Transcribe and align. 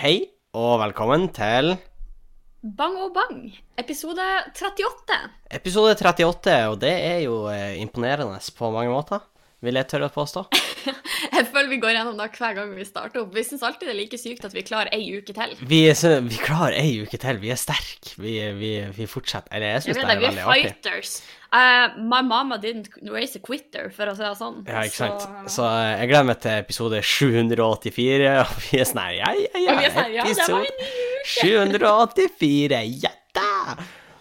Hei 0.00 0.30
og 0.56 0.78
velkommen 0.80 1.26
til 1.36 1.74
Bang 2.64 2.94
og 2.96 3.10
bang, 3.12 3.50
episode 3.76 4.24
38. 4.48 5.18
episode 5.58 5.90
38, 5.92 6.54
og 6.72 6.78
det 6.80 6.92
er 6.94 7.18
jo 7.26 7.34
eh, 7.52 7.76
imponerende 7.82 8.38
på 8.56 8.70
mange 8.72 8.88
måter, 8.94 9.20
vil 9.64 9.76
jeg 9.80 9.88
tørre 9.90 10.08
å 10.08 10.14
påstå. 10.14 10.46
Jeg 11.30 11.46
føler 11.52 11.68
vi 11.70 11.78
går 11.80 11.92
gjennom 11.94 12.16
det 12.18 12.26
hver 12.36 12.54
gang 12.56 12.70
vi 12.76 12.84
starter 12.84 13.22
opp. 13.22 13.32
Vi 13.36 13.42
syns 13.44 13.62
alltid 13.64 13.88
det 13.88 13.92
er 13.92 13.98
like 13.98 14.18
sykt 14.20 14.44
at 14.48 14.54
vi 14.56 14.62
klarer 14.66 14.90
ei 14.96 15.04
uke 15.12 15.34
til. 15.36 15.52
Vi, 15.68 15.80
er 15.88 15.96
så, 15.96 16.14
vi 16.24 16.38
klarer 16.40 16.76
ei 16.80 16.94
uke 17.04 17.20
til, 17.20 17.38
vi 17.42 17.52
er 17.52 17.60
sterke. 17.60 18.14
Vi, 18.20 18.34
vi, 18.56 18.70
vi 18.96 19.08
fortsetter. 19.08 19.52
Eller 19.56 19.76
jeg 19.76 19.84
syns 19.84 20.00
det 20.00 20.04
er 20.04 20.10
er 20.10 20.16
artig. 20.16 20.32
vi 20.32 20.40
er 20.40 20.48
fighters. 20.48 21.12
Uh, 21.50 21.96
my 21.98 22.20
mama 22.22 22.58
didn't 22.62 22.92
raise 23.10 23.36
a 23.36 23.42
quitter, 23.42 23.88
for 23.94 24.10
å 24.10 24.16
si 24.16 24.24
det 24.24 24.32
sånn. 24.38 24.60
Ja, 24.68 24.84
ikke 24.86 25.00
sant. 25.00 25.24
Så, 25.26 25.54
Så 25.56 25.68
eh, 25.68 25.92
jeg 26.02 26.10
gleder 26.12 26.28
meg 26.28 26.42
til 26.44 26.58
episode 26.60 27.00
784, 27.12 28.34
og 28.44 28.56
vi 28.66 28.80
er 28.80 28.90
sånn 28.90 29.02
her 29.02 29.16
Ja, 29.18 29.32
ja, 29.36 29.64
ja. 29.64 29.92
Sånn, 29.96 30.12
ja, 30.16 30.26
det 30.28 30.48
var 30.48 30.64
en 30.64 30.68
episode 30.70 30.90
784, 31.36 32.82
ja 33.04 33.14
da! 33.36 33.76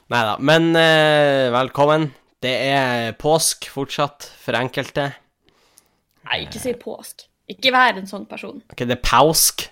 Nei 0.10 0.24
da. 0.26 0.36
Men 0.42 0.72
uh, 0.74 1.48
velkommen. 1.54 2.10
Det 2.42 2.56
er 2.72 3.18
påsk 3.20 3.68
fortsatt 3.70 4.30
for 4.42 4.58
enkelte. 4.58 5.12
Nei, 6.30 6.44
ikke 6.46 6.62
si 6.62 6.74
påsk. 6.78 7.26
Ikke 7.50 7.72
vær 7.74 7.98
en 7.98 8.06
sånn 8.10 8.28
person. 8.30 8.60
Ok, 8.70 8.84
det 8.86 8.94
er 9.00 9.02
pausk, 9.02 9.64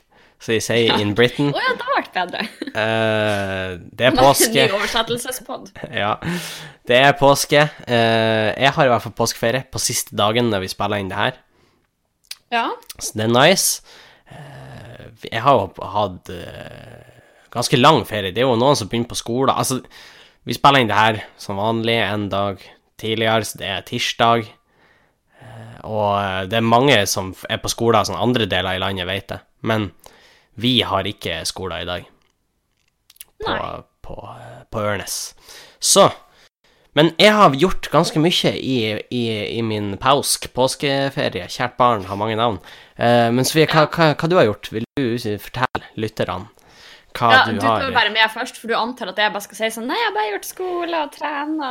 som 0.42 0.54
de 0.56 0.60
sier 0.66 0.98
in 1.04 1.12
Britain. 1.18 1.52
Å 1.54 1.62
ja, 1.62 1.74
det 1.78 1.86
har 1.86 1.98
vært 2.00 2.16
bedre. 2.18 2.46
Uh, 2.74 3.76
det 4.00 4.08
er 4.10 4.18
påske. 4.18 4.66
Ny 4.66 4.78
oversettelsespod. 4.80 5.70
Ja, 6.02 6.16
det 6.90 7.02
er 7.04 7.14
påske. 7.20 7.68
Uh, 7.86 8.50
jeg 8.58 8.74
har 8.78 8.90
i 8.90 8.94
hvert 8.94 9.06
fall 9.06 9.16
påskeferie 9.22 9.64
på 9.70 9.82
siste 9.84 10.18
dagen 10.18 10.50
når 10.54 10.66
vi 10.66 10.72
spiller 10.74 11.02
inn 11.04 11.14
det 11.14 11.20
her, 11.22 11.38
Ja. 12.54 12.66
så 12.98 13.14
det 13.20 13.28
er 13.28 13.34
nice. 13.36 13.82
Uh, 14.32 15.08
jeg 15.30 15.42
har 15.46 15.58
jo 15.62 15.90
hatt 15.94 16.30
ganske 17.54 17.78
lang 17.80 18.04
ferie. 18.06 18.34
Det 18.34 18.42
er 18.44 18.50
jo 18.50 18.58
noen 18.60 18.78
som 18.78 18.90
begynner 18.90 19.10
på 19.10 19.18
skolen. 19.18 19.54
Altså, 19.54 19.80
vi 20.48 20.56
spiller 20.58 20.82
inn 20.84 20.90
det 20.92 20.98
her 20.98 21.22
som 21.42 21.58
vanlig 21.60 21.96
en 22.04 22.28
dag 22.30 22.62
tidligere, 23.02 23.46
så 23.46 23.58
det 23.62 23.70
er 23.72 23.86
tirsdag. 23.88 24.46
Eh, 25.78 25.86
og 25.86 26.20
eh, 26.20 26.44
det 26.50 26.60
er 26.60 26.66
mange 26.66 27.00
som 27.10 27.34
er 27.50 27.62
på 27.62 27.72
skoler 27.72 28.08
som 28.08 28.20
andre 28.20 28.48
deler 28.50 28.78
i 28.78 28.84
landet 28.84 29.08
vet 29.10 29.30
det. 29.32 29.40
Men 29.62 29.92
vi 30.58 30.82
har 30.82 31.08
ikke 31.08 31.44
skoler 31.46 31.84
i 31.84 31.90
dag 31.90 32.08
på, 33.46 33.58
på, 34.02 34.16
på 34.72 34.82
Ørnes. 34.82 35.36
Så 35.80 36.10
Men 36.98 37.12
jeg 37.22 37.30
har 37.30 37.54
gjort 37.54 37.92
ganske 37.94 38.18
mye 38.18 38.52
i, 38.58 38.78
i, 39.14 39.24
i 39.54 39.62
min 39.62 39.92
pausk, 40.02 40.50
påskeferie. 40.56 41.46
Kjært 41.46 41.76
barn 41.78 42.08
har 42.10 42.18
mange 42.18 42.36
navn. 42.40 42.58
Eh, 42.98 43.30
men 43.30 43.46
Sofie, 43.46 43.70
hva, 43.70 43.86
hva, 43.86 44.16
hva 44.18 44.30
du 44.30 44.38
har 44.40 44.48
gjort? 44.50 44.72
Vil 44.74 44.88
du 44.98 45.38
fortelle 45.38 45.92
lytterne 45.94 46.48
hva 47.18 47.30
ja, 47.34 47.44
du 47.48 47.58
du 47.58 47.66
har 47.66 47.80
Du 47.82 47.88
tar 47.88 47.94
bare 47.96 48.14
med 48.14 48.30
først, 48.34 48.58
for 48.62 48.70
du 48.70 48.76
antar 48.78 49.10
at 49.10 49.22
jeg 49.22 49.34
bare 49.34 49.46
skal 49.46 49.58
si 49.60 49.70
sånn 49.74 49.88
Nei, 49.90 49.98
jeg 49.98 50.10
har 50.10 50.18
bare 50.18 50.34
gjort 50.34 50.50
skole 50.50 51.04
og 51.06 51.14
trene. 51.16 51.70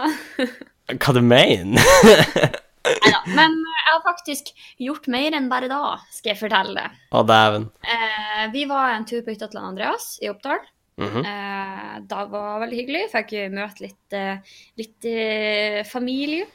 Hva 1.02 1.14
du 1.14 1.20
mener? 1.22 2.56
Neida. 2.86 3.20
Men 3.36 3.58
eh, 3.60 3.82
jeg 3.82 3.92
har 3.92 4.02
faktisk 4.06 4.50
gjort 4.86 5.06
mer 5.12 5.36
enn 5.38 5.50
bare 5.52 5.68
da, 5.70 5.82
skal 6.14 6.32
jeg 6.34 6.40
fortelle. 6.40 6.86
Å, 7.12 7.22
dæven. 7.26 7.68
Eh, 7.82 8.42
vi 8.54 8.64
var 8.70 8.94
en 8.94 9.06
tur 9.08 9.22
på 9.26 9.34
hytta 9.34 9.50
til 9.52 9.62
Andreas 9.62 10.16
i 10.22 10.30
Oppdal. 10.32 10.62
Mhm. 10.96 11.24
eh, 11.28 11.94
det 12.08 12.26
var 12.32 12.60
veldig 12.62 12.76
hyggelig. 12.80 13.06
Fikk 13.12 13.32
møte 13.52 13.84
litt, 13.84 14.16
eh, 14.16 14.58
litt 14.80 15.08
eh, 15.10 15.80
familie. 15.88 16.46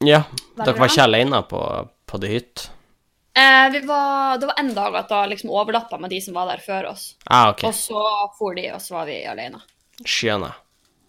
Ja, 0.00 0.22
Veldig 0.56 0.64
dere 0.64 0.80
var 0.80 0.88
ikke 0.88 1.04
alene 1.04 1.42
på, 1.48 1.60
på 2.08 2.20
det 2.22 2.30
hytt? 2.32 2.70
Eh, 3.36 3.66
vi 3.74 3.82
var, 3.86 4.38
det 4.40 4.48
var 4.48 4.58
en 4.58 4.72
dag 4.74 4.96
at 4.96 5.10
da 5.12 5.20
liksom 5.28 5.52
overlappa 5.52 5.98
med 6.00 6.10
de 6.10 6.20
som 6.24 6.34
var 6.34 6.48
der 6.50 6.62
før 6.64 6.88
oss. 6.94 7.14
Ah, 7.26 7.50
okay. 7.52 7.68
Og 7.68 7.76
så 7.76 8.00
for 8.38 8.56
de, 8.56 8.70
og 8.74 8.80
så 8.82 8.96
var 8.96 9.10
vi 9.10 9.20
alene. 9.28 9.60
Skjønner. 10.04 10.56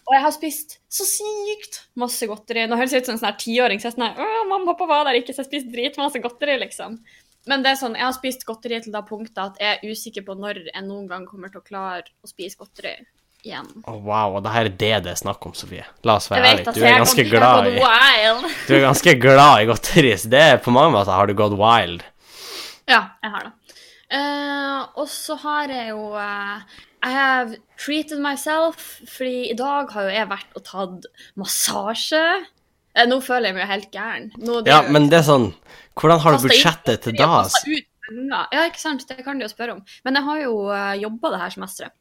Og 0.09 0.15
jeg 0.15 0.23
har 0.25 0.33
spist 0.35 0.77
så 0.91 1.05
sykt 1.07 1.81
masse 1.99 2.27
godteri. 2.27 2.65
Nå 2.67 2.79
høres 2.79 2.93
jeg 2.95 3.03
ut 3.03 3.09
som 3.09 3.15
en 3.15 3.21
sånn 3.21 3.39
tiåring. 3.39 3.79
Så 3.79 3.89
jeg 3.89 3.95
sånn 3.97 4.07
her, 4.09 4.19
«Åh, 4.19 4.43
mamma 4.49 4.73
og 4.73 4.73
pappa 4.73 4.89
var 4.89 5.07
der 5.07 5.19
ikke, 5.21 5.35
så 5.35 5.43
jeg 5.43 5.51
spiste 5.51 5.73
dritmasse 5.73 6.21
godteri, 6.23 6.57
liksom. 6.63 6.97
Men 7.49 7.63
det 7.63 7.71
er 7.71 7.79
sånn, 7.79 7.95
jeg 7.97 8.05
har 8.05 8.13
spist 8.13 8.45
godteri 8.45 8.81
til 8.83 8.93
det 8.93 9.01
punktet 9.07 9.39
at 9.41 9.61
jeg 9.61 9.77
er 9.79 9.93
usikker 9.93 10.25
på 10.27 10.35
når 10.37 10.59
jeg 10.67 10.83
noen 10.85 11.07
gang 11.09 11.25
kommer 11.29 11.49
til 11.53 11.61
å 11.61 11.65
klare 11.65 12.05
å 12.21 12.29
spise 12.29 12.59
godteri 12.59 12.99
igjen. 13.41 13.69
Å, 13.89 13.95
wow, 13.97 14.37
og 14.37 14.43
det 14.45 14.53
her 14.53 14.69
er 14.69 14.75
det 14.83 14.91
det 15.07 15.13
er 15.15 15.21
snakk 15.21 15.45
om, 15.49 15.55
Sofie. 15.57 15.85
La 16.05 16.19
oss 16.19 16.29
være 16.29 16.51
ærlige. 16.51 16.75
Du 16.77 16.83
er 16.85 16.99
ganske 17.01 17.25
glad 17.31 17.71
i. 17.71 17.77
Du 18.67 18.75
er 18.77 18.85
ganske 18.85 19.15
glad 19.21 19.63
i 19.63 19.69
godteri, 19.71 20.13
så 20.21 20.29
det 20.33 20.43
er 20.51 20.61
på 20.61 20.73
mange 20.75 20.93
måter 20.93 21.17
har 21.17 21.29
du 21.29 21.33
gått 21.37 21.57
wild. 21.57 22.05
Ja, 22.89 23.01
jeg 23.23 23.33
har 23.33 23.47
det. 23.47 23.55
Eh, 24.11 24.79
og 24.99 25.07
så 25.07 25.37
har 25.39 25.71
jeg 25.71 25.93
jo 25.93 26.09
uh, 26.19 26.59
I 27.07 27.11
have 27.15 27.55
treated 27.79 28.19
myself, 28.19 28.81
fordi 29.07 29.45
i 29.53 29.55
dag 29.57 29.91
har 29.95 30.09
jo 30.09 30.15
jeg 30.17 30.27
vært 30.31 30.57
og 30.59 30.65
tatt 30.67 31.07
massasje. 31.39 32.23
Uh, 32.91 33.05
nå 33.07 33.21
føler 33.23 33.49
jeg 33.49 33.55
meg 33.55 33.63
jo 33.63 33.69
helt 33.71 33.93
gæren. 33.93 34.27
Ja, 34.67 34.81
jo- 34.81 34.91
men 34.91 35.07
det 35.11 35.21
er 35.21 35.29
sånn 35.29 35.47
Hvordan 35.95 36.19
har 36.23 36.35
du 36.35 36.43
budsjettet 36.49 37.05
til 37.05 37.15
da? 37.19 37.29
Ja, 38.51 38.65
ikke 38.67 38.81
sant, 38.81 39.07
det 39.07 39.23
kan 39.23 39.39
du 39.39 39.45
jo 39.45 39.51
spørre 39.51 39.77
om. 39.77 39.81
Men 40.03 40.19
jeg 40.19 40.27
har 40.27 40.43
jo 40.43 40.53
uh, 40.67 40.93
jobba 40.99 41.31
det 41.31 41.41
her 41.45 41.55
semesteret. 41.55 41.95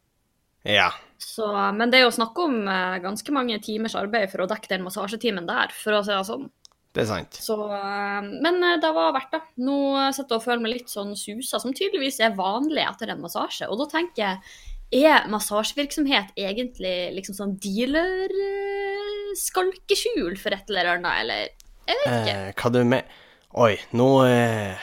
Ja. 0.66 0.90
Så, 1.22 1.46
men 1.76 1.92
det 1.92 2.00
er 2.00 2.08
jo 2.08 2.12
snakk 2.12 2.36
om 2.42 2.58
ganske 3.00 3.32
mange 3.32 3.56
timers 3.64 3.94
arbeid 3.96 4.28
for 4.32 4.42
å 4.44 4.48
dekke 4.50 4.68
den 4.68 4.82
massasjetimen 4.84 5.46
der, 5.48 5.72
for 5.72 5.96
å 5.96 6.02
si 6.04 6.12
det 6.12 6.26
sånn. 6.28 6.50
Det 6.90 7.04
er 7.04 7.06
sant. 7.06 7.36
Så, 7.38 7.54
eh, 7.70 8.22
men 8.42 8.58
eh, 8.66 8.80
det 8.82 8.90
var 8.96 9.12
verdt 9.14 9.30
det. 9.36 9.42
Nå 9.62 9.76
eh, 9.94 10.10
sitter 10.16 10.32
jeg 10.34 10.40
og 10.40 10.46
føler 10.48 10.62
meg 10.64 10.74
litt 10.74 10.90
sånn 10.90 11.12
susa, 11.18 11.56
som 11.62 11.74
tydeligvis 11.76 12.18
er 12.24 12.38
vanlig 12.38 12.82
etter 12.82 13.08
en 13.14 13.22
massasje. 13.22 13.66
Og 13.70 13.76
da 13.82 13.86
tenker 13.92 14.20
jeg, 14.24 14.36
er 14.90 15.28
massasjevirksomhet 15.30 16.28
egentlig 16.34 17.14
liksom 17.14 17.34
sånn 17.36 17.52
dealer-skalkeskjul 17.62 20.34
for 20.40 20.50
et 20.56 20.66
eller 20.72 20.86
annet, 20.96 21.14
eller? 21.22 21.40
Jeg 21.86 21.96
vet 22.00 22.10
ikke. 22.10 22.34
Eh, 22.34 22.52
hva 22.58 22.68
du 22.74 22.80
med 22.86 23.02
Oi, 23.58 23.74
nå 23.98 24.08
eh, 24.28 24.74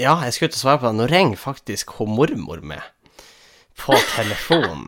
Ja, 0.00 0.16
jeg 0.26 0.34
skulle 0.34 0.54
å 0.54 0.56
svare 0.58 0.80
på 0.82 0.88
det. 0.88 0.98
Nå 0.98 1.04
ringer 1.10 1.38
faktisk 1.38 1.86
hun 2.00 2.10
mormor 2.18 2.60
med 2.66 2.82
på 3.78 3.94
telefonen. 4.16 4.86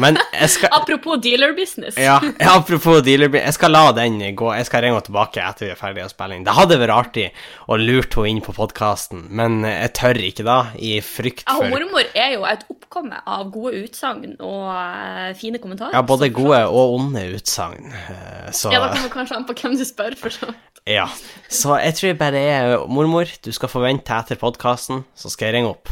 Men 0.00 0.18
jeg 0.32 0.48
skal 0.52 0.72
Apropos 0.76 1.20
dealer-business. 1.24 1.96
Ja, 2.00 2.16
ja, 2.40 2.54
apropos 2.56 3.02
dealer 3.04 3.32
Jeg 3.36 3.54
skal 3.56 3.72
la 3.74 3.84
den 3.96 4.18
gå. 4.36 4.50
Jeg 4.56 4.68
skal 4.68 4.84
ringe 4.84 4.96
henne 4.96 5.06
tilbake 5.06 5.42
etter 5.44 5.68
vi 5.68 5.72
er 5.74 5.80
ferdige 5.80 6.08
å 6.08 6.12
spille 6.12 6.38
inn. 6.38 6.46
Det 6.46 6.54
hadde 6.56 6.78
vært 6.80 6.94
artig 6.96 7.26
å 7.68 7.78
lure 7.80 8.06
henne 8.06 8.32
inn 8.32 8.42
på 8.44 8.54
podkasten, 8.56 9.26
men 9.36 9.60
jeg 9.66 9.92
tør 9.96 10.20
ikke 10.28 10.46
da, 10.46 10.58
i 10.76 10.96
frykt 11.04 11.44
Ja, 11.46 11.58
mormor 11.72 12.06
er 12.16 12.36
jo 12.36 12.46
et 12.48 12.64
oppkomme 12.72 13.20
av 13.24 13.50
gode 13.54 13.82
utsagn 13.84 14.36
og 14.36 14.62
uh, 14.70 15.32
fine 15.38 15.60
kommentarer. 15.62 15.96
Ja, 15.96 16.04
både 16.06 16.30
gode 16.34 16.62
og 16.70 16.96
onde 17.00 17.26
utsagn. 17.36 17.92
Uh, 17.92 18.48
Så 18.52 18.72
Ja, 18.72 18.82
det 18.84 18.96
kommer 18.96 19.14
kanskje 19.20 19.40
an 19.40 19.48
på 19.48 19.56
hvem 19.60 19.76
du 19.78 19.84
spør, 19.88 20.16
for 20.20 20.34
så 20.34 20.50
vidt. 20.50 20.82
Ja. 20.86 21.08
Så 21.50 21.74
jeg 21.82 21.96
tror 21.98 22.18
bare 22.20 22.36
det 22.36 22.44
er 22.54 22.86
mormor. 22.86 23.30
Du 23.42 23.50
skal 23.54 23.70
forvente 23.70 24.14
etter 24.14 24.38
podkasten, 24.38 25.02
så 25.18 25.32
skal 25.32 25.50
jeg 25.50 25.58
ringe 25.58 25.72
opp. 25.74 25.90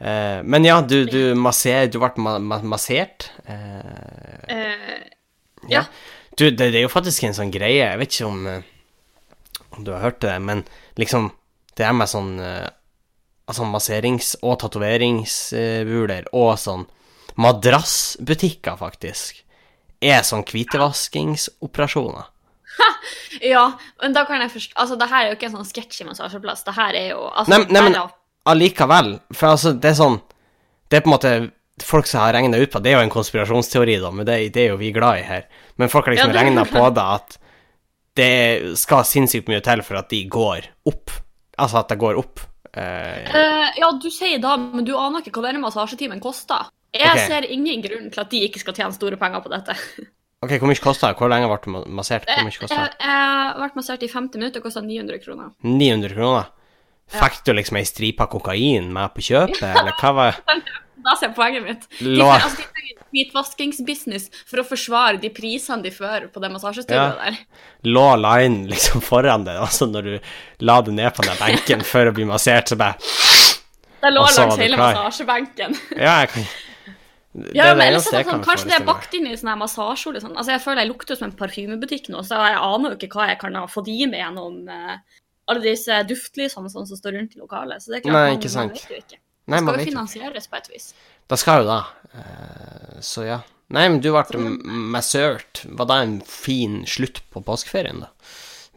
Eh, 0.00 0.40
men 0.42 0.64
ja, 0.64 0.80
du, 0.80 1.04
du 1.04 1.34
masser... 1.36 1.86
Du 1.92 1.98
ble 2.00 2.10
ma 2.24 2.38
ma 2.40 2.60
massert. 2.64 3.30
Eh, 3.44 4.48
Eh, 4.50 5.02
ja. 5.68 5.82
ja. 5.82 5.84
Du, 6.36 6.46
det, 6.50 6.70
det 6.72 6.78
er 6.80 6.86
jo 6.86 6.92
faktisk 6.92 7.24
en 7.28 7.34
sånn 7.36 7.50
greie, 7.52 7.84
jeg 7.84 7.98
vet 8.00 8.14
ikke 8.16 8.26
om, 8.30 8.46
eh, 8.48 8.62
om 9.76 9.84
du 9.84 9.90
har 9.92 10.00
hørt 10.06 10.20
det, 10.24 10.38
men 10.42 10.64
liksom 10.98 11.28
Det 11.76 11.84
er 11.86 11.92
med 11.94 12.08
sånn 12.10 12.32
eh, 12.42 12.66
Altså 13.50 13.66
masserings- 13.68 14.36
og 14.42 14.58
tatoveringsbuler 14.62 16.28
og 16.32 16.52
sånn 16.58 16.84
madrassbutikker, 17.40 18.76
faktisk, 18.78 19.42
er 20.02 20.22
sånn 20.26 20.44
hvitevaskingsoperasjoner. 20.46 22.28
Ja, 23.42 23.64
men 24.02 24.14
da 24.14 24.24
kan 24.28 24.40
jeg 24.42 24.50
forstå 24.54 24.76
Altså, 24.78 24.96
det 24.98 25.08
her 25.10 25.24
er 25.24 25.28
jo 25.32 25.36
ikke 25.38 25.48
en 25.50 25.56
sånn 25.58 25.68
sketsjy 25.68 26.04
massasjeplass. 26.08 26.62
Det 26.66 26.74
her 26.76 26.96
er 26.98 27.08
jo 27.12 27.24
altså, 27.28 27.50
Nei, 27.52 27.60
nei, 27.74 27.82
men 27.88 27.96
allikevel, 28.48 29.18
for 29.34 29.54
altså, 29.54 29.74
det 29.76 29.92
er 29.92 29.98
sånn 29.98 30.20
Det 30.90 30.98
er 30.98 31.02
på 31.04 31.10
en 31.10 31.14
måte 31.14 31.32
folk 31.84 32.08
som 32.08 32.24
har 32.24 32.34
regna 32.36 32.58
ut 32.60 32.72
på 32.72 32.80
Det 32.82 32.92
er 32.92 32.98
jo 32.98 33.04
en 33.06 33.12
konspirasjonsteori, 33.12 33.98
da, 34.02 34.10
men 34.14 34.28
det, 34.28 34.38
det 34.54 34.64
er 34.64 34.74
jo 34.74 34.80
vi 34.80 34.92
glad 34.92 35.20
i 35.20 35.26
her. 35.28 35.46
Men 35.80 35.92
folk 35.92 36.08
har 36.08 36.16
liksom 36.16 36.34
Ja, 36.34 36.42
regna 36.42 36.66
på 36.68 36.82
det 36.96 37.06
at 37.16 37.38
det 38.18 38.76
skal 38.76 39.06
sinnssykt 39.06 39.48
mye 39.48 39.62
til 39.64 39.82
for 39.86 40.00
at 40.00 40.10
de 40.10 40.24
går 40.28 40.66
opp. 40.90 41.12
Altså 41.60 41.80
at 41.80 41.92
det 41.92 42.00
går 42.00 42.18
opp. 42.20 42.42
Uh, 42.70 43.26
uh, 43.30 43.68
ja, 43.78 43.88
du 43.98 44.10
sier 44.12 44.38
da, 44.42 44.56
men 44.60 44.84
du 44.86 44.92
aner 44.98 45.22
ikke 45.22 45.32
hva 45.38 45.48
denne 45.48 45.62
massasjetimen 45.62 46.20
koster. 46.22 46.68
Jeg 46.94 47.06
okay. 47.06 47.26
ser 47.30 47.46
ingen 47.54 47.82
grunn 47.84 48.08
til 48.10 48.22
at 48.22 48.32
de 48.32 48.42
ikke 48.46 48.62
skal 48.62 48.74
tjene 48.76 48.94
store 48.96 49.18
penger 49.20 49.44
på 49.44 49.52
dette. 49.52 49.76
ok, 50.44 50.56
hvor 50.58 50.70
mye 50.70 50.82
kosta 50.82 51.10
det? 51.10 51.18
Hvor 51.20 51.30
lenge 51.32 51.50
ble 51.50 51.58
du 51.64 51.70
ma- 51.74 51.84
massert? 52.00 52.26
Hvor 52.26 52.42
Jeg, 52.42 52.48
mye 52.48 52.56
jeg, 52.56 52.62
kosta 52.64 52.80
jeg 52.82 53.10
har 53.14 53.60
vært 53.62 53.78
massert 53.78 54.06
i 54.06 54.10
50 54.10 54.42
minutter 54.42 54.62
og 54.62 54.68
kosta 54.68 54.82
900 54.84 55.22
kroner. 55.22 55.52
900 55.66 56.18
kroner? 56.18 56.50
Fikk 57.10 57.40
du 57.46 57.52
liksom 57.56 57.76
ei 57.80 57.86
stripe 57.88 58.26
kokain 58.30 58.92
med 58.94 59.12
på 59.16 59.24
kjøpet, 59.30 59.62
eller 59.66 59.96
hva 60.00 60.12
var 60.14 60.40
Da 61.00 61.14
ser 61.16 61.30
poenget 61.32 61.64
mitt. 61.64 61.86
De, 61.96 62.18
altså, 62.20 62.60
de 62.60 62.90
hvitvaskingsbusiness 63.10 64.26
for 64.44 64.60
å 64.60 64.64
forsvare 64.68 65.16
de 65.22 65.30
prisene 65.32 65.80
de 65.86 65.92
fører 65.94 66.26
på 66.30 66.42
det 66.42 66.50
massasjestudioet 66.52 67.16
Ja. 67.16 67.30
der. 67.30 67.38
Lå 67.88 68.04
line 68.20 68.68
liksom 68.68 69.00
foran 69.04 69.46
deg, 69.48 69.56
altså 69.64 69.88
når 69.90 70.02
du 70.10 70.18
la 70.68 70.80
det 70.84 70.92
ned 70.98 71.14
på 71.16 71.24
den 71.24 71.38
benken 71.40 71.84
før 71.88 72.10
å 72.10 72.16
bli 72.18 72.26
massert, 72.28 72.68
så 72.68 72.76
bare 72.76 73.00
Det 74.00 74.12
lå 74.12 74.26
langs 74.28 74.60
hele 74.60 74.76
massasjebenken. 74.80 75.78
Ja, 75.96 76.20
jeg 76.20 76.34
kan 76.34 76.44
Det 77.32 77.54
Ja, 77.54 77.70
men 77.74 77.86
ellers 77.86 78.08
er 78.10 78.18
det 78.18 78.26
sånn, 78.26 78.44
Kanskje 78.44 78.68
det 78.68 78.76
er 78.80 78.84
bakt 78.88 79.12
inn 79.14 79.26
i 79.30 79.36
sånn 79.38 79.52
massasjeolje. 79.58 80.20
Sånn. 80.24 80.36
Altså, 80.36 80.50
jeg 80.56 80.62
føler 80.64 80.82
jeg 80.82 80.90
lukter 80.90 81.16
som 81.16 81.28
en 81.30 81.36
parfymebutikk 81.38 82.08
nå, 82.10 82.24
så 82.26 82.40
jeg 82.42 82.56
aner 82.58 82.90
jo 82.90 82.98
ikke 82.98 83.14
hva 83.16 83.28
jeg 83.30 83.38
kan 83.40 83.54
ha 83.54 83.66
fått 83.70 83.88
i 83.88 84.00
meg 84.10 84.18
gjennom 84.24 84.68
eh, 84.68 84.96
alle 85.50 85.62
disse 85.64 86.00
duftlysene 86.08 86.70
sånn, 86.72 86.86
som 86.88 86.98
står 86.98 87.16
rundt 87.18 87.36
i 87.36 87.40
lokalet. 87.42 87.82
Så 87.82 87.92
det 87.92 88.00
er 88.00 88.04
klart, 88.06 88.14
Nei, 88.16 88.26
man, 88.30 88.38
ikke 88.38 88.50
man 88.50 88.56
sant. 88.56 88.76
vet 88.78 88.90
jo 88.94 89.00
ikke. 89.04 89.18
Nei, 89.50 89.58
Det 89.58 89.64
skal 89.66 89.80
jo 89.80 89.88
finansieres 89.90 90.46
på 90.50 90.58
et 90.60 90.68
vis. 90.70 90.90
Da 91.30 91.38
skal 91.40 91.64
jo 91.64 91.70
da. 91.70 91.80
Eh, 92.14 93.00
Så 93.04 93.24
ja. 93.26 93.40
Nei, 93.70 93.84
men 93.88 94.00
du 94.02 94.08
ble 94.10 94.40
massørt. 94.94 95.64
Var 95.78 95.86
det 95.86 95.98
en 96.04 96.14
fin 96.26 96.80
slutt 96.86 97.20
på 97.30 97.42
påskeferien, 97.46 98.00
da? 98.02 98.08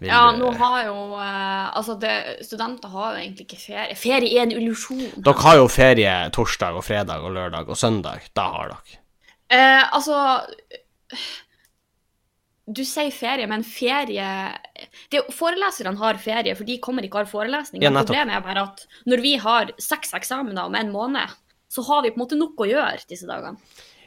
Vil 0.02 0.10
Ja, 0.10 0.32
nå 0.36 0.50
har 0.58 0.84
jo 0.88 0.96
eh, 1.18 1.78
Altså, 1.78 1.96
det, 2.02 2.12
studenter 2.46 2.90
har 2.94 3.14
jo 3.16 3.22
egentlig 3.24 3.46
ikke 3.48 3.62
ferie. 3.62 3.96
Ferie 3.98 4.34
er 4.40 4.44
en 4.48 4.56
illusjon. 4.58 5.04
Dere 5.18 5.46
har 5.46 5.58
jo 5.62 5.68
ferie 5.72 6.14
torsdag 6.34 6.78
og 6.78 6.86
fredag 6.86 7.26
og 7.26 7.34
lørdag 7.38 7.70
og 7.70 7.78
søndag. 7.78 8.26
Da 8.38 8.48
har 8.56 8.74
dere. 8.74 9.00
Eh, 9.54 9.84
altså 9.94 10.18
Du 12.74 12.82
sier 12.88 13.12
ferie, 13.14 13.46
men 13.50 13.64
ferie 13.68 14.28
det, 15.12 15.20
er 15.20 15.32
Foreleserne 15.36 16.00
har 16.00 16.20
ferie, 16.22 16.56
for 16.58 16.68
de 16.68 16.80
kommer 16.84 17.06
ikke 17.06 17.20
og 17.20 17.26
har 17.26 17.32
forelesning. 17.32 17.84
Ja. 17.84 17.92
Problemet 18.00 18.38
er 18.38 18.46
bare 18.46 18.68
at 18.70 18.86
når 19.10 19.24
vi 19.24 19.34
har 19.42 19.74
seks 19.82 20.14
eksamener 20.18 20.70
om 20.70 20.78
en 20.80 20.94
måned, 20.94 21.36
så 21.74 21.84
har 21.90 22.04
vi 22.06 22.14
på 22.14 22.20
en 22.20 22.24
måte 22.26 22.40
nok 22.40 22.64
å 22.64 22.70
gjøre 22.70 23.04
disse 23.10 23.30
dagene. 23.30 23.60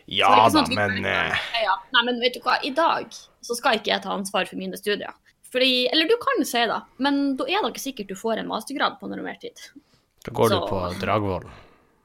Så 0.06 0.14
Ja 0.18 0.48
sånn 0.54 0.68
da, 0.70 0.86
men 0.86 1.00
kan 1.02 1.62
ja. 1.64 1.76
Nei, 1.96 2.02
men 2.06 2.20
vet 2.22 2.36
du 2.36 2.42
hva, 2.44 2.60
i 2.62 2.70
dag 2.74 3.10
så 3.42 3.56
skal 3.58 3.80
ikke 3.80 3.90
jeg 3.90 4.04
ta 4.04 4.14
ansvar 4.14 4.46
for 4.46 4.58
mine 4.58 4.78
studier. 4.78 5.14
Fordi, 5.52 5.86
eller 5.90 6.06
du 6.10 6.14
kan 6.22 6.44
si 6.46 6.62
det, 6.70 6.80
men 7.02 7.36
da 7.38 7.46
er 7.48 7.62
det 7.62 7.72
ikke 7.72 7.84
sikkert 7.88 8.10
du 8.10 8.18
får 8.18 8.42
en 8.42 8.50
mastergrad 8.50 8.98
på 9.00 9.10
normert 9.10 9.42
tid. 9.42 9.62
da 10.26 10.34
går 10.34 10.54
du 10.54 10.58
på 10.70 10.82
Dragvoll. 11.02 11.46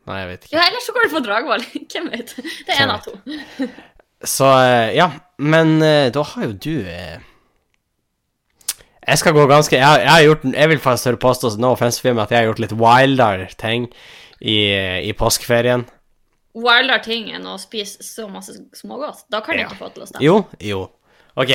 Nei, 0.09 0.17
jeg 0.17 0.29
vet 0.31 0.45
ikke. 0.45 0.55
Ja, 0.55 0.65
Eller 0.65 0.81
så 0.81 0.93
går 0.95 1.05
du 1.05 1.13
på 1.13 1.21
Dragvoll. 1.25 1.65
Hvem 1.93 2.09
vet. 2.13 2.33
Det 2.65 2.73
er 2.73 2.83
en 2.87 2.93
av 2.95 3.05
to. 3.05 3.13
Så 4.23 4.45
eh, 4.61 4.93
ja, 4.95 5.07
men 5.41 5.81
eh, 5.81 6.11
da 6.13 6.21
har 6.23 6.43
jo 6.45 6.53
du 6.53 6.73
eh, 6.85 7.17
Jeg 9.07 9.17
skal 9.17 9.33
gå 9.33 9.47
ganske 9.49 9.75
Jeg, 9.75 9.85
har- 9.85 9.99
jeg 10.03 10.09
har 10.11 10.21
gjort 10.27 10.43
Jeg 10.53 10.69
vil 10.69 10.79
faktisk 10.79 11.03
tørre 11.07 11.17
påstå 11.23 11.51
no 11.59 11.71
offense 11.73 12.01
for 12.01 12.21
at 12.21 12.29
jeg 12.31 12.37
har 12.39 12.45
gjort 12.51 12.59
litt 12.61 12.75
wildere 12.77 13.47
ting 13.57 13.87
i, 14.41 14.55
i 15.05 15.11
påskeferien. 15.13 15.83
Wildere 16.57 17.01
ting 17.05 17.27
enn 17.33 17.45
å 17.45 17.59
spise 17.61 18.01
så 18.03 18.25
masse 18.27 18.55
smågodt. 18.73 19.25
Da 19.29 19.39
kan 19.45 19.55
du 19.55 19.61
Ja. 19.61 19.67
ikke 19.69 19.77
få 19.77 19.89
til 19.93 20.03
å 20.03 20.07
stemme. 20.09 20.23
Jo, 20.25 20.45
jo. 20.59 20.79
OK. 21.37 21.51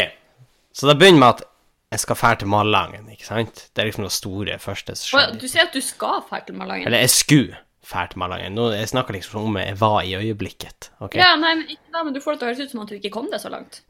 Så 0.73 0.87
det 0.87 0.95
begynner 1.01 1.19
med 1.19 1.29
at 1.35 1.43
jeg 1.91 2.01
skal 2.05 2.17
fære 2.17 2.39
til 2.45 2.49
Malangen, 2.49 3.09
ikke 3.11 3.27
sant? 3.27 3.65
Det 3.75 3.83
er 3.83 3.89
liksom 3.91 4.05
det 4.07 4.13
store 4.15 4.59
første 4.63 4.95
som 4.95 5.19
skjer. 5.19 5.35
Du 5.41 5.49
sier 5.49 5.63
at 5.67 5.75
du 5.75 5.81
skal 5.83 6.23
fære 6.31 6.47
til 6.47 6.55
Malangen? 6.61 6.87
Eller 6.87 7.03
jeg 7.03 7.11
skulle 7.11 7.59
til 7.87 8.19
Malangen. 8.21 8.55
Nå, 8.57 8.71
jeg 8.75 8.89
snakker 8.91 9.15
liksom 9.17 9.45
om 9.47 9.59
jeg 9.61 9.77
var 9.81 10.01
i 10.03 10.15
øyeblikket. 10.19 10.91
ok? 11.01 11.15
Ja, 11.19 11.35
nei, 11.41 11.55
men 11.61 11.69
ikke 11.71 11.93
da, 11.95 12.03
men 12.05 12.17
du 12.17 12.21
får 12.23 12.35
det 12.37 12.41
til 12.41 12.47
å 12.47 12.51
høres 12.51 12.65
ut 12.65 12.75
som 12.75 12.83
at 12.83 12.91
du 12.91 12.97
ikke 12.99 13.13
kom 13.15 13.29
deg 13.33 13.43
så 13.43 13.53
langt. 13.53 13.83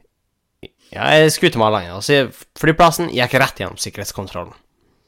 Ja, 0.93 1.09
jeg 1.17 1.31
skulle 1.35 1.51
til 1.53 1.61
Malangen, 1.61 1.97
og 1.97 2.03
så 2.05 2.21
flyplassen 2.59 3.09
gikk 3.13 3.35
rett 3.41 3.59
gjennom 3.61 3.79
sikkerhetskontrollen. 3.81 4.53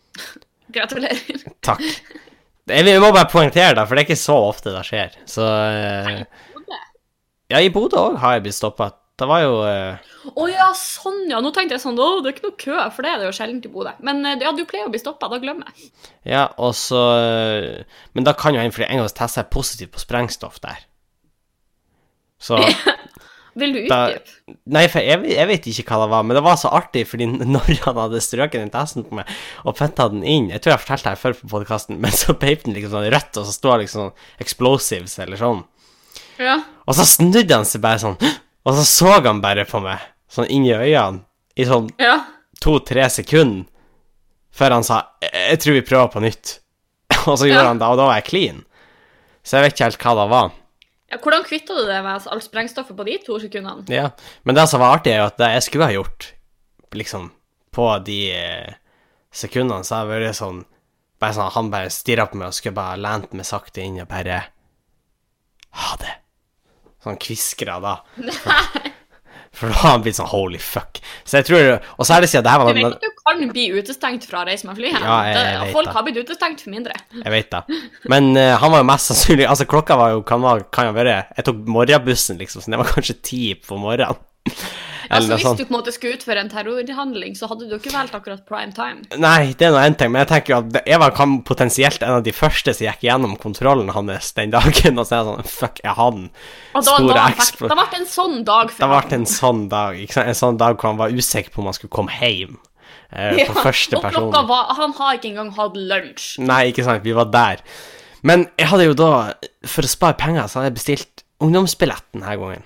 Gratulerer. 0.76 1.46
Takk. 1.66 1.86
Jeg 2.70 3.00
må 3.02 3.10
bare 3.16 3.30
poengtere 3.32 3.74
det, 3.78 3.86
for 3.88 3.98
det 3.98 4.04
er 4.04 4.10
ikke 4.12 4.20
så 4.22 4.36
ofte 4.52 4.74
det 4.76 4.84
skjer. 4.86 5.16
Så 5.30 5.46
eh, 5.46 6.20
Ja, 7.50 7.62
i 7.66 7.72
Bodø 7.74 7.98
òg 8.12 8.20
har 8.22 8.36
jeg 8.38 8.44
blitt 8.46 8.58
stoppa. 8.60 8.92
Det 9.20 9.28
var 9.28 9.42
jo 9.44 9.56
eh, 9.68 10.10
oh, 10.32 10.48
ja, 10.48 10.70
sånn 10.78 11.26
ja. 11.32 11.42
Nå 11.44 11.52
tenkte 11.56 11.76
jeg 11.76 11.84
sånn, 11.84 12.00
å, 12.00 12.20
det 12.24 12.32
er 12.32 12.38
ikke 12.38 12.48
noe 12.48 12.60
kø, 12.60 12.76
for 12.96 13.06
det 13.06 13.12
er 13.12 13.22
det 13.22 13.30
jo 13.30 13.36
sjelden 13.36 13.60
i 13.64 13.72
Bodø. 13.74 13.96
Men 14.06 14.24
eh, 14.24 14.38
ja, 14.44 14.54
du 14.56 14.64
pleier 14.70 14.88
å 14.88 14.94
bli 14.94 15.02
stoppa, 15.02 15.30
da 15.32 15.42
glemmer 15.44 15.72
jeg. 15.74 15.92
Ja, 16.28 16.46
og 16.58 16.76
så 16.78 17.02
eh, 17.18 18.00
Men 18.16 18.28
da 18.28 18.36
kan 18.38 18.56
jo 18.56 18.64
hende, 18.64 18.76
fordi 18.76 18.88
en 18.90 19.02
gang 19.02 19.12
testa 19.12 19.44
jeg 19.44 19.52
positivt 19.54 19.96
på 19.96 20.04
sprengstoff 20.06 20.62
der. 20.64 20.86
Så 22.40 22.62
Vil 23.60 23.74
du 23.74 23.80
utdype? 23.82 24.56
Nei, 24.72 24.84
for 24.92 25.04
jeg, 25.04 25.24
jeg 25.34 25.48
vet 25.50 25.68
ikke 25.72 25.86
hva 25.90 26.06
det 26.06 26.12
var, 26.14 26.26
men 26.28 26.38
det 26.38 26.44
var 26.46 26.60
så 26.62 26.72
artig, 26.76 27.06
fordi 27.10 27.28
når 27.56 27.72
han 27.86 28.02
hadde 28.04 28.22
strøket 28.24 28.62
den 28.62 28.74
testen 28.74 29.08
på 29.08 29.20
meg 29.20 29.32
og 29.66 29.76
putta 29.80 30.08
den 30.14 30.24
inn 30.24 30.52
Jeg 30.54 30.64
tror 30.64 30.76
jeg 30.76 30.84
fortalte 30.86 31.08
det 31.08 31.16
her 31.16 31.24
før 31.24 31.40
på 31.42 31.52
podkasten, 31.56 32.00
men 32.04 32.16
så 32.16 32.38
peip 32.40 32.64
den 32.66 32.78
liksom 32.78 32.96
sånn 32.96 33.10
rødt, 33.12 33.34
og 33.42 33.50
så 33.50 33.56
står 33.56 33.76
det 33.76 33.88
liksom 33.88 34.06
sånn 34.06 34.46
explosives 34.46 35.18
eller 35.26 35.42
sånn. 35.42 35.66
Ja. 36.40 36.62
Og 36.88 36.96
så 36.96 37.06
snudde 37.08 37.58
han 37.58 37.68
seg 37.68 37.84
bare 37.84 38.00
sånn, 38.02 38.16
og 38.66 38.76
så 38.76 38.86
så 38.86 39.14
han 39.26 39.42
bare 39.42 39.66
på 39.66 39.80
meg, 39.84 40.00
sånn 40.30 40.50
inni 40.52 40.72
øynene, 40.76 41.24
i 41.60 41.66
sånn 41.68 41.90
ja. 42.00 42.20
to-tre 42.62 43.08
sekunder, 43.10 43.66
før 44.52 44.72
han 44.78 44.84
sa 44.84 45.04
'Jeg 45.22 45.60
tror 45.60 45.74
vi 45.74 45.82
prøver 45.82 46.08
på 46.14 46.20
nytt'. 46.24 46.60
og 47.28 47.38
så 47.40 47.46
gjorde 47.48 47.64
Ja. 47.64 47.68
han 47.68 47.80
det, 47.80 47.88
og 47.88 47.98
da 47.98 48.06
var 48.06 48.16
jeg 48.16 48.26
clean. 48.30 48.66
Så 49.44 49.58
jeg 49.58 49.64
vet 49.64 49.74
ikke 49.74 49.84
helt 49.90 49.98
hva 50.04 50.14
det 50.16 50.30
var. 50.30 50.52
ja. 51.12 51.18
Hvordan 51.18 51.44
kvitta 51.44 51.74
du 51.74 51.86
deg 51.88 52.04
med 52.04 52.28
alt 52.28 52.44
sprengstoffet 52.44 52.96
på 52.96 53.06
de 53.06 53.18
to 53.26 53.40
sekundene? 53.40 53.86
Ja. 53.90 54.12
Men 54.44 54.56
det 54.56 54.68
som 54.70 54.80
var 54.80 54.98
artig, 54.98 55.14
er 55.14 55.18
jo 55.24 55.26
at 55.32 55.38
det 55.38 55.50
jeg 55.54 55.64
skulle 55.64 55.86
ha 55.86 55.92
gjort, 55.96 56.34
liksom, 56.94 57.32
på 57.72 57.88
de 58.06 58.32
eh, 58.32 58.74
sekundene, 59.32 59.84
så 59.84 59.96
har 59.96 60.06
det 60.08 60.20
vært 60.20 60.36
sånn 60.36 60.66
bare 61.20 61.34
sånn, 61.34 61.52
Han 61.52 61.70
bare 61.72 61.90
stirra 61.90 62.26
på 62.28 62.38
meg 62.38 62.48
og 62.48 62.54
skulle 62.54 62.76
bare 62.76 62.98
lent 62.98 63.34
meg 63.34 63.46
sakte 63.46 63.82
inn 63.82 64.00
og 64.02 64.08
bare 64.08 64.44
Ha 65.72 65.96
det. 66.00 66.14
Sånn 67.04 67.18
kviskra 67.22 67.80
da. 67.84 67.98
For 69.60 69.72
da 69.72 69.76
har 69.82 69.94
han 69.96 70.04
blitt 70.06 70.16
sånn 70.16 70.30
holy 70.30 70.60
fuck. 70.62 71.00
Så 71.28 71.40
jeg 71.40 71.48
tror 71.48 71.70
Og 71.98 72.06
så 72.06 72.14
er 72.16 72.22
det 72.24 72.30
siden 72.30 72.46
det 72.46 72.52
her 72.54 72.62
Du 72.70 72.78
vet 72.78 72.94
at 72.94 73.02
du 73.02 73.16
kan 73.26 73.40
bli 73.50 73.64
utestengt 73.74 74.28
fra 74.30 74.44
å 74.44 74.48
reise 74.48 74.68
med 74.70 74.78
fly? 74.78 74.92
Ja, 74.94 75.16
jeg- 75.26 75.40
jeg 75.40 75.60
vet 75.64 75.74
Folk 75.74 75.88
det. 75.90 75.94
har 75.96 76.04
blitt 76.06 76.20
utestengt 76.22 76.62
for 76.64 76.70
mindre. 76.76 76.94
Jeg 77.18 77.34
vet 77.34 77.50
det. 77.56 77.80
Men 78.14 78.30
uh, 78.38 78.58
han 78.62 78.72
var 78.72 78.84
jo 78.84 78.88
mest 78.92 79.10
sannsynlig 79.10 79.48
Altså, 79.50 79.66
klokka 79.66 79.98
var 80.00 80.14
jo 80.14 80.22
Kan, 80.22 80.46
kan 80.72 80.92
jo 80.92 80.94
være 81.00 81.16
Jeg 81.36 81.46
tok 81.50 81.64
morgenbussen, 81.66 82.38
liksom, 82.38 82.62
så 82.62 82.72
det 82.72 82.78
var 82.84 82.94
kanskje 82.94 83.18
ti 83.26 83.42
på 83.56 83.80
morgenen. 83.82 84.22
Altså, 85.10 85.34
Hvis 85.34 85.42
sånt. 85.48 85.58
du 85.58 85.66
på 85.66 85.74
en 85.74 85.78
måte 85.80 85.92
skulle 85.96 86.18
utføre 86.20 86.38
en 86.44 86.50
terrorhandling, 86.52 87.34
så 87.38 87.48
hadde 87.50 87.66
du 87.66 87.76
ikke 87.80 87.94
valgt 87.96 88.14
akkurat 88.14 88.44
prime 88.46 88.74
time. 88.78 89.02
Nei, 89.18 89.54
det 89.58 89.66
er 89.66 89.74
nå 89.74 89.80
én 89.82 89.98
ting, 89.98 90.12
men 90.14 90.22
jeg 90.22 90.30
tenker 90.30 90.54
jo 90.54 90.60
at 90.62 90.78
Eva 90.84 90.86
jeg 90.86 91.00
var 91.02 91.16
kan 91.18 91.36
potensielt 91.48 92.04
en 92.06 92.18
av 92.20 92.24
de 92.28 92.34
første 92.36 92.74
som 92.76 92.86
gikk 92.86 93.06
gjennom 93.08 93.34
kontrollen 93.42 93.90
hans 93.96 94.32
den 94.38 94.54
dagen, 94.54 95.00
og 95.02 95.08
så 95.08 95.16
er 95.16 95.22
jeg 95.24 95.30
sånn 95.32 95.50
Fuck, 95.50 95.82
er 95.84 95.96
han 95.98 96.24
Og 96.30 96.84
da, 96.84 96.94
store 96.94 97.16
da, 97.18 97.28
fikk, 97.40 97.62
ble 97.66 98.00
en 98.02 98.10
sånn 98.14 98.44
dag 98.46 98.74
for 98.74 98.84
Det 98.86 98.90
ble 99.10 99.18
en 99.18 99.30
sånn 99.34 99.62
dag, 99.72 100.02
ikke 100.04 100.18
sant? 100.20 100.30
En 100.30 100.40
sånn 100.44 100.60
dag 100.62 100.78
hvor 100.78 100.92
han 100.92 101.00
var 101.02 101.16
usikker 101.16 101.56
på 101.56 101.64
om 101.64 101.70
han 101.72 101.78
skulle 101.80 101.96
komme 101.96 102.14
hjem 102.20 102.60
eh, 103.12 103.40
på 103.48 103.56
Ja, 103.56 103.64
første 103.64 104.02
person. 104.04 104.30
var 104.52 104.76
Han 104.78 104.94
har 105.00 105.18
ikke 105.18 105.32
engang 105.32 105.54
hatt 105.58 105.80
lunsj. 105.80 106.28
Nei, 106.46 106.68
ikke 106.70 106.86
sant, 106.86 107.02
vi 107.08 107.16
var 107.18 107.32
der. 107.34 107.64
Men 108.22 108.50
jeg 108.60 108.70
hadde 108.70 108.90
jo 108.92 108.98
da, 109.00 109.12
for 109.66 109.88
å 109.88 109.90
spare 109.90 110.20
penger, 110.20 110.46
så 110.46 110.60
hadde 110.60 110.74
jeg 110.74 110.80
bestilt 110.82 111.24
ungdomsbillett 111.42 112.06
denne 112.14 112.36
gangen. 112.38 112.66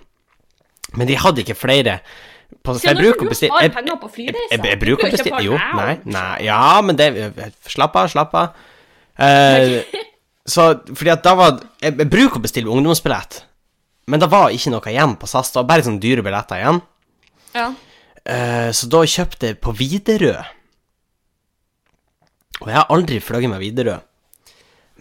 Men 0.98 1.10
de 1.10 1.18
hadde 1.18 1.44
ikke 1.46 1.58
flere. 1.58 2.00
Jeg 2.64 2.96
bruker 2.96 3.26
å 3.26 3.28
bestille 3.28 3.60
jeg, 3.60 3.74
jeg, 3.76 4.38
jeg, 4.40 4.60
jeg 4.70 4.80
bruker 4.80 5.10
å 5.10 5.12
bestille 5.12 5.40
Jo, 5.44 5.58
nei, 5.76 5.98
nei 6.08 6.46
Ja, 6.46 6.80
men 6.86 6.96
det 6.96 7.10
Slapp 7.68 7.98
av, 8.00 8.08
slapp 8.14 8.36
av. 8.40 8.62
Uh, 9.20 9.84
så 10.48 10.70
fordi 10.90 11.12
at 11.12 11.26
da 11.26 11.34
var 11.38 11.58
jeg, 11.84 11.92
jeg 11.92 12.08
bruker 12.08 12.40
å 12.40 12.44
bestille 12.44 12.72
ungdomsbillett, 12.72 13.44
men 14.12 14.24
det 14.24 14.30
var 14.32 14.56
ikke 14.56 14.72
noe 14.74 14.92
igjen 14.92 15.14
på 15.20 15.28
SAS. 15.30 15.52
Det 15.52 15.60
var 15.62 15.68
bare 15.70 15.86
sånne 15.86 16.02
dyre 16.04 16.24
billetter 16.26 16.64
igjen. 16.64 16.82
Ja. 17.54 17.68
Uh, 18.24 18.70
så 18.76 18.90
da 18.92 19.04
kjøpte 19.08 19.52
jeg 19.52 19.60
på 19.64 19.76
Widerøe. 19.80 20.48
Og 22.64 22.72
jeg 22.72 22.80
har 22.80 22.92
aldri 22.96 23.20
fløyet 23.24 23.52
med 23.52 23.64
Widerøe. 23.64 24.00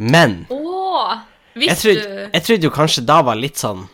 Men 0.03 0.41
oh, 0.51 1.15
jeg 1.59 1.79
trodde, 1.79 2.29
jeg 2.33 2.47
trodde 2.47 2.67
jo 2.67 2.75
kanskje 2.75 3.05
da 3.07 3.21
var 3.27 3.39
litt 3.39 3.61
sånn 3.61 3.85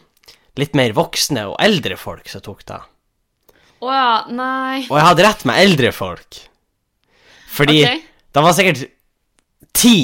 Litt 0.59 0.75
mer 0.75 0.91
voksne 0.91 1.45
og 1.53 1.59
eldre 1.63 1.95
folk 1.95 2.27
som 2.27 2.43
tok 2.43 2.65
det. 2.67 2.79
Å 3.79 3.95
ja, 3.95 4.13
nei. 4.35 4.85
Og 4.89 4.97
jeg 4.99 5.07
hadde 5.07 5.27
rett 5.27 5.45
med 5.49 5.63
eldre 5.63 5.93
folk. 5.95 6.41
Fordi 7.55 7.81
okay. 7.85 8.03
det 8.35 8.45
var 8.45 8.57
sikkert 8.57 8.85
ti 9.77 9.97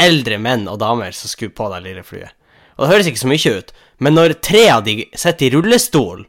eldre 0.00 0.38
menn 0.40 0.66
og 0.70 0.80
damer 0.80 1.14
som 1.16 1.30
skulle 1.30 1.54
på 1.56 1.68
det 1.74 1.82
lille 1.84 2.04
flyet. 2.06 2.32
Og 2.78 2.86
det 2.86 2.92
høres 2.94 3.08
ikke 3.10 3.20
så 3.20 3.30
mye 3.30 3.54
ut, 3.60 3.72
men 4.00 4.16
når 4.16 4.38
tre 4.40 4.62
av 4.72 4.84
de 4.86 5.02
sitter 5.12 5.50
i 5.50 5.52
rullestol, 5.52 6.22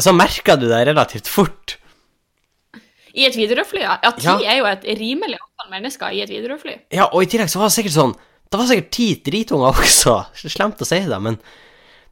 så 0.00 0.14
merker 0.16 0.56
du 0.58 0.66
det 0.70 0.86
relativt 0.88 1.28
fort. 1.30 1.76
I 3.14 3.28
et 3.28 3.36
Widerøe-fly, 3.38 3.82
ja. 3.84 3.98
ja. 4.02 4.12
Ti 4.16 4.26
Ja. 4.26 4.38
er 4.50 4.56
jo 4.58 4.64
et 4.66 4.86
rimelig 4.98 5.36
antall 5.38 5.70
mennesker 5.70 6.14
i 6.16 6.22
et 6.24 6.32
Widerøe-fly. 6.32 6.78
Ja, 6.96 7.10
og 7.12 7.22
i 7.22 7.28
tillegg 7.30 7.52
så 7.52 7.60
var 7.60 7.70
det 7.70 7.76
sikkert 7.76 7.94
sånn 7.94 8.14
Det 8.50 8.58
var 8.58 8.66
sikkert 8.70 8.90
ti 8.94 9.06
dritunger 9.26 9.78
også. 9.84 10.16
Slemt 10.56 10.82
å 10.82 10.88
si 10.88 10.98
det, 11.06 11.20
men 11.22 11.38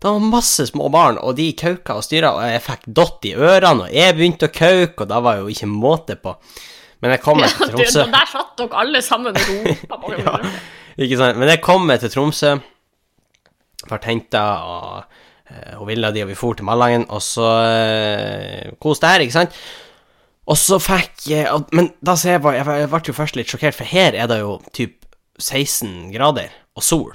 det 0.02 0.10
var 0.10 0.24
masse 0.32 0.66
små 0.66 0.88
barn, 0.90 1.18
og 1.22 1.36
de 1.38 1.52
kauka 1.54 1.94
og 2.00 2.02
styra, 2.02 2.32
og 2.34 2.42
jeg 2.50 2.62
fikk 2.64 2.86
dott 2.98 3.26
i 3.28 3.36
ørene, 3.38 3.86
og 3.86 3.94
jeg 3.94 4.16
begynte 4.18 4.48
å 4.48 4.54
kauke, 4.54 5.04
og 5.04 5.10
da 5.12 5.20
var 5.22 5.38
jo 5.38 5.50
ikke 5.52 5.68
måte 5.70 6.16
på. 6.18 6.34
Men 7.02 7.14
jeg 7.14 7.22
kom 7.22 7.38
meg 7.38 7.54
til 7.54 7.70
Du, 7.70 7.76
Tromsø. 7.76 8.04
der 8.10 8.30
satt 8.30 8.52
dere 8.58 8.82
alle 8.82 9.02
sammen 9.02 9.38
og 9.38 9.48
ropa 9.50 10.14
Ja, 10.22 10.34
ikke 11.06 11.18
sant. 11.18 11.38
Men 11.38 11.50
jeg 11.50 11.62
kom 11.62 11.86
meg 11.86 12.02
til 12.02 12.12
Tromsø, 12.14 12.52
ble 13.86 14.00
henta, 14.06 14.42
og 14.66 15.50
eh, 15.50 15.78
hun 15.78 15.88
ville 15.90 16.12
de, 16.14 16.26
og 16.26 16.30
vi 16.30 16.38
for 16.38 16.58
til 16.58 16.66
Malangen, 16.66 17.06
og 17.10 17.22
så 17.22 17.48
uh, 17.62 18.74
koste 18.82 19.10
her, 19.10 19.22
ikke 19.22 19.38
sant. 19.38 19.58
Og 20.50 20.58
så 20.58 20.80
fikk 20.82 21.28
jeg 21.30 21.46
Men 21.70 21.92
da 22.02 22.16
ser 22.18 22.34
jeg 22.34 22.42
bare 22.42 22.58
Jeg 22.58 22.88
ble 22.90 22.98
jo 23.06 23.14
først 23.14 23.36
litt 23.38 23.46
sjokkert, 23.46 23.76
for 23.78 23.86
her 23.86 24.16
er 24.18 24.26
det 24.26 24.40
jo 24.40 24.56
typ 24.74 24.96
16 25.38 26.10
grader 26.10 26.50
og 26.74 26.82
sol. 26.82 27.12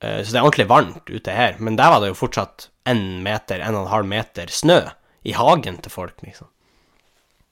Eh, 0.00 0.22
Så 0.24 0.32
det 0.32 0.40
er 0.40 0.46
ordentlig 0.46 0.68
varmt 0.70 1.10
ute 1.10 1.30
her. 1.36 1.56
Men 1.60 1.76
der 1.76 1.90
var 1.92 2.00
det 2.00 2.08
jo 2.12 2.18
fortsatt 2.18 2.68
en 2.86 3.22
meter, 3.22 3.60
en 3.60 3.74
og 3.76 3.86
en 3.86 3.92
halv 3.92 4.06
meter 4.08 4.46
snø 4.50 4.80
i 5.24 5.32
hagen 5.36 5.76
til 5.84 5.92
folk, 5.92 6.16
liksom. 6.24 6.48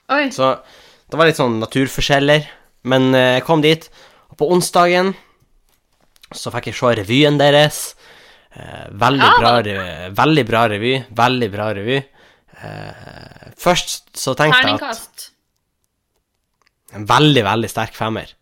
Oi. 0.09 0.31
Så 0.33 0.55
det 1.11 1.19
var 1.21 1.29
litt 1.29 1.37
sånn 1.37 1.59
naturforskjeller. 1.61 2.47
Men 2.89 3.11
eh, 3.15 3.35
jeg 3.39 3.45
kom 3.45 3.61
dit, 3.65 3.89
og 4.31 4.39
på 4.41 4.49
onsdagen 4.55 5.15
så 6.33 6.51
fikk 6.53 6.67
jeg 6.71 6.77
se 6.79 6.95
revyen 7.03 7.39
deres. 7.41 7.95
Eh, 8.57 8.87
veldig, 8.93 9.31
bra, 9.41 9.53
re- 9.65 10.09
veldig 10.17 10.45
bra 10.49 10.67
revy. 10.73 10.95
Veldig 11.17 11.51
bra 11.53 11.69
revy. 11.77 12.01
Først 13.59 14.09
så 14.19 14.33
tenkte 14.39 14.59
jeg 14.67 14.81
at 14.83 15.29
en 16.99 17.05
veldig, 17.07 17.45
veldig 17.47 17.69
sterk 17.71 17.95
femmer. 17.95 18.33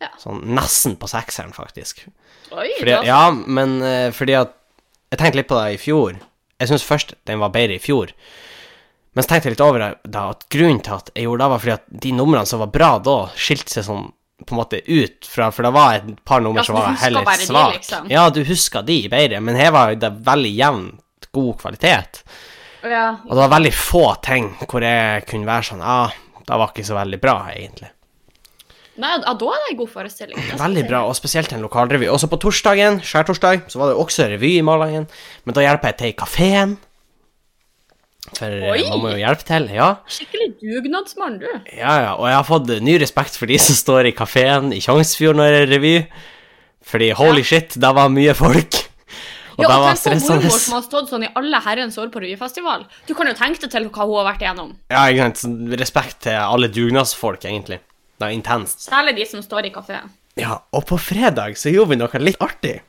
Ja. 0.00 0.08
Sånn 0.22 0.40
nesten 0.54 0.94
på 1.00 1.08
sekseren, 1.10 1.52
faktisk. 1.56 2.04
Oi, 2.52 2.68
Fordi, 2.78 2.90
da- 2.94 3.02
ja, 3.04 3.30
men 3.32 3.82
eh, 3.82 4.10
fordi 4.16 4.34
at 4.38 4.54
Jeg 5.10 5.18
tenkte 5.22 5.36
litt 5.40 5.48
på 5.48 5.56
det 5.56 5.74
i 5.74 5.80
fjor. 5.80 6.18
Jeg 6.60 6.68
syns 6.68 6.82
først 6.84 7.14
den 7.24 7.38
var 7.40 7.48
bedre 7.54 7.76
i 7.78 7.80
fjor. 7.80 8.10
Men 9.14 9.24
så 9.24 9.28
tenkte 9.30 9.48
jeg 9.48 9.54
litt 9.56 9.62
over 9.64 9.78
det, 9.80 9.88
da, 10.12 10.26
at 10.34 10.44
grunnen 10.52 10.82
til 10.84 10.92
at 10.98 11.08
jeg 11.14 11.24
gjorde 11.24 11.40
det, 11.44 11.48
var 11.50 11.58
fordi 11.62 11.72
at 11.72 11.86
de 12.04 12.12
numrene 12.12 12.46
som 12.46 12.60
var 12.60 12.68
bra 12.74 12.90
da, 13.00 13.14
skilte 13.34 13.72
seg 13.72 13.86
sånn 13.86 14.10
på 14.44 14.52
en 14.54 14.60
måte 14.60 14.78
ut 14.86 15.26
fra 15.26 15.48
For 15.50 15.64
det 15.66 15.72
var 15.74 15.94
et 15.96 16.10
par 16.28 16.40
nummer 16.44 16.60
Ja, 16.60 16.64
som 16.68 16.76
var 16.76 16.92
heller 17.00 17.24
svake. 17.40 17.72
liksom? 17.78 18.10
Ja, 18.12 18.28
du 18.30 18.44
husker 18.44 18.84
de 18.86 18.98
bedre, 19.10 19.40
men 19.40 19.56
her 19.58 19.72
var 19.74 19.94
det 19.96 20.12
veldig 20.28 20.52
jevnt 20.54 21.28
god 21.32 21.56
kvalitet. 21.58 22.22
ja. 22.84 23.16
Og 23.24 23.30
det 23.34 23.42
var 23.48 23.54
veldig 23.56 23.72
få 23.74 24.04
ting 24.22 24.52
hvor 24.68 24.84
jeg 24.84 25.24
kunne 25.26 25.46
være 25.48 25.62
sånn 25.72 25.82
ah, 25.82 26.12
det 26.46 26.56
var 26.60 26.68
ikke 26.70 26.84
så 26.86 26.94
veldig 27.00 27.20
bra, 27.20 27.38
egentlig. 27.56 27.90
Nei, 28.98 29.12
ja, 29.14 29.32
da 29.38 29.50
er 29.54 29.62
det 29.62 29.70
en 29.72 29.78
god 29.78 29.90
forestilling. 29.92 30.40
det 30.42 30.58
Veldig 30.66 30.84
bra, 30.90 31.04
og 31.06 31.16
spesielt 31.18 31.52
en 31.54 31.64
lokalrevy. 31.64 32.08
Også 32.10 32.30
på 32.30 32.40
torsdagen, 32.42 33.00
skjærtorsdag, 33.06 33.68
så 33.70 33.80
var 33.80 33.92
det 33.92 34.00
også 34.02 34.28
revy 34.34 34.56
i 34.58 34.64
Malangen. 34.66 35.06
Men 35.46 35.56
da 35.56 35.64
hjelper 35.64 35.92
jeg 35.92 36.00
til 36.00 36.12
i 36.12 36.18
kafeen. 36.18 36.76
For 38.34 38.50
eh, 38.50 38.72
Oi! 38.74 38.82
man 38.90 39.04
må 39.04 39.12
jo 39.14 39.20
hjelpe 39.22 39.46
til, 39.48 39.68
ja. 39.72 39.92
Skikkelig 40.10 40.50
dugnadsmann, 40.60 41.38
du. 41.40 41.48
Ja, 41.72 41.94
ja. 42.02 42.10
Og 42.18 42.26
jeg 42.28 42.36
har 42.40 42.48
fått 42.48 42.74
ny 42.84 42.98
respekt 43.00 43.38
for 43.40 43.50
de 43.50 43.56
som 43.62 43.78
står 43.78 44.10
i 44.10 44.16
kafeen 44.16 44.74
i 44.76 44.82
Tjongsfjord 44.84 45.38
når 45.38 45.54
det 45.54 45.62
er 45.62 45.72
revy. 45.76 45.94
Fordi 46.88 47.10
holy 47.16 47.44
shit, 47.44 47.76
det 47.80 47.90
var 47.96 48.10
mye 48.12 48.34
folk. 48.36 48.84
Og 49.58 49.64
Ja, 49.64 49.74
og 49.74 49.88
var 49.88 49.96
på 49.98 50.14
mormor 50.14 50.54
som 50.54 50.76
har 50.76 50.84
stått 50.86 51.08
sånn 51.10 51.24
i 51.26 51.30
alle 51.38 51.58
herrens 51.64 51.96
år 51.98 52.12
på 52.14 52.20
revyfestival. 52.22 52.84
Du 53.08 53.14
kan 53.18 53.26
jo 53.26 53.34
tenke 53.34 53.58
deg 53.64 53.72
til 53.72 53.88
hva 53.90 54.06
hun 54.06 54.20
har 54.20 54.28
vært 54.28 54.44
igjennom. 54.44 54.76
Ja, 54.92 55.08
ikke 55.10 55.32
sant. 55.40 55.72
Respekt 55.80 56.20
til 56.28 56.38
alle 56.38 56.70
dugnadsfolk, 56.70 57.42
egentlig. 57.42 57.80
Det 58.18 58.26
er 58.26 58.34
intenst. 58.34 58.80
Særlig 58.88 59.16
de 59.16 59.26
som 59.30 59.42
står 59.44 59.68
i 59.68 59.72
kafeen. 59.74 60.10
Ja, 60.38 60.56
og 60.74 60.84
på 60.86 60.98
fredag 60.98 61.56
så 61.58 61.70
gjorde 61.70 61.92
vi 61.94 61.98
noe 62.00 62.20
litt 62.22 62.38
artig. 62.42 62.80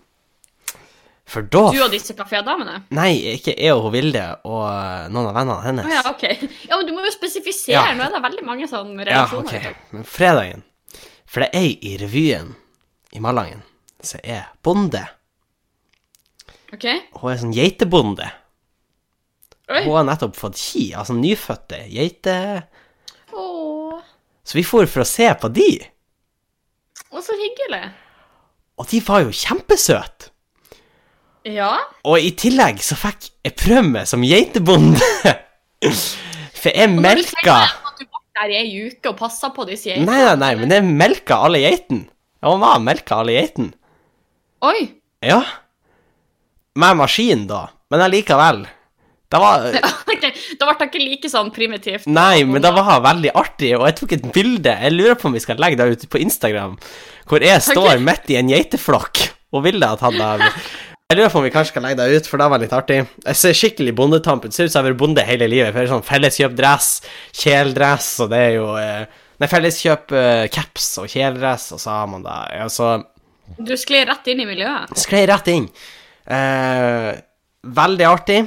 For 1.30 1.46
da 1.46 1.68
Du 1.70 1.78
og 1.86 1.92
disse 1.94 2.16
kafédamene. 2.18 2.80
Nei, 2.98 3.12
ikke 3.36 3.54
jeg 3.54 3.76
og 3.76 3.84
hun 3.86 3.94
Vilde 3.94 4.24
og 4.50 5.12
noen 5.14 5.28
av 5.30 5.36
vennene 5.38 5.60
hennes. 5.62 5.92
Ja, 5.94 6.02
ok. 6.10 6.24
Ja, 6.66 6.78
men 6.80 6.88
du 6.90 6.94
må 6.96 7.04
jo 7.06 7.12
spesifisere. 7.14 7.76
Ja. 7.78 7.84
Nå 7.98 8.08
er 8.08 8.16
det 8.16 8.22
veldig 8.26 8.46
mange 8.48 8.70
sånne 8.72 9.06
relasjoner. 9.06 9.54
Ja, 9.62 9.70
ok. 9.76 9.94
Men 9.94 10.08
fredagen 10.10 10.66
For 11.30 11.46
det 11.46 11.52
er 11.54 11.62
ei 11.62 11.76
i 11.86 11.94
revyen 12.02 12.56
i 13.14 13.22
Malangen 13.22 13.62
som 14.02 14.22
er 14.24 14.48
bonde. 14.66 15.04
ok. 16.74 16.86
Hun 17.22 17.32
er 17.34 17.42
sånn 17.44 17.54
geitebonde. 17.54 18.30
Oi. 19.70 19.84
Hun 19.86 19.94
har 20.00 20.06
nettopp 20.10 20.38
fått 20.40 20.58
ki, 20.58 20.88
altså 20.98 21.14
nyfødte 21.14 21.84
geiter. 21.94 22.64
Så 24.50 24.58
vi 24.58 24.66
for 24.66 24.90
for 24.90 25.04
å 25.04 25.08
se 25.08 25.28
på 25.38 25.50
de, 25.54 25.70
å, 27.14 27.22
så 27.22 27.36
hyggelig. 27.38 27.84
og 28.82 28.88
de 28.90 29.00
var 29.06 29.22
jo 29.28 29.34
kjempesøte. 29.36 30.32
Ja. 31.50 31.72
Og 32.04 32.18
i 32.26 32.32
tillegg 32.38 32.82
så 32.84 32.98
fikk 33.00 33.30
jeg 33.46 33.56
prøve 33.62 33.86
meg 33.94 34.10
som 34.10 34.26
geitebonde. 34.26 35.06
For 36.60 36.76
jeg 36.76 36.92
melka 36.92 37.60
du 37.96 38.04
var 38.04 38.24
der 38.42 38.52
i 38.52 38.58
ei 38.60 38.82
uke 38.90 39.14
og 39.14 39.20
passa 39.22 39.52
på 39.56 39.64
disse 39.70 39.88
geitene. 39.92 40.10
Nei, 40.10 40.20
nei, 40.26 40.36
nei, 40.42 40.50
men 40.60 40.74
jeg 40.74 40.86
melka 40.90 41.38
alle 41.46 41.62
geitene. 41.64 42.10
Jeg 42.44 42.60
var 42.66 42.82
melka 42.84 43.22
alle 43.22 43.38
geitene. 43.38 43.72
Oi. 44.68 44.82
Ja. 45.24 45.40
Med 46.80 47.00
maskin, 47.00 47.46
da. 47.48 47.68
Men 47.92 48.04
allikevel. 48.06 48.66
Det 49.30 49.40
var 49.42 49.66
Ok, 50.12 50.26
Da 50.58 50.68
ble 50.68 50.76
det 50.80 50.90
ikke 50.90 51.04
like 51.04 51.32
sånn 51.32 51.52
primitivt. 51.54 52.10
Nei, 52.10 52.44
men 52.50 52.64
det 52.66 52.72
var 52.76 53.02
veldig 53.06 53.34
artig, 53.38 53.74
og 53.78 53.86
jeg 53.88 53.98
tok 54.00 54.16
et 54.18 54.30
bilde. 54.36 54.76
Jeg 54.84 54.96
lurer 54.96 55.18
på 55.20 55.30
om 55.30 55.38
vi 55.38 55.44
skal 55.44 55.60
legge 55.62 55.80
det 55.80 55.90
ut 55.94 56.06
på 56.10 56.22
Instagram, 56.24 56.78
hvor 57.30 57.46
jeg 57.46 57.62
står 57.66 57.94
okay. 57.94 58.06
midt 58.10 58.32
i 58.34 58.40
en 58.42 58.50
geiteflokk 58.50 59.28
og 59.54 59.66
vil 59.66 59.86
at 59.86 60.02
han 60.06 60.18
da. 60.18 60.32
Jeg 61.10 61.18
lurer 61.18 61.32
på 61.34 61.40
om 61.42 61.46
vi 61.46 61.54
kanskje 61.54 61.74
skal 61.74 61.86
legge 61.88 62.02
det 62.02 62.18
ut, 62.20 62.28
for 62.30 62.42
det 62.42 62.48
var 62.54 62.62
litt 62.62 62.74
artig. 62.78 63.00
Jeg 63.26 63.38
ser 63.42 63.56
skikkelig 63.58 63.96
bondetamp 63.98 64.44
ut. 64.46 64.54
Ser 64.54 64.68
ut 64.68 64.74
som 64.74 64.78
jeg 64.80 64.84
har 64.84 64.92
vært 64.92 65.00
bonde 65.02 65.24
hele 65.26 65.48
livet. 65.50 65.72
For 65.72 65.82
det 65.82 65.88
er 65.88 65.94
sånn 65.96 66.06
felleskjøpdress, 66.06 66.90
kjeledress, 67.40 68.12
og 68.22 68.30
det 68.34 68.42
er 68.46 68.54
jo 68.60 68.68
eh, 68.78 69.18
Nei, 69.40 69.48
felleskjøp 69.48 70.12
caps 70.52 70.88
og 71.00 71.06
kjeledress, 71.08 71.70
og 71.72 71.80
så 71.80 71.94
har 71.96 72.10
man 72.12 72.26
det. 72.26 72.38
Ja, 72.60 72.66
så 72.68 72.90
Du 73.56 73.72
sklei 73.80 74.04
rett 74.06 74.28
inn 74.28 74.44
i 74.44 74.48
miljøet. 74.50 74.92
sklei 75.00 75.22
rett 75.32 75.48
inn. 75.54 75.70
Eh, 76.28 77.14
veldig 77.80 78.08
artig. 78.10 78.42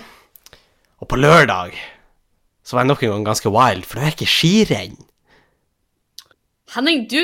Og 1.02 1.08
på 1.10 1.18
lørdag 1.18 1.74
så 2.62 2.76
var 2.76 2.84
jeg 2.84 2.92
nok 2.92 3.00
en 3.02 3.10
gang 3.16 3.24
ganske 3.26 3.50
wild, 3.50 3.86
for 3.88 3.98
det 3.98 4.04
er 4.06 4.14
ikke 4.14 4.30
skirenn. 4.30 5.00
Henning, 6.72 7.08
du 7.10 7.18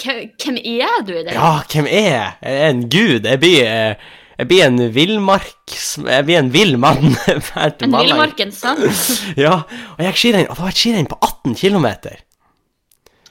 Hvem 0.00 0.60
er 0.62 1.00
du 1.04 1.10
i 1.12 1.24
det? 1.26 1.34
Ja, 1.34 1.56
hvem 1.72 1.88
er 1.90 2.06
jeg? 2.06 2.28
Jeg 2.40 2.60
er 2.60 2.68
en 2.70 2.84
gud. 2.88 3.26
Jeg 3.26 3.40
blir, 3.42 3.66
eh, 3.66 4.12
jeg 4.38 4.48
blir 4.48 4.62
en 4.64 4.78
villmark... 4.94 5.74
Jeg 5.74 6.26
blir 6.28 6.38
en 6.38 6.52
vill 6.54 6.78
mann. 6.78 7.16
En 7.58 7.96
villmarkens 7.98 8.62
sønn? 8.62 8.86
Ja, 9.44 9.64
og 9.66 9.98
jeg 10.00 10.12
gikk 10.12 10.22
skirenn, 10.22 10.46
og 10.46 10.54
det 10.54 10.64
var 10.64 10.72
et 10.72 10.80
skirenn 10.84 11.10
på 11.10 11.18
18 11.18 11.58
km. 11.58 11.88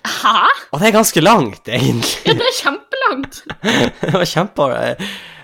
Hæ? 0.04 0.36
Og 0.74 0.84
det 0.84 0.90
er 0.90 0.98
ganske 1.00 1.24
langt, 1.24 1.72
egentlig. 1.72 2.28
Ja, 2.28 2.36
det 2.38 2.52
er 2.52 2.60
kjempelangt. 2.60 3.42
det 4.04 4.14
var 4.20 4.28
kjempe... 4.36 4.70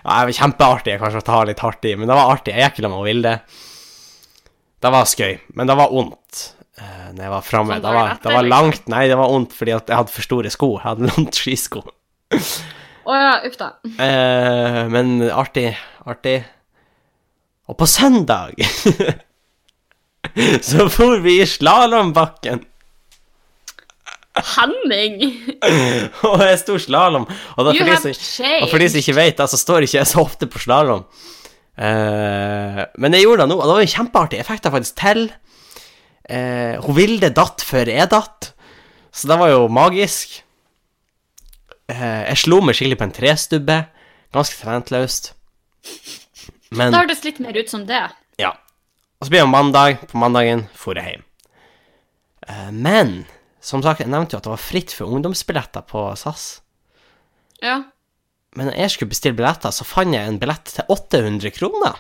Ja, 0.04 0.22
kjempeartig, 0.36 1.00
kanskje 1.00 1.24
å 1.24 1.28
ta 1.32 1.42
litt 1.48 1.64
hardt 1.64 1.88
i, 1.88 1.96
men 1.96 2.12
det 2.12 2.20
var 2.20 2.36
artig. 2.36 2.54
Jeg 2.54 2.70
gikk 2.70 2.84
i 2.84 2.86
lag 2.86 2.94
med 2.98 3.08
Vilde. 3.08 3.34
Det 4.80 4.92
var 4.94 5.08
skøy, 5.12 5.34
men 5.60 5.68
det 5.68 5.76
var 5.76 5.90
vondt 5.92 6.44
uh, 6.80 7.10
når 7.12 7.24
jeg 7.26 7.32
var 7.34 7.44
framme. 7.48 7.76
Sånn 7.80 7.84
Det, 7.84 7.96
var- 7.98 8.20
det 8.24 8.36
var 8.38 8.48
langt 8.48 8.86
Nei, 8.92 9.02
det 9.12 9.18
var 9.20 9.32
vondt 9.34 9.56
fordi 9.58 9.74
at 9.76 9.92
jeg 9.92 10.00
hadde 10.00 10.14
for 10.16 10.28
store 10.30 10.52
sko. 10.54 10.70
Jeg 10.78 10.86
hadde 10.88 11.10
langt 11.12 11.40
skisko. 11.42 11.84
Å 13.10 13.18
ja, 13.18 13.34
uff 13.50 13.58
da. 13.60 13.72
Uh, 13.98 14.86
men 14.94 15.18
artig, 15.34 15.72
artig. 16.08 16.38
Og 17.70 17.76
på 17.78 17.86
søndag 17.90 18.56
så 20.70 20.88
for 20.94 21.20
vi 21.22 21.40
i 21.42 21.46
slalåmbakken, 21.48 22.64
Henning! 24.40 25.18
og 26.30 26.42
jeg 26.46 26.60
sto 26.62 26.78
slalåm. 26.80 27.26
Og, 27.58 27.70
og 27.72 27.76
for 27.76 28.80
de 28.80 28.88
som 28.88 29.00
ikke 29.02 29.16
vet, 29.18 29.42
så 29.52 29.58
står 29.60 29.84
ikke 29.88 29.98
jeg 30.00 30.08
så 30.08 30.22
ofte 30.24 30.48
på 30.48 30.62
slalåm. 30.64 31.02
Eh, 31.80 32.80
men 33.00 33.16
jeg 33.16 33.24
gjorde 33.24 33.46
det 33.46 33.52
nå, 33.54 33.58
og 33.60 33.66
det 33.70 33.76
var 33.78 33.86
jo 33.86 33.94
kjempeartig. 33.96 34.40
Jeg 34.42 34.48
fikk 34.50 34.64
det 34.66 34.72
faktisk 34.76 34.98
til. 35.00 35.22
Eh, 36.30 36.76
hun 36.84 36.98
Vilde 36.98 37.30
datt 37.34 37.64
før 37.66 37.90
jeg 37.90 38.12
datt, 38.12 38.52
så 39.16 39.30
det 39.32 39.38
var 39.42 39.50
jo 39.54 39.62
magisk. 39.72 40.42
Eh, 41.90 42.22
jeg 42.30 42.42
slo 42.44 42.60
meg 42.62 42.76
skikkelig 42.78 43.00
på 43.00 43.08
en 43.08 43.16
trestubbe. 43.16 43.78
Ganske 44.36 44.60
talentløst. 44.62 45.32
Men 46.76 46.92
Det 46.94 47.00
hørtes 47.02 47.24
litt 47.26 47.40
mer 47.42 47.58
ut 47.58 47.72
som 47.72 47.86
det. 47.90 48.04
ja. 48.38 48.52
Og 49.20 49.26
så 49.28 49.34
blir 49.34 49.42
det 49.42 49.50
mandag. 49.52 49.98
På 50.08 50.20
mandagen 50.22 50.62
for 50.80 50.96
jeg 50.96 51.16
hjem. 51.18 51.24
Eh, 52.48 52.70
men 52.72 53.10
som 53.60 53.82
sagt, 53.84 54.00
jeg 54.00 54.08
nevnte 54.08 54.36
jo 54.36 54.40
at 54.40 54.46
det 54.46 54.54
var 54.54 54.62
fritt 54.64 54.94
for 54.96 55.12
ungdomsbilletter 55.12 55.84
på 55.90 56.06
SAS. 56.16 56.62
Ja. 57.62 57.82
Men 58.60 58.68
når 58.70 58.78
jeg 58.82 58.92
skulle 58.94 59.14
bestille 59.14 59.38
billetter, 59.40 59.72
så 59.72 59.88
fant 59.88 60.14
jeg 60.16 60.28
en 60.28 60.40
billett 60.42 60.74
til 60.76 60.92
800 60.92 61.54
kroner. 61.56 62.00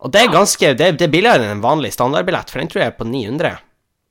Og 0.00 0.12
det 0.12 0.22
er 0.22 0.32
ganske 0.32 0.72
Det, 0.76 0.90
det 1.00 1.06
er 1.06 1.12
billigere 1.12 1.44
enn 1.44 1.56
en 1.58 1.64
vanlig 1.64 1.92
standardbillett, 1.94 2.50
for 2.52 2.62
den 2.62 2.70
tror 2.72 2.82
jeg 2.82 2.92
er 2.92 2.96
på 2.98 3.06
900. 3.08 3.54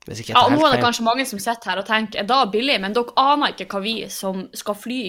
Hvis 0.05 0.21
ikke 0.21 0.35
ja, 0.35 0.43
og 0.45 0.53
nå 0.53 0.61
er 0.67 0.75
det 0.75 0.83
kanskje 0.85 1.05
mange 1.05 1.25
som 1.25 1.39
sitter 1.41 1.71
her 1.71 1.81
og 1.81 1.87
tenker 1.87 2.21
er 2.21 2.27
det 2.29 2.39
billig, 2.53 2.77
men 2.83 2.93
dere 2.93 3.13
aner 3.17 3.55
ikke 3.55 3.65
hva 3.73 3.81
vi 3.81 3.95
som 4.13 4.43
skal 4.53 4.77
fly 4.77 4.99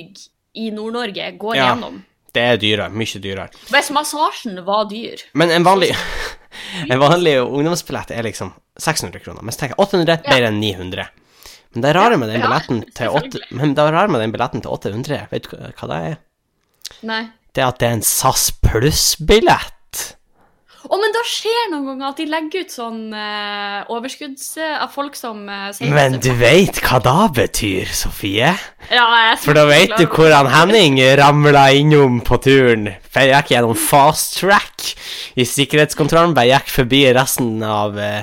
i 0.56 0.70
Nord-Norge, 0.72 1.26
går 1.36 1.56
Ja. 1.58 1.66
gjennom. 1.74 1.98
Det 2.32 2.42
er 2.44 2.56
dyrere. 2.60 2.90
Mye 2.92 3.20
dyrere. 3.20 3.48
Hvis 3.72 3.90
massasjen 3.92 4.58
var 4.64 4.88
dyr 4.90 5.22
Men 5.32 5.50
en 5.50 5.64
vanlig 5.64 5.94
En 6.90 6.98
vanlig 7.00 7.36
ungdomsbillett 7.40 8.10
er 8.10 8.24
liksom 8.24 8.52
600 8.80 9.20
kroner. 9.24 9.42
Men 9.44 9.52
så 9.52 9.60
tenker 9.60 9.76
jeg 9.76 9.84
800 9.86 10.22
bedre 10.24 10.48
enn 10.48 10.60
900. 10.60 11.06
Men 11.76 11.84
det 11.84 11.94
rare 11.98 12.16
med 12.20 12.32
den 12.32 12.40
Ja, 12.40 12.60
til 12.98 13.16
8, 13.20 13.88
rare 13.92 14.08
med 14.08 14.22
den 14.24 14.32
billetten 14.32 14.64
til 14.64 14.72
800, 14.72 15.26
vet 15.30 15.48
du 15.48 15.56
hva- 15.56 15.90
det 15.92 16.02
er? 16.10 16.20
Nei. 17.06 17.22
Det 17.52 17.62
er 17.62 17.68
at 17.68 17.80
det 17.80 17.88
er 17.88 17.96
en 17.98 18.04
SAS 18.04 18.50
pluss-billett. 18.64 19.72
Å, 20.86 20.96
men 21.02 21.10
da 21.14 21.22
skjer 21.26 21.70
noen 21.72 21.86
ganger 21.88 22.12
at 22.12 22.20
de 22.20 22.26
legger 22.30 22.62
ut 22.62 22.74
sånn 22.74 23.00
uh, 23.10 23.88
overskudds... 23.90 24.44
eh, 24.62 24.76
av 24.84 24.92
folk 24.94 25.16
som 25.18 25.40
uh, 25.50 25.70
sier 25.74 25.90
Men 25.90 26.18
du 26.22 26.30
veit 26.38 26.78
hva 26.84 27.00
da 27.02 27.26
betyr, 27.34 27.90
Sofie? 27.90 28.52
Ja, 28.92 29.06
jeg 29.24 29.40
For 29.42 29.58
da 29.58 29.64
veit 29.66 29.96
du 29.98 30.04
hvor 30.06 30.30
han 30.30 30.50
Henning 30.52 31.00
ramla 31.18 31.66
innom 31.74 32.20
på 32.26 32.38
turen. 32.44 32.92
For 33.10 33.26
jeg 33.26 33.34
gikk 33.34 33.54
gjennom 33.56 33.74
fast 33.80 34.38
track 34.38 34.92
i 35.34 35.48
sikkerhetskontrollen. 35.48 36.36
Bare 36.38 36.52
gikk 36.54 36.70
forbi 36.76 37.02
resten 37.18 37.58
av 37.66 37.98
uh, 37.98 38.22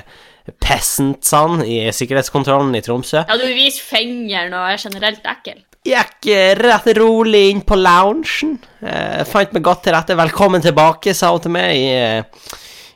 peasantsene 0.64 1.66
i 1.68 1.78
sikkerhetskontrollen 1.96 2.76
i 2.76 2.82
Tromsø. 2.84 3.22
Ja, 3.24 3.38
du 3.40 3.46
viser 3.56 3.86
fingeren 3.88 4.56
og 4.58 4.72
er 4.74 4.82
generelt 4.82 5.24
ekkel. 5.30 5.62
Gikk 5.84 6.28
eh, 6.32 6.52
rett 6.56 6.90
rolig 6.96 7.50
inn 7.52 7.64
på 7.68 7.76
loungen. 7.80 8.58
Eh, 8.84 9.24
fant 9.28 9.56
meg 9.56 9.66
godt 9.66 9.84
til 9.88 9.96
rette. 9.96 10.16
'Velkommen 10.16 10.64
tilbake', 10.64 11.16
sa 11.16 11.34
hun 11.34 11.44
til 11.44 11.52
meg 11.56 11.76
i, 11.76 11.88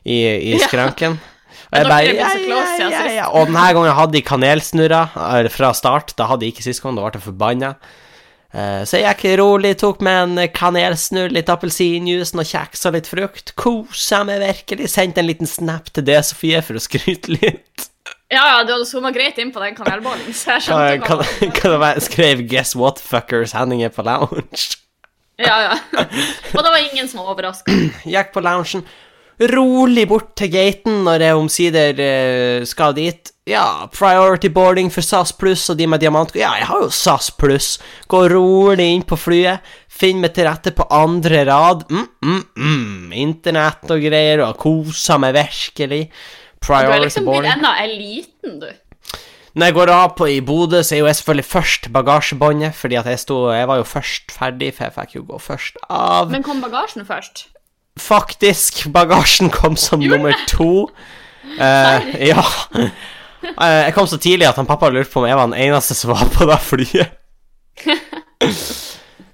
i, 0.08 0.20
i, 0.54 0.60
skranken. 0.63 1.20
Ja. 1.68 1.82
Og 1.82 1.82
jeg 1.82 1.88
bare 1.92 2.12
ja, 2.16 2.27
ja, 2.48 2.60
ja, 2.80 3.00
ja. 3.12 3.24
Og 3.36 3.50
denne 3.50 3.63
gangen 3.75 3.92
hadde 3.92 4.13
de 4.16 4.22
kanelsnurrer 4.24 5.18
eh, 5.20 5.50
fra 5.51 5.74
start. 5.75 6.13
Da 6.16 6.30
hadde 6.30 6.46
de 6.46 6.51
ikke 6.54 6.63
sist 6.63 6.80
gang, 6.80 6.96
da 6.96 7.04
ble 7.04 7.20
jeg 7.20 7.25
forbanna. 7.25 7.74
Eh, 8.54 8.84
Så 8.88 9.01
jeg 9.01 9.16
gikk 9.18 9.39
rolig, 9.42 9.74
tok 9.82 10.00
med 10.06 10.38
en 10.39 10.48
kanelsnurr, 10.56 11.34
litt 11.36 11.50
appelsinjuice, 11.51 12.34
noe 12.38 12.48
kjeks 12.48 12.86
og 12.88 12.94
litt 12.96 13.08
frukt. 13.12 13.54
Kosa 13.60 14.24
meg 14.27 14.39
virkelig. 14.46 14.89
Sendte 14.94 15.20
en 15.24 15.27
liten 15.30 15.50
snap 15.50 15.92
til 15.94 16.06
det, 16.08 16.22
Sofie, 16.25 16.62
for 16.63 16.80
å 16.80 16.84
skryte 16.84 17.34
litt. 17.36 17.89
Ja, 18.32 18.42
ja, 18.44 18.63
du 18.68 18.74
hadde 18.74 18.88
zooma 18.88 19.12
greit 19.16 19.38
inn 19.39 19.54
på 19.56 19.62
den 19.63 19.75
kanelbollen, 19.75 20.34
så 20.36 20.58
jeg 20.58 20.68
Kan, 20.68 20.68
skjønte 20.68 21.06
kan, 21.08 21.22
hva 21.24 21.51
kan 21.62 21.72
det 21.72 21.80
være 21.80 22.01
skrev 22.04 22.42
'Guess 22.48 22.75
what, 22.75 23.00
fuckers', 23.00 23.54
Henning 23.56 23.84
er 23.84 23.89
på 23.96 24.04
lounge. 24.04 24.75
Ja, 25.39 25.56
ja. 25.70 25.75
Og 26.56 26.63
det 26.63 26.72
var 26.72 26.80
ingen 26.82 27.08
som 27.08 27.22
var 27.22 27.32
overraska. 27.36 27.72
Gikk 28.04 28.34
på 28.34 28.42
loungen, 28.44 28.84
rolig 29.39 30.08
bort 30.10 30.32
til 30.39 30.50
gaten 30.53 31.03
når 31.06 31.25
jeg 31.25 31.41
omsider 31.41 32.00
eh, 32.01 32.65
skal 32.65 32.96
dit. 32.98 33.34
Ja, 33.48 33.88
priority 33.94 34.50
boarding 34.51 34.89
for 34.91 35.06
SAS 35.06 35.32
pluss 35.32 35.70
og 35.72 35.77
de 35.79 35.88
med 35.88 36.01
diamant... 36.03 36.34
Ja, 36.36 36.51
jeg 36.60 36.67
har 36.67 36.82
jo 36.84 36.89
SAS 36.91 37.29
pluss. 37.32 37.77
Gå 38.12 38.25
rolig 38.34 38.89
inn 38.96 39.06
på 39.08 39.20
flyet, 39.20 39.63
Finn 39.98 40.20
meg 40.22 40.36
til 40.36 40.46
rette 40.46 40.74
på 40.77 40.86
andre 40.94 41.46
rad. 41.48 41.88
Mm, 41.89 42.10
mm, 42.22 42.41
mm. 42.53 43.13
Internett 43.17 43.94
og 43.94 44.03
greier, 44.03 44.44
og 44.46 44.60
koser 44.62 45.17
meg 45.22 45.34
virkelig. 45.38 46.03
Du 46.62 46.74
er 46.75 47.01
liksom 47.01 47.25
blitt 47.25 47.48
enda 47.50 47.72
eliten, 47.82 48.60
du. 48.62 48.67
Når 49.58 49.72
jeg 49.72 49.74
går 49.74 49.89
av 49.89 50.12
på 50.20 50.27
i 50.29 50.38
Bodø, 50.46 50.84
så 50.86 50.94
er 50.94 51.00
jo 51.00 51.08
jeg 51.10 51.17
selvfølgelig 51.17 51.48
først 51.50 51.88
bagasjebåndet, 51.96 52.75
fordi 52.77 53.00
at 53.00 53.08
jeg 53.10 53.22
sto 53.24 53.38
Jeg 53.50 53.65
var 53.72 53.79
jo 53.79 53.88
først 53.89 54.34
ferdig, 54.36 54.74
for 54.77 54.86
jeg 54.86 54.94
fikk 55.00 55.15
jo 55.15 55.24
gå 55.32 55.39
først 55.41 55.79
av. 55.89 56.29
Men 56.29 56.46
kom 56.46 56.62
bagasjen 56.62 57.08
først? 57.08 57.48
Faktisk, 58.01 58.86
bagasjen 58.94 59.50
kom 59.54 59.77
som 59.80 60.04
nummer 60.04 60.36
to. 60.48 60.88
Uh, 61.58 62.04
ja. 62.22 62.44
Uh, 62.75 63.80
jeg 63.88 63.94
kom 63.96 64.06
så 64.06 64.18
tidlig 64.22 64.46
at 64.50 64.58
han 64.60 64.68
pappa 64.68 64.89
lurte 64.92 65.10
på 65.10 65.24
om 65.24 65.25
jeg 65.30 65.38
var 65.39 65.48
den 65.48 65.56
eneste 65.58 65.96
som 65.98 66.12
var 66.12 66.27
på 66.36 66.46
det 66.46 66.58
flyet. 66.62 67.16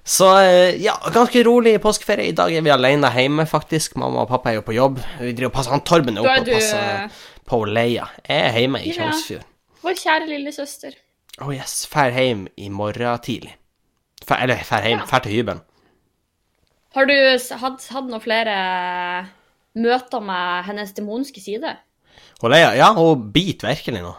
Så 0.04 0.28
eh, 0.40 0.76
ja, 0.84 0.94
ganske 1.12 1.42
rolig 1.44 1.78
påskeferie. 1.82 2.28
I 2.28 2.36
dag 2.36 2.52
er 2.52 2.64
vi 2.64 2.72
alene 2.72 3.08
hjemme, 3.16 3.46
faktisk. 3.48 3.96
Mamma 4.00 4.24
og 4.24 4.28
pappa 4.28 4.52
er 4.52 4.58
jo 4.58 4.64
på 4.66 4.76
jobb. 4.76 4.98
Vi 5.20 5.32
driver 5.32 5.48
og 5.50 5.54
passer 5.56 5.72
Han 5.72 5.84
Torben 5.88 6.18
er 6.20 6.26
oppe 6.26 6.42
og 6.42 6.50
passer 6.52 7.20
på 7.48 7.60
Leia. 7.64 8.06
Jeg 8.28 8.48
er 8.50 8.58
hjemme 8.60 8.82
i 8.84 8.92
Ja. 8.92 9.10
Vår 9.84 9.96
kjære 10.00 10.28
lille 10.28 10.52
søster. 10.52 10.92
Oh 11.40 11.52
yes, 11.52 11.86
fær 11.90 12.12
hjem 12.12 12.46
i 12.56 12.68
morgen 12.68 13.18
tidlig. 13.24 13.56
Fær, 14.24 14.44
eller 14.44 14.60
fær 14.64 14.84
hjem, 14.86 15.00
Ja. 15.00 15.06
fær 15.08 15.24
til 15.24 15.32
hybelen. 15.32 15.64
Har 16.94 17.08
du 17.10 17.14
hatt, 17.58 17.86
hatt 17.90 18.06
noen 18.10 18.22
flere 18.22 18.54
møter 19.74 20.22
med 20.22 20.64
hennes 20.68 20.92
demonske 20.94 21.42
side? 21.42 21.72
Hun 22.42 22.52
Leia, 22.52 22.72
ja, 22.78 22.92
hun 22.94 23.28
biter 23.34 23.70
virkelig 23.72 24.02
nå. 24.04 24.12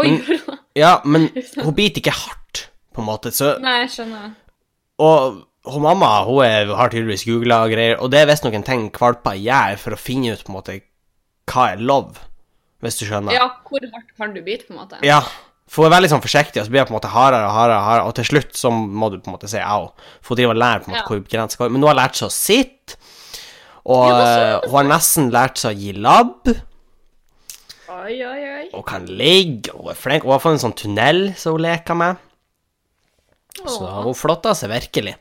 Oi, 0.00 0.10
Men- 0.10 0.58
Ja, 0.78 1.00
men 1.04 1.28
hun 1.64 1.74
biter 1.76 2.00
ikke 2.02 2.14
hardt, 2.14 2.66
på 2.94 3.02
en 3.02 3.08
måte. 3.08 3.32
Så, 3.34 3.54
Nei, 3.62 3.80
jeg 3.84 3.90
skjønner. 3.96 4.34
og 5.00 5.40
hun 5.70 5.82
mamma 5.84 6.08
hun 6.24 6.42
er, 6.44 6.70
har 6.76 6.88
tydeligvis 6.92 7.24
googla 7.28 7.62
og 7.66 7.72
greier, 7.74 7.98
og 8.00 8.10
det 8.12 8.20
er 8.22 8.28
visstnok 8.30 8.54
noen 8.56 8.64
ting 8.64 8.86
valper 8.96 9.36
gjør 9.36 9.76
for 9.82 9.96
å 9.96 10.00
finne 10.00 10.32
ut 10.36 10.44
på 10.46 10.52
en 10.52 10.56
måte 10.60 10.76
hva 11.50 11.66
er 11.74 11.82
lov, 11.82 12.16
hvis 12.84 13.00
du 13.00 13.04
skjønner. 13.08 13.34
Ja, 13.34 13.48
hvor 13.68 13.82
hardt 13.92 14.12
kan 14.16 14.32
du 14.36 14.40
bite, 14.46 14.68
på 14.68 14.72
en 14.76 14.78
måte? 14.84 15.00
Ja, 15.04 15.20
for 15.70 15.84
hun 15.84 15.88
er 15.92 15.96
veldig 15.96 16.08
sånn 16.10 16.22
forsiktig, 16.24 16.58
og 16.58 16.66
så 16.66 16.72
blir 16.74 16.82
hun 16.82 16.88
på 16.88 16.94
en 16.94 16.98
måte 16.98 17.12
hardere 17.14 17.46
og 17.46 17.52
hardere, 17.54 17.82
hardere, 17.86 18.06
og 18.10 18.14
til 18.18 18.26
slutt 18.26 18.56
så 18.58 18.72
må 18.74 19.10
du 19.12 19.20
på 19.22 19.30
en 19.30 19.36
måte 19.36 19.50
si 19.52 19.60
au. 19.62 19.92
For 20.20 20.34
hun 20.34 20.40
driver 20.40 20.56
og 20.56 20.62
lærer 20.64 20.82
på 20.82 20.90
en 20.90 20.94
måte 20.96 21.04
Ja. 21.04 21.08
hvor 21.12 21.28
grensa 21.30 21.60
går. 21.60 21.70
Men 21.70 21.80
nå 21.84 21.86
har 21.86 21.94
hun 21.94 22.02
lært 22.02 22.18
seg 22.18 22.26
å 22.26 22.34
sitte, 22.34 22.96
og 23.86 24.02
hun 24.66 24.74
har 24.74 24.90
nesten 24.90 25.30
lært 25.30 25.62
seg 25.62 25.76
å 25.76 25.78
gi 25.78 25.92
labb, 25.94 26.50
Oi, 27.90 28.16
oi, 28.22 28.42
oi. 28.56 28.66
og 28.74 28.84
kan 28.86 29.06
ligge, 29.06 29.72
og 29.74 29.90
er 29.90 29.98
flink. 29.98 30.22
Hun 30.26 30.32
har 30.32 30.42
fått 30.42 30.58
en 30.58 30.64
sånn 30.66 30.76
tunnel 30.78 31.34
som 31.38 31.56
hun 31.56 31.62
leker 31.64 31.94
med, 31.98 32.16
så 33.66 33.88
hun 34.06 34.14
flotter 34.14 34.54
seg 34.56 34.70
virkelig. 34.72 35.16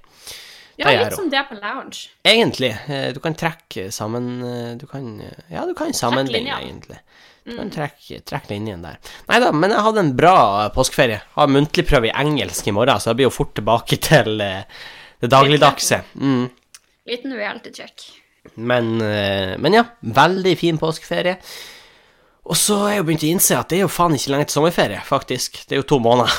Ja, 0.80 0.94
litt 0.96 1.16
som 1.18 1.28
det 1.30 1.42
på 1.50 1.58
lounge. 1.60 2.06
Egentlig. 2.24 2.70
eh, 2.88 3.10
Du 3.12 3.20
kan 3.20 3.34
trekke 3.36 3.90
sammen 3.92 4.42
eh, 4.48 4.76
Du 4.80 4.86
kan 4.88 5.20
eh, 5.20 5.42
Ja, 5.52 5.66
du 5.68 5.74
kan 5.76 5.92
sammenligne, 5.92 6.56
egentlig. 6.62 6.96
Du 7.46 7.56
kan 7.58 7.72
trekke, 7.74 8.20
trekke 8.28 8.52
linjen 8.52 8.84
der. 8.86 9.00
Nei 9.30 9.40
da, 9.42 9.52
men 9.56 9.74
jeg 9.74 9.86
hadde 9.88 10.04
en 10.04 10.14
bra 10.18 10.36
eh, 10.66 10.72
påskeferie. 10.76 11.22
Har 11.38 11.52
muntlig 11.52 11.86
prøve 11.90 12.10
i 12.12 12.16
engelsk 12.22 12.68
i 12.70 12.76
morgen, 12.76 13.00
så 13.02 13.12
jeg 13.12 13.22
blir 13.22 13.30
jo 13.30 13.34
fort 13.34 13.56
tilbake 13.58 14.00
til 14.10 14.42
eh, 14.46 14.86
det 15.24 15.32
dagligdagse. 15.34 16.04
Mm. 16.20 16.46
Liten 17.10 17.36
reality 17.38 17.74
check. 17.74 18.06
Men, 18.56 18.96
eh, 19.02 19.56
men 19.60 19.80
ja, 19.80 19.86
veldig 20.02 20.56
fin 20.60 20.78
påskeferie. 20.82 21.40
Og 22.50 22.58
så 22.58 22.80
er 22.88 22.96
jeg 22.96 23.02
jo 23.02 23.08
begynt 23.10 23.26
å 23.26 23.34
innse 23.34 23.58
at 23.60 23.70
det 23.70 23.80
er 23.80 23.84
jo 23.86 23.92
faen 23.94 24.16
ikke 24.18 24.32
lenge 24.34 24.48
til 24.50 24.58
sommerferie, 24.60 25.02
faktisk. 25.06 25.60
Det 25.70 25.76
er 25.78 25.84
jo 25.84 25.90
to 25.92 26.00
måneder. 26.02 26.34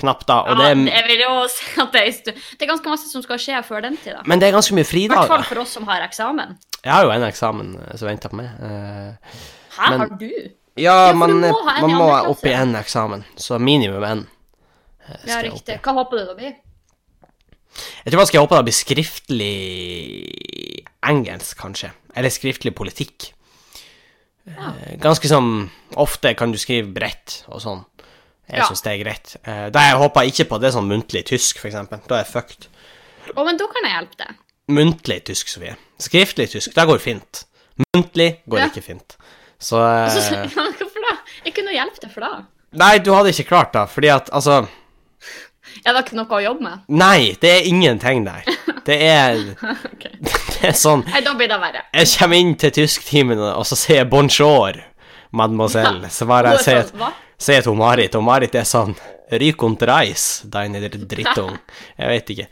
Knapt 0.00 0.26
da. 0.26 0.40
Og 0.50 0.58
det 0.58 0.68
er, 0.72 0.78
jeg 0.90 1.06
vil 1.06 1.20
jo 1.22 1.32
si 1.50 1.66
at 1.78 1.92
det 1.94 2.00
er, 2.02 2.38
det 2.58 2.66
er 2.66 2.70
ganske 2.72 2.90
masse 2.90 3.10
som 3.12 3.22
skal 3.22 3.38
skje 3.38 3.60
før 3.66 3.84
den 3.84 3.98
tid, 4.02 4.16
da. 4.16 4.24
men 4.26 4.40
det 4.42 4.48
er 4.48 4.56
ganske 4.56 4.74
mye 4.74 4.82
I 4.82 4.86
hvert 4.86 4.90
fridager. 4.90 5.28
fall 5.30 5.44
for 5.46 5.62
oss 5.62 5.74
som 5.76 5.86
har 5.86 6.02
eksamen. 6.02 6.56
Jeg 6.80 6.90
har 6.90 7.06
jo 7.06 7.12
en 7.14 7.26
eksamen 7.28 7.68
som 7.94 8.08
venter 8.10 8.32
på 8.32 8.40
meg. 8.40 8.50
Eh, 8.66 9.44
Hæ, 9.76 9.90
Men- 9.90 10.00
har 10.00 10.08
du? 10.18 10.30
Ja, 10.76 11.06
Ja, 11.08 11.12
man, 11.14 11.30
du 11.30 11.34
må 11.52 11.64
man 11.80 11.90
må 11.90 12.28
opp 12.30 12.44
i 12.44 12.48
én 12.50 12.62
en 12.62 12.74
eksamen, 12.76 13.24
så 13.36 13.58
minimum 13.60 14.04
en. 14.04 14.26
eh, 15.08 15.16
Ja, 15.26 15.40
jeg 15.42 15.52
riktig. 15.52 15.80
Hva 15.82 15.92
håper 15.94 16.18
du 16.18 16.26
det 16.26 16.36
blir? 16.36 16.54
Jeg 18.04 18.12
tror 18.12 18.16
man 18.20 18.26
skal 18.26 18.40
håpe 18.46 18.56
det 18.56 18.64
blir 18.64 18.72
skriftlig 18.72 20.74
engelsk, 21.06 21.56
kanskje. 21.58 21.90
Eller 22.16 22.28
skriftlig 22.30 22.74
politikk. 22.74 23.32
Ja. 24.46 24.72
Ganske 25.00 25.28
som 25.28 25.70
Ofte 25.96 26.34
kan 26.36 26.52
du 26.52 26.58
skrive 26.58 26.92
bredt 26.94 27.44
og 27.48 27.60
sånn. 27.62 27.84
Jeg 28.48 28.58
Ja. 28.58 28.64
synes 28.66 28.82
det 28.82 28.92
er 29.00 29.04
greit. 29.04 29.36
Eh, 29.46 29.70
Da 29.70 29.78
jeg 29.80 29.96
håper 29.96 30.20
ikke 30.26 30.44
på 30.48 30.60
det 30.60 30.72
sånn 30.74 30.86
muntlig 30.88 31.24
tysk, 31.24 31.64
eksempel. 31.64 32.00
Da 32.06 32.14
er 32.16 32.24
jeg 32.24 32.32
fucked. 32.32 32.66
Å, 33.36 33.44
men 33.44 33.56
da 33.56 33.66
kan 33.66 33.82
jeg 33.84 33.92
hjelpe 33.92 34.16
deg. 34.18 34.34
Muntlig 34.68 35.24
tysk, 35.24 35.48
Sofie. 35.48 35.76
Skriftlig 35.98 36.50
tysk, 36.50 36.74
det 36.74 36.86
går 36.86 36.98
fint. 37.00 37.44
Muntlig 37.94 38.40
går 38.48 38.58
Ja. 38.58 38.66
ikke 38.68 38.82
fint. 38.82 39.16
Så 39.64 39.80
eh, 39.80 40.08
Så, 40.12 40.24
ja, 40.34 40.46
hvorfor 40.78 41.04
da? 41.08 41.16
Jeg 41.44 41.56
kunne 41.56 41.74
hjulpet 41.74 42.04
deg 42.04 42.14
for 42.14 42.26
da. 42.26 42.32
Nei, 42.74 42.96
du 43.04 43.12
hadde 43.14 43.32
ikke 43.32 43.48
klart 43.52 43.74
det, 43.76 43.84
fordi 43.92 44.10
at 44.12 44.30
altså 44.34 44.64
Jeg 45.74 45.86
hadde 45.88 46.04
ikke 46.04 46.18
noe 46.18 46.38
å 46.38 46.42
jobbe 46.42 46.66
med. 46.66 46.84
Nei, 47.00 47.34
det 47.40 47.50
er 47.50 47.68
ingenting 47.70 48.24
der. 48.26 48.46
Det 48.86 48.98
er, 49.08 49.40
det 50.26 50.70
er 50.70 50.76
sånn 50.78 51.04
Nei, 51.08 51.22
da 51.24 51.34
blir 51.38 51.50
det 51.50 51.60
verre. 51.62 51.84
Jeg 51.94 52.12
kommer 52.16 52.42
inn 52.42 52.54
til 52.60 52.74
tysktimen, 52.82 53.40
og 53.40 53.64
så 53.68 53.78
sier 53.78 54.02
jeg 54.02 54.10
'bonjour', 54.12 54.80
mademoiselle. 55.32 56.12
Så 56.12 56.28
bare 56.30 56.54
jeg 56.54 56.60
er 56.60 56.68
sier 56.68 56.88
sånn, 56.92 57.20
sier 57.48 57.66
til 57.66 57.76
Marit, 57.78 58.14
og 58.14 58.24
Marit 58.26 58.54
er 58.54 58.68
sånn 58.68 58.94
'Ryk 59.32 59.62
und 59.66 59.82
reis, 59.88 60.42
deine 60.44 60.82
drittung'. 60.84 61.58
Jeg 61.98 62.08
vet 62.12 62.34
ikke. 62.36 62.48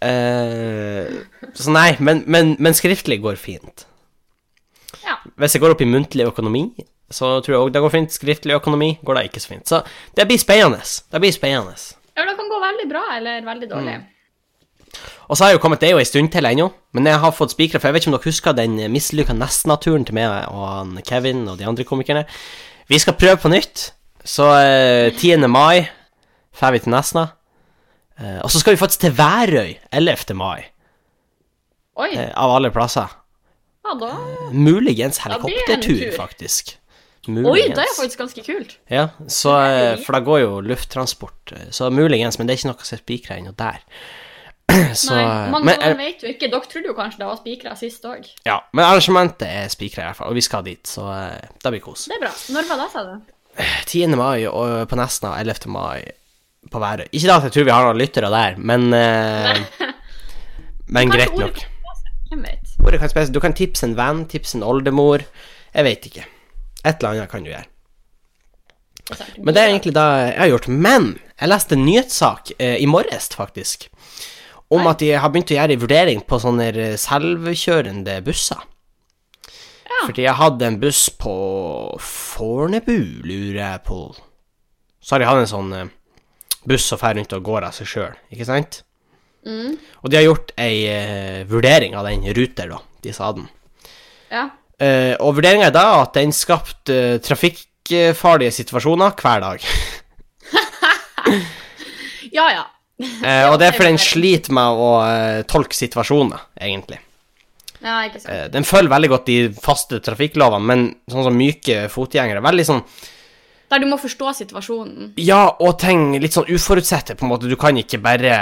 Uh, 0.00 1.22
så 1.52 1.72
nei, 1.72 1.90
men, 2.00 2.22
men, 2.26 2.54
men 2.58 2.76
skriftlig 2.76 3.20
går 3.24 3.36
fint. 3.40 3.86
Ja. 5.10 5.18
Hvis 5.42 5.56
jeg 5.56 5.64
går 5.64 5.74
opp 5.74 5.82
i 5.82 5.88
muntlig 5.90 6.28
økonomi, 6.30 6.68
så 7.10 7.40
tror 7.42 7.54
jeg 7.56 7.64
òg 7.64 7.74
det 7.74 7.82
går 7.82 7.92
fint. 7.96 8.14
Skriftlig 8.14 8.54
økonomi 8.56 8.92
går 9.02 9.18
det 9.18 9.26
ikke 9.30 9.42
så 9.42 9.52
fint. 9.56 9.66
Så 9.66 9.82
det 10.16 10.28
blir 10.30 10.38
spennende. 10.38 10.80
Det 11.10 11.20
blir 11.22 11.34
spennende. 11.34 11.74
ja, 12.14 12.24
det 12.28 12.36
kan 12.38 12.50
gå 12.52 12.62
veldig 12.62 12.88
bra 12.90 13.04
eller 13.16 13.44
veldig 13.46 13.70
dårlig. 13.70 13.98
Mm. 13.98 14.08
Og 15.30 15.36
så 15.36 15.44
har 15.44 15.52
jeg 15.52 15.58
jo 15.58 15.62
kommet, 15.62 15.80
det 15.80 15.88
er 15.88 15.94
jo 15.94 16.02
en 16.02 16.08
stund 16.08 16.32
til 16.34 16.46
ennå, 16.46 16.66
men 16.92 17.06
jeg 17.06 17.20
har 17.22 17.34
fått 17.34 17.52
spikra, 17.54 17.78
for 17.78 17.88
jeg 17.88 17.94
vet 17.94 18.02
ikke 18.02 18.10
om 18.10 18.16
dere 18.16 18.30
husker 18.30 18.56
den 18.58 18.80
mislykka 18.90 19.36
Nesna-turen 19.38 20.06
til 20.06 20.16
meg 20.18 20.48
og 20.50 20.96
Kevin 21.06 21.44
og 21.48 21.60
de 21.60 21.68
andre 21.70 21.86
komikerne. 21.86 22.24
Vi 22.90 22.98
skal 22.98 23.14
prøve 23.18 23.38
på 23.38 23.52
nytt, 23.52 23.92
så 24.26 24.48
eh, 24.58 25.12
10. 25.14 25.46
mai 25.46 25.86
drar 26.58 26.74
vi 26.74 26.82
til 26.82 26.90
Nesna. 26.96 27.28
Eh, 28.18 28.40
og 28.42 28.50
så 28.50 28.58
skal 28.60 28.74
vi 28.74 28.82
faktisk 28.82 29.06
til 29.06 29.14
Værøy 29.16 29.76
11. 29.94 30.34
mai, 30.34 30.66
Oi, 31.94 32.10
eh, 32.10 32.32
av 32.34 32.56
alle 32.56 32.72
plasser. 32.74 33.19
Ja 33.90 33.96
da 33.98 34.12
Muligens 34.54 35.18
helikoptertur, 35.24 36.06
ja, 36.06 36.14
faktisk. 36.16 36.76
Oi, 37.28 37.66
det 37.68 37.82
er 37.82 37.92
faktisk 37.98 38.22
ganske 38.22 38.42
kult. 38.46 38.78
Ja, 38.90 39.10
så, 39.28 39.52
eh, 39.66 39.98
for 40.00 40.16
da 40.16 40.22
går 40.24 40.40
jo 40.40 40.60
lufttransport, 40.64 41.52
eh, 41.52 41.68
så 41.70 41.90
muligens, 41.92 42.38
men 42.38 42.48
det 42.48 42.54
er 42.54 42.60
ikke 42.62 42.70
noe 42.70 42.86
som 42.88 42.96
er 42.96 43.02
spikra 43.02 43.36
ennå 43.36 43.52
der. 43.58 43.82
Så, 44.94 45.10
Nei, 45.10 45.24
man, 45.50 45.64
men, 45.66 45.80
man 45.82 45.96
vet 45.98 46.20
jo 46.22 46.28
ikke. 46.30 46.46
Dere 46.46 46.68
trodde 46.70 46.86
jo 46.86 46.94
kanskje 46.94 47.18
det 47.18 47.26
var 47.26 47.38
spikra 47.40 47.72
sist 47.74 48.04
òg. 48.06 48.28
ja, 48.46 48.60
men 48.70 48.84
arrangementet 48.86 49.42
er 49.50 49.66
spikra 49.72 50.04
i 50.04 50.06
hvert 50.06 50.18
fall, 50.20 50.30
og 50.30 50.38
vi 50.38 50.44
skal 50.46 50.62
dit, 50.62 50.86
så 50.86 51.08
eh, 51.10 51.50
det 51.58 51.72
blir 51.74 51.82
kos. 51.82 52.04
Det 52.06 52.14
er 52.14 52.22
bra. 52.22 52.30
Når 52.54 52.68
var 52.68 52.78
det, 52.84 52.86
sa 52.92 53.02
du? 53.08 53.34
10. 53.90 54.14
mai 54.14 54.46
og 54.46 54.86
på 54.88 54.96
Nesna, 55.00 55.34
11. 55.42 55.66
mai 55.74 56.06
på 56.70 56.78
Værøy. 56.78 57.08
Ikke 57.10 57.26
da 57.26 57.40
at 57.40 57.48
jeg 57.48 57.56
tror 57.56 57.66
vi 57.66 57.74
har 57.74 57.88
noen 57.88 57.98
lyttere 57.98 58.30
der, 58.30 58.60
men 58.62 58.94
eh, 58.94 59.58
Men 60.94 61.10
greit 61.10 61.36
nok. 61.38 61.60
Hvem 62.30 62.44
vet? 62.46 62.74
Ordet 62.84 63.00
kan 63.02 63.10
spes- 63.10 63.32
Du 63.34 63.40
kan 63.42 63.52
tipse 63.56 63.84
en 63.86 63.96
venn, 63.98 64.24
tipse 64.30 64.56
en 64.56 64.62
oldemor. 64.66 65.24
Jeg 65.74 65.84
vet 65.84 66.06
ikke. 66.06 66.24
Et 66.84 66.96
eller 67.02 67.10
annet 67.10 67.30
kan 67.30 67.42
du 67.44 67.50
gjøre. 67.50 67.66
Det. 69.10 69.26
Men 69.42 69.54
det 69.54 69.62
er 69.62 69.68
egentlig 69.72 69.92
da 69.96 70.04
jeg 70.28 70.38
har 70.38 70.50
gjort. 70.52 70.68
Men 70.68 71.08
jeg 71.40 71.48
leste 71.50 71.74
en 71.74 71.84
nyhetssak 71.86 72.52
eh, 72.62 72.76
i 72.78 72.86
morges, 72.86 73.26
faktisk, 73.34 73.88
om 74.70 74.84
Nei. 74.84 74.90
at 74.92 74.98
de 75.02 75.08
har 75.18 75.32
begynt 75.34 75.50
å 75.50 75.56
gjøre 75.58 75.74
en 75.74 75.82
vurdering 75.82 76.20
på 76.30 76.38
sånne 76.38 76.68
eh, 76.70 76.94
selvkjørende 77.00 78.20
busser. 78.26 78.60
Ja. 79.90 80.04
Fordi 80.06 80.22
jeg 80.22 80.38
hadde 80.38 80.68
en 80.68 80.78
buss 80.80 81.08
på 81.18 81.34
Fornebu, 81.98 82.94
lurer 83.26 83.58
jeg 83.64 83.82
på. 83.88 83.98
Så 85.02 85.16
har 85.16 85.24
de 85.24 85.26
hatt 85.26 85.42
en 85.42 85.50
sånn 85.50 85.72
eh, 85.74 85.90
buss 86.70 86.86
som 86.86 87.00
fer 87.00 87.18
rundt 87.18 87.34
og 87.34 87.42
går 87.50 87.66
av 87.66 87.74
seg 87.74 87.90
sjøl, 87.90 88.14
ikke 88.30 88.46
sant? 88.46 88.82
Mm. 89.46 89.76
Og 90.02 90.10
de 90.10 90.18
har 90.18 90.26
gjort 90.26 90.52
ei 90.60 90.74
uh, 90.90 91.40
vurdering 91.48 91.96
av 91.96 92.08
den 92.08 92.26
Ruter, 92.36 92.74
da, 92.74 92.80
de 93.04 93.14
sa 93.16 93.30
den. 93.36 93.46
Ja. 94.30 94.48
Uh, 94.80 95.14
og 95.20 95.36
vurderinga 95.38 95.68
er 95.68 95.76
da 95.76 95.86
at 96.02 96.16
den 96.16 96.32
skapte 96.36 96.96
uh, 97.16 97.20
trafikkfarlige 97.24 98.58
situasjoner 98.60 99.16
hver 99.16 99.46
dag. 99.46 99.64
Ja, 102.30 102.46
ja. 102.54 102.66
Eh, 103.00 103.46
og 103.48 103.56
det 103.60 103.70
er 103.70 103.76
fordi 103.76 103.94
den 103.94 104.02
sliter 104.12 104.54
med 104.56 104.80
å 104.80 104.90
tolke 105.50 105.76
situasjoner, 105.76 106.44
egentlig. 106.60 107.00
Ja, 107.80 108.02
ikke 108.04 108.20
sant. 108.20 108.52
Den 108.52 108.66
følger 108.68 108.92
veldig 108.92 109.10
godt 109.14 109.30
de 109.30 109.38
faste 109.56 110.02
trafikklovene, 110.04 110.66
men 110.68 110.86
sånn 111.10 111.24
som 111.30 111.36
myke 111.36 111.86
fotgjengere 111.88 112.42
Veldig 112.44 112.66
sånn 112.68 112.82
Der 113.72 113.80
du 113.80 113.86
må 113.88 113.96
forstå 114.00 114.34
situasjonen. 114.42 115.14
Ja, 115.22 115.46
og 115.64 115.78
ting 115.80 116.12
litt 116.20 116.36
sånn 116.36 116.50
uforutsette, 116.50 117.16
på 117.16 117.24
en 117.24 117.32
måte. 117.32 117.48
Du 117.48 117.56
kan 117.60 117.78
ikke 117.80 118.02
bare 118.04 118.34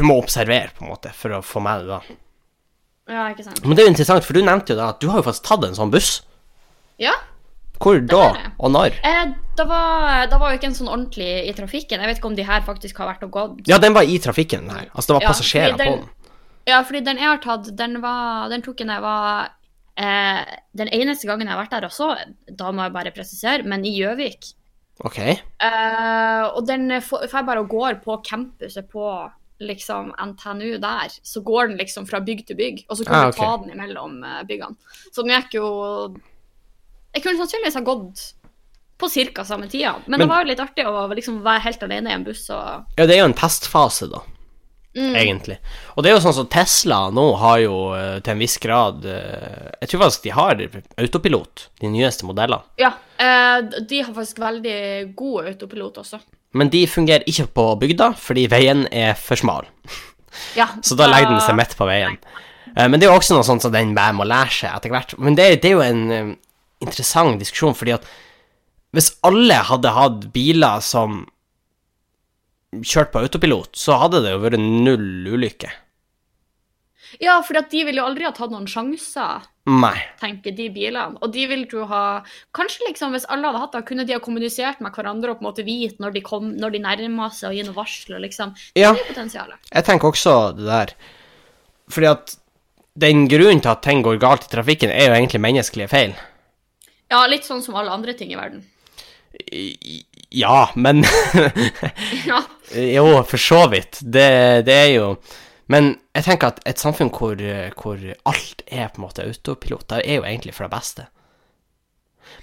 Du 0.00 0.06
må 0.08 0.16
observere, 0.16 0.72
på 0.72 0.86
en 0.86 0.94
måte, 0.94 1.10
for 1.12 1.36
å 1.36 1.42
få 1.44 1.60
med 1.60 1.82
det, 1.84 1.96
da. 1.98 2.20
Ja, 3.10 3.24
ikke 3.34 3.44
sant. 3.44 3.58
Men 3.66 3.76
det 3.76 3.82
er 3.82 3.88
jo 3.90 3.92
interessant, 3.92 4.24
for 4.24 4.38
du 4.38 4.40
nevnte 4.46 4.72
jo 4.72 4.78
da 4.78 4.92
at 4.94 5.02
du 5.02 5.10
har 5.10 5.20
jo 5.20 5.26
faktisk 5.26 5.44
tatt 5.50 5.66
en 5.66 5.76
sånn 5.76 5.90
buss. 5.92 6.22
Ja. 7.02 7.12
Hvor 7.80 7.98
da, 8.04 8.22
og 8.60 8.72
når? 8.72 8.96
Eh, 9.04 9.34
det, 9.56 9.66
var, 9.68 10.24
det 10.30 10.38
var 10.40 10.52
jo 10.52 10.60
ikke 10.60 10.70
en 10.70 10.76
sånn 10.76 10.88
ordentlig 10.88 11.28
i 11.48 11.52
trafikken. 11.56 12.00
Jeg 12.00 12.10
vet 12.10 12.20
ikke 12.20 12.30
om 12.30 12.38
de 12.38 12.46
her 12.48 12.64
faktisk 12.64 13.00
har 13.02 13.10
vært 13.10 13.26
og 13.26 13.32
gått. 13.34 13.60
Ja, 13.68 13.80
den 13.82 13.96
var 13.96 14.08
i 14.08 14.16
trafikken, 14.24 14.66
den 14.68 14.76
her. 14.76 14.90
Altså, 14.92 15.10
det 15.10 15.16
var 15.18 15.26
Ja, 15.26 15.32
passasjerer 15.34 15.76
den, 15.80 15.80
på 15.80 15.96
den-. 15.98 16.32
Ja, 16.70 16.78
fordi 16.86 17.02
den 17.08 17.20
jeg 17.20 17.28
har 17.28 17.42
tatt, 17.44 17.68
den, 17.76 17.98
var, 18.04 18.48
den 18.52 18.64
tok 18.64 18.80
jeg 18.80 18.88
da 18.88 18.98
jeg 18.98 19.04
var 19.04 19.50
eh, 20.00 20.54
Den 20.80 20.92
eneste 20.96 21.28
gangen 21.28 21.48
jeg 21.48 21.56
har 21.56 21.62
vært 21.64 21.76
der 21.76 21.88
også, 21.88 22.12
da 22.60 22.72
må 22.72 22.84
jeg 22.86 22.96
bare 22.96 23.14
presisere, 23.16 23.68
men 23.68 23.84
i 23.88 23.94
Gjøvik. 23.96 24.52
Ok. 25.08 25.18
Eh, 25.24 26.42
og 26.52 26.64
den 26.68 26.88
får 27.00 27.28
får 27.28 27.38
jeg 27.40 27.48
bare 27.48 27.64
og 27.64 27.72
går 27.72 28.00
på 28.04 28.18
campuset 28.28 28.88
på 28.92 29.08
liksom 29.60 30.12
NTNU 30.18 30.78
der, 30.80 31.08
så 31.22 31.42
går 31.44 31.68
den 31.68 31.78
liksom 31.78 32.06
fra 32.08 32.20
bygg 32.24 32.46
til 32.48 32.56
bygg, 32.56 32.84
og 32.88 32.96
så 32.98 33.04
kan 33.06 33.14
Ah, 33.14 33.30
du 33.30 33.36
ta 33.38 33.56
den 33.60 33.70
imellom 33.74 34.22
eh, 34.24 34.42
byggene. 34.48 34.76
Så 35.12 35.22
den 35.24 35.34
gikk 35.36 35.54
jo 35.60 36.16
Jeg 37.14 37.22
kunne 37.24 37.38
sannsynligvis 37.40 37.74
ha 37.74 37.80
gått 37.82 38.20
på 39.00 39.08
ca. 39.34 39.44
samme 39.44 39.66
tida, 39.68 39.94
men, 40.06 40.18
Men- 40.18 40.20
det 40.20 40.28
var 40.28 40.42
jo 40.44 40.48
litt 40.50 40.60
artig 40.60 40.84
å 40.86 41.08
liksom 41.14 41.40
være 41.42 41.60
helt 41.64 41.82
alene 41.82 42.10
i 42.10 42.12
en 42.14 42.24
buss 42.24 42.48
og 42.50 42.84
Ja, 42.96 43.06
det 43.06 43.16
er 43.16 43.22
jo 43.24 43.30
en 43.30 43.34
testfase, 43.34 44.08
da. 44.10 44.20
Mm. 44.96 45.14
Egentlig. 45.14 45.56
Og 45.96 46.02
det 46.02 46.10
er 46.10 46.16
jo 46.16 46.22
sånn 46.24 46.34
som 46.34 46.46
Tesla 46.50 47.10
nå 47.14 47.36
har 47.38 47.58
jo 47.62 47.92
eh, 47.94 48.18
til 48.20 48.32
en 48.32 48.40
viss 48.42 48.56
grad 48.58 49.04
eh, 49.06 49.70
Jeg 49.80 49.88
tror 49.88 50.00
faktisk 50.02 50.22
de 50.24 50.30
har 50.34 50.64
autopilot, 50.98 51.68
de 51.80 51.86
nyeste 51.88 52.26
modellene. 52.26 52.62
Ja. 52.76 52.90
de 53.18 54.00
har 54.02 54.12
faktisk 54.14 54.38
veldig 54.42 55.14
god 55.14 55.46
autopilot 55.52 55.98
også. 56.02 56.18
Men 56.56 56.70
de 56.72 56.84
fungerer 56.90 57.26
ikke 57.30 57.46
på 57.54 57.64
bygda, 57.82 58.12
fordi 58.18 58.48
veien 58.50 58.86
er 58.90 59.14
for 59.18 59.38
smal. 59.38 59.68
Ja, 60.58 60.68
Så 60.86 60.96
da 60.98 61.06
legger 61.10 61.30
den 61.34 61.44
seg 61.44 61.58
midt 61.58 61.76
på 61.78 61.86
veien. 61.88 62.16
Eh, 62.74 62.86
Men 62.88 62.98
det 62.98 63.06
er 63.06 63.12
jo 63.12 63.18
også 63.20 63.36
noe 63.36 63.46
sånt 63.46 63.62
som 63.62 63.74
den 63.74 63.94
bare 63.94 64.16
må 64.18 64.26
lære 64.26 64.50
seg 64.54 64.74
etter 64.74 64.94
hvert. 64.94 65.14
Men 65.18 65.38
det, 65.38 65.50
det 65.62 65.70
er 65.70 65.76
jo 65.76 65.84
en 65.86 66.02
eh, 66.14 66.32
interessant 66.82 67.38
diskusjon, 67.42 67.76
fordi 67.78 67.94
at 67.98 68.08
hvis 68.96 69.12
alle 69.26 69.54
hadde 69.68 69.92
hatt 69.94 70.24
biler 70.34 70.82
som 70.82 71.20
kjørte 72.74 73.12
på 73.14 73.22
autopilot, 73.24 73.74
så 73.78 73.98
hadde 74.02 74.22
det 74.24 74.32
jo 74.34 74.42
vært 74.42 74.58
null 74.62 75.28
ulykke. 75.34 75.70
Ja, 77.18 77.40
for 77.42 77.58
de 77.58 77.84
ville 77.84 77.98
jo 77.98 78.06
aldri 78.06 78.26
ha 78.28 78.30
tatt 78.36 78.52
noen 78.52 78.68
sjanser, 78.70 79.46
Nei. 79.66 79.96
tenker 80.20 80.54
de 80.56 80.68
bilene. 80.72 81.18
Og 81.20 81.32
de 81.34 81.46
ville 81.50 81.66
jo 81.66 81.84
ha 81.90 82.22
Kanskje 82.56 82.86
liksom 82.88 83.16
hvis 83.16 83.26
alle 83.28 83.50
hadde 83.50 83.62
hatt 83.64 83.74
det, 83.74 83.82
kunne 83.88 84.06
de 84.06 84.14
ha 84.14 84.22
kommunisert 84.22 84.80
med 84.84 84.94
hverandre 84.94 85.32
og 85.34 85.40
på 85.40 85.44
en 85.44 85.48
måte 85.50 85.66
vite 85.66 85.98
når 86.02 86.14
de, 86.14 86.22
kom, 86.26 86.52
når 86.60 86.76
de 86.76 86.82
nærmer 86.86 87.34
seg 87.34 87.50
og 87.50 87.58
gi 87.58 87.66
noe 87.66 87.76
varsel 87.76 88.20
liksom. 88.22 88.54
Ja. 88.78 88.92
Det 88.94 89.02
er 89.02 89.10
potensialet. 89.10 89.72
Jeg 89.72 89.88
tenker 89.88 90.12
også 90.12 90.36
det 90.58 90.68
der. 90.70 90.94
Fordi 91.90 92.10
at 92.12 92.36
den 93.00 93.26
grunnen 93.30 93.62
til 93.64 93.72
at 93.72 93.82
ting 93.82 94.02
går 94.06 94.18
galt 94.22 94.46
i 94.46 94.52
trafikken, 94.52 94.90
er 94.92 95.08
jo 95.10 95.16
egentlig 95.18 95.40
menneskelige 95.42 95.90
feil. 95.90 96.14
Ja, 97.10 97.24
litt 97.30 97.46
sånn 97.46 97.62
som 97.64 97.74
alle 97.78 97.90
andre 97.94 98.14
ting 98.14 98.30
i 98.34 98.38
verden. 98.38 98.62
Ja, 100.30 100.70
men 100.74 101.04
Ja. 102.28 102.42
Jo, 102.74 103.06
for 103.26 103.38
så 103.42 103.64
vidt. 103.70 103.98
Det, 104.02 104.26
det 104.66 104.76
er 104.76 104.90
jo 104.94 105.06
Men 105.70 105.92
jeg 106.16 106.26
tenker 106.26 106.50
at 106.50 106.60
et 106.66 106.82
samfunn 106.82 107.12
hvor, 107.14 107.38
hvor 107.78 108.00
alt 108.26 108.62
er 108.66 108.90
på 108.90 109.00
en 109.00 109.06
måte 109.06 109.22
autopilot, 109.22 109.86
det 109.92 110.02
er 110.02 110.18
jo 110.18 110.26
egentlig 110.26 110.54
for 110.56 110.66
det 110.66 110.74
beste. 110.74 111.06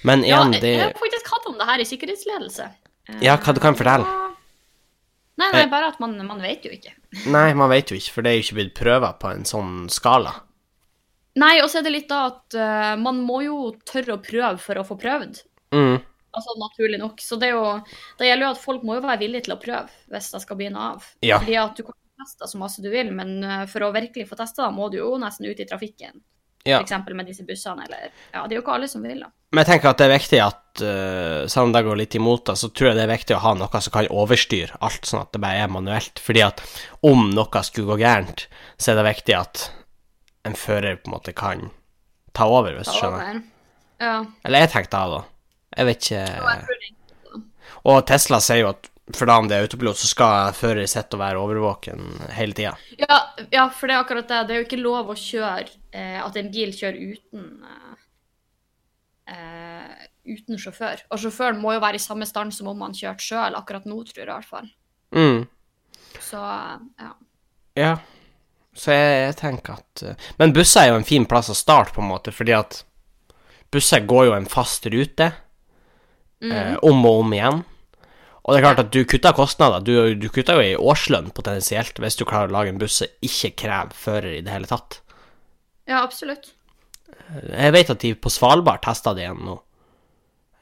Men 0.08 0.24
igjen, 0.24 0.54
jeg, 0.56 0.64
det 0.64 0.72
jeg 0.74 0.86
har 0.86 0.96
faktisk 1.00 1.34
hatt 1.34 1.50
om 1.50 1.60
det 1.60 1.68
her 1.68 1.84
i 1.84 1.88
sikkerhetsledelse. 1.88 2.70
Eh, 3.10 3.22
Ja, 3.26 3.38
hva 3.42 3.56
du 3.56 3.62
kan 3.64 3.78
fortelle? 3.80 4.08
Nei, 5.38 5.52
nei, 5.54 5.62
er 5.68 5.70
bare 5.70 5.92
at 5.92 6.00
man, 6.02 6.16
man 6.26 6.42
vet 6.42 6.66
jo 6.66 6.72
ikke. 6.74 6.96
Nei, 7.36 7.52
man 7.58 7.70
vet 7.70 7.92
jo 7.92 8.00
ikke, 8.00 8.16
for 8.16 8.26
det 8.26 8.32
er 8.32 8.40
jo 8.40 8.46
ikke 8.46 8.60
blitt 8.62 8.76
prøver 8.80 9.20
på 9.22 9.32
en 9.36 9.46
sånn 9.48 9.74
skala. 9.94 10.34
Nei, 11.38 11.60
og 11.62 11.70
så 11.70 11.80
er 11.80 11.86
det 11.86 11.94
litt 11.94 12.10
da 12.10 12.24
at 12.32 12.56
uh, 12.58 12.94
man 12.98 13.20
må 13.22 13.44
jo 13.46 13.58
tørre 13.86 14.16
å 14.16 14.24
prøve 14.24 14.56
for 14.64 14.80
å 14.82 14.86
få 14.88 14.98
prøvd. 14.98 15.44
Mm. 15.76 16.00
Altså 16.38 16.56
naturlig 16.58 16.98
nok. 17.02 17.22
Så 17.22 17.38
det 17.42 17.52
jo 17.52 17.62
Det 18.18 18.28
gjelder 18.28 18.48
jo 18.48 18.56
at 18.56 18.62
folk 18.62 18.84
må 18.86 18.98
jo 18.98 19.04
være 19.06 19.22
villige 19.22 19.46
til 19.46 19.56
å 19.56 19.62
prøve 19.62 19.90
hvis 20.14 20.32
det 20.34 20.42
skal 20.44 20.58
bli 20.60 20.72
noe 20.74 20.90
av. 20.96 21.06
Ja. 21.26 21.38
Fordi 21.42 21.58
at 21.62 21.78
du 21.78 21.86
kan 21.86 21.98
teste 22.18 22.48
så 22.50 22.58
masse 22.62 22.82
du 22.84 22.90
vil, 22.94 23.12
men 23.16 23.38
eh, 23.44 23.66
for 23.70 23.86
å 23.88 23.94
virkelig 23.96 24.28
få 24.30 24.38
testa 24.40 24.70
må 24.74 24.90
du 24.94 24.98
jo 25.02 25.14
nesten 25.22 25.48
ut 25.50 25.60
i 25.60 25.66
trafikken. 25.70 26.20
Ja. 26.68 26.82
Eksempel 26.84 27.16
med 27.16 27.30
disse 27.30 27.46
bussene, 27.48 27.86
eller 27.86 28.10
Ja, 28.34 28.42
det 28.44 28.56
er 28.56 28.58
jo 28.58 28.64
ikke 28.66 28.74
alle 28.76 28.88
som 28.92 29.04
vil, 29.06 29.22
da. 29.24 29.30
Men 29.56 29.62
jeg 29.64 29.70
tenker 29.70 29.90
at 29.94 30.02
det 30.02 30.08
er 30.10 30.12
viktig 30.18 30.40
at, 30.44 30.64
uh, 30.82 31.46
selv 31.48 31.70
om 31.70 31.72
det 31.72 31.84
går 31.86 32.00
litt 32.02 32.16
imot 32.20 32.44
det, 32.50 32.58
så 32.60 32.68
tror 32.76 32.90
jeg 32.90 32.98
det 32.98 33.06
er 33.06 33.12
viktig 33.14 33.36
å 33.38 33.44
ha 33.46 33.54
noe 33.56 33.80
som 33.86 33.94
kan 33.96 34.10
overstyre 34.12 34.76
alt, 34.84 35.08
sånn 35.08 35.22
at 35.24 35.32
det 35.32 35.40
bare 35.46 35.62
er 35.64 35.72
manuelt. 35.72 36.20
Fordi 36.20 36.44
at 36.44 36.60
om 37.08 37.30
noe 37.32 37.62
skulle 37.64 37.88
gå 37.94 38.00
gærent, 38.02 38.48
så 38.76 38.92
er 38.92 39.00
det 39.00 39.06
viktig 39.08 39.38
at 39.40 39.64
en 40.50 40.58
fører 40.60 41.00
på 41.00 41.08
en 41.08 41.16
måte 41.16 41.32
kan 41.38 41.70
ta 42.36 42.50
over, 42.52 42.76
hvis 42.76 42.90
du 42.90 42.92
Ta 42.92 43.00
skjønner. 43.00 43.40
over. 43.40 43.42
Ja. 44.04 44.18
Eller 44.44 44.66
jeg 44.66 44.74
tenkte 44.76 45.00
da, 45.00 45.22
da. 45.22 45.24
Jeg 45.78 45.88
vet 45.94 46.12
ikke. 46.12 47.42
Og 47.88 48.04
Tesla 48.10 48.40
sier 48.44 48.66
jo 48.66 48.70
at 48.74 48.92
for 49.16 49.30
da 49.30 49.38
om 49.40 49.48
det 49.48 49.56
er 49.56 49.66
autopilot, 49.66 50.00
så 50.00 50.10
skal 50.10 50.56
fører 50.56 50.88
sitte 50.90 51.16
og 51.16 51.22
være 51.22 51.40
overvåken 51.40 52.32
hele 52.36 52.56
tida. 52.58 52.74
Ja, 53.00 53.20
ja, 53.54 53.68
for 53.72 53.88
det 53.88 53.96
er 53.96 54.04
akkurat 54.04 54.28
det. 54.28 54.42
Det 54.48 54.56
er 54.56 54.60
jo 54.62 54.68
ikke 54.68 54.82
lov 54.82 55.14
å 55.14 55.16
kjøre 55.18 55.70
eh, 55.96 56.18
At 56.20 56.36
en 56.40 56.50
bil 56.52 56.74
kjører 56.76 56.98
uten 57.14 57.46
eh, 57.72 58.02
eh, 59.36 59.94
Uten 60.28 60.60
sjåfør. 60.60 61.06
Og 61.08 61.22
sjåføren 61.24 61.62
må 61.62 61.78
jo 61.78 61.84
være 61.86 62.02
i 62.02 62.04
samme 62.04 62.28
stand 62.28 62.52
som 62.52 62.68
om 62.68 62.84
han 62.84 62.96
kjørte 62.98 63.24
sjøl, 63.24 63.56
akkurat 63.56 63.88
nå, 63.88 64.02
tror 64.10 64.20
jeg 64.20 64.28
i 64.28 64.34
hvert 64.34 64.50
fall. 64.50 64.68
Mm. 65.16 65.46
Så 66.20 66.42
ja. 66.44 67.14
Ja. 67.80 67.94
Så 68.78 68.92
jeg, 68.92 69.16
jeg 69.24 69.38
tenker 69.40 69.80
at 69.80 70.04
eh, 70.04 70.28
Men 70.42 70.54
busser 70.54 70.84
er 70.84 70.92
jo 70.92 71.00
en 71.00 71.08
fin 71.08 71.26
plass 71.30 71.54
å 71.54 71.58
starte, 71.58 71.96
på 71.96 72.04
en 72.04 72.12
måte, 72.12 72.36
fordi 72.36 72.58
at 72.58 72.82
busser 73.72 74.04
går 74.08 74.28
jo 74.30 74.36
en 74.36 74.52
fast 74.52 74.86
rute 74.92 75.32
eh, 76.44 76.76
om 76.84 77.08
og 77.08 77.24
om 77.24 77.34
igjen. 77.40 77.64
Og 78.48 78.56
det 78.56 78.62
er 78.62 78.64
klart 78.64 78.80
at 78.80 78.92
du 78.96 79.02
kutter 79.04 79.36
kostnader. 79.36 79.84
Du, 79.84 80.16
du 80.16 80.30
kutter 80.32 80.56
jo 80.56 80.64
i 80.64 80.78
årslønn 80.80 81.34
potensielt 81.36 82.00
hvis 82.00 82.16
du 82.16 82.24
klarer 82.24 82.48
å 82.48 82.56
lage 82.56 82.72
en 82.72 82.80
buss 82.80 83.02
som 83.02 83.12
ikke 83.28 83.52
krever 83.60 83.98
fører 84.06 84.38
i 84.38 84.44
det 84.46 84.54
hele 84.54 84.70
tatt. 84.70 85.02
ja, 85.90 86.00
absolutt. 86.00 86.54
Jeg 87.52 87.74
vet 87.76 87.90
at 87.92 88.00
de 88.00 88.14
på 88.16 88.32
Svalbard 88.32 88.80
testa 88.86 89.12
det 89.16 89.26
igjen 89.26 89.44
nå. 89.44 89.58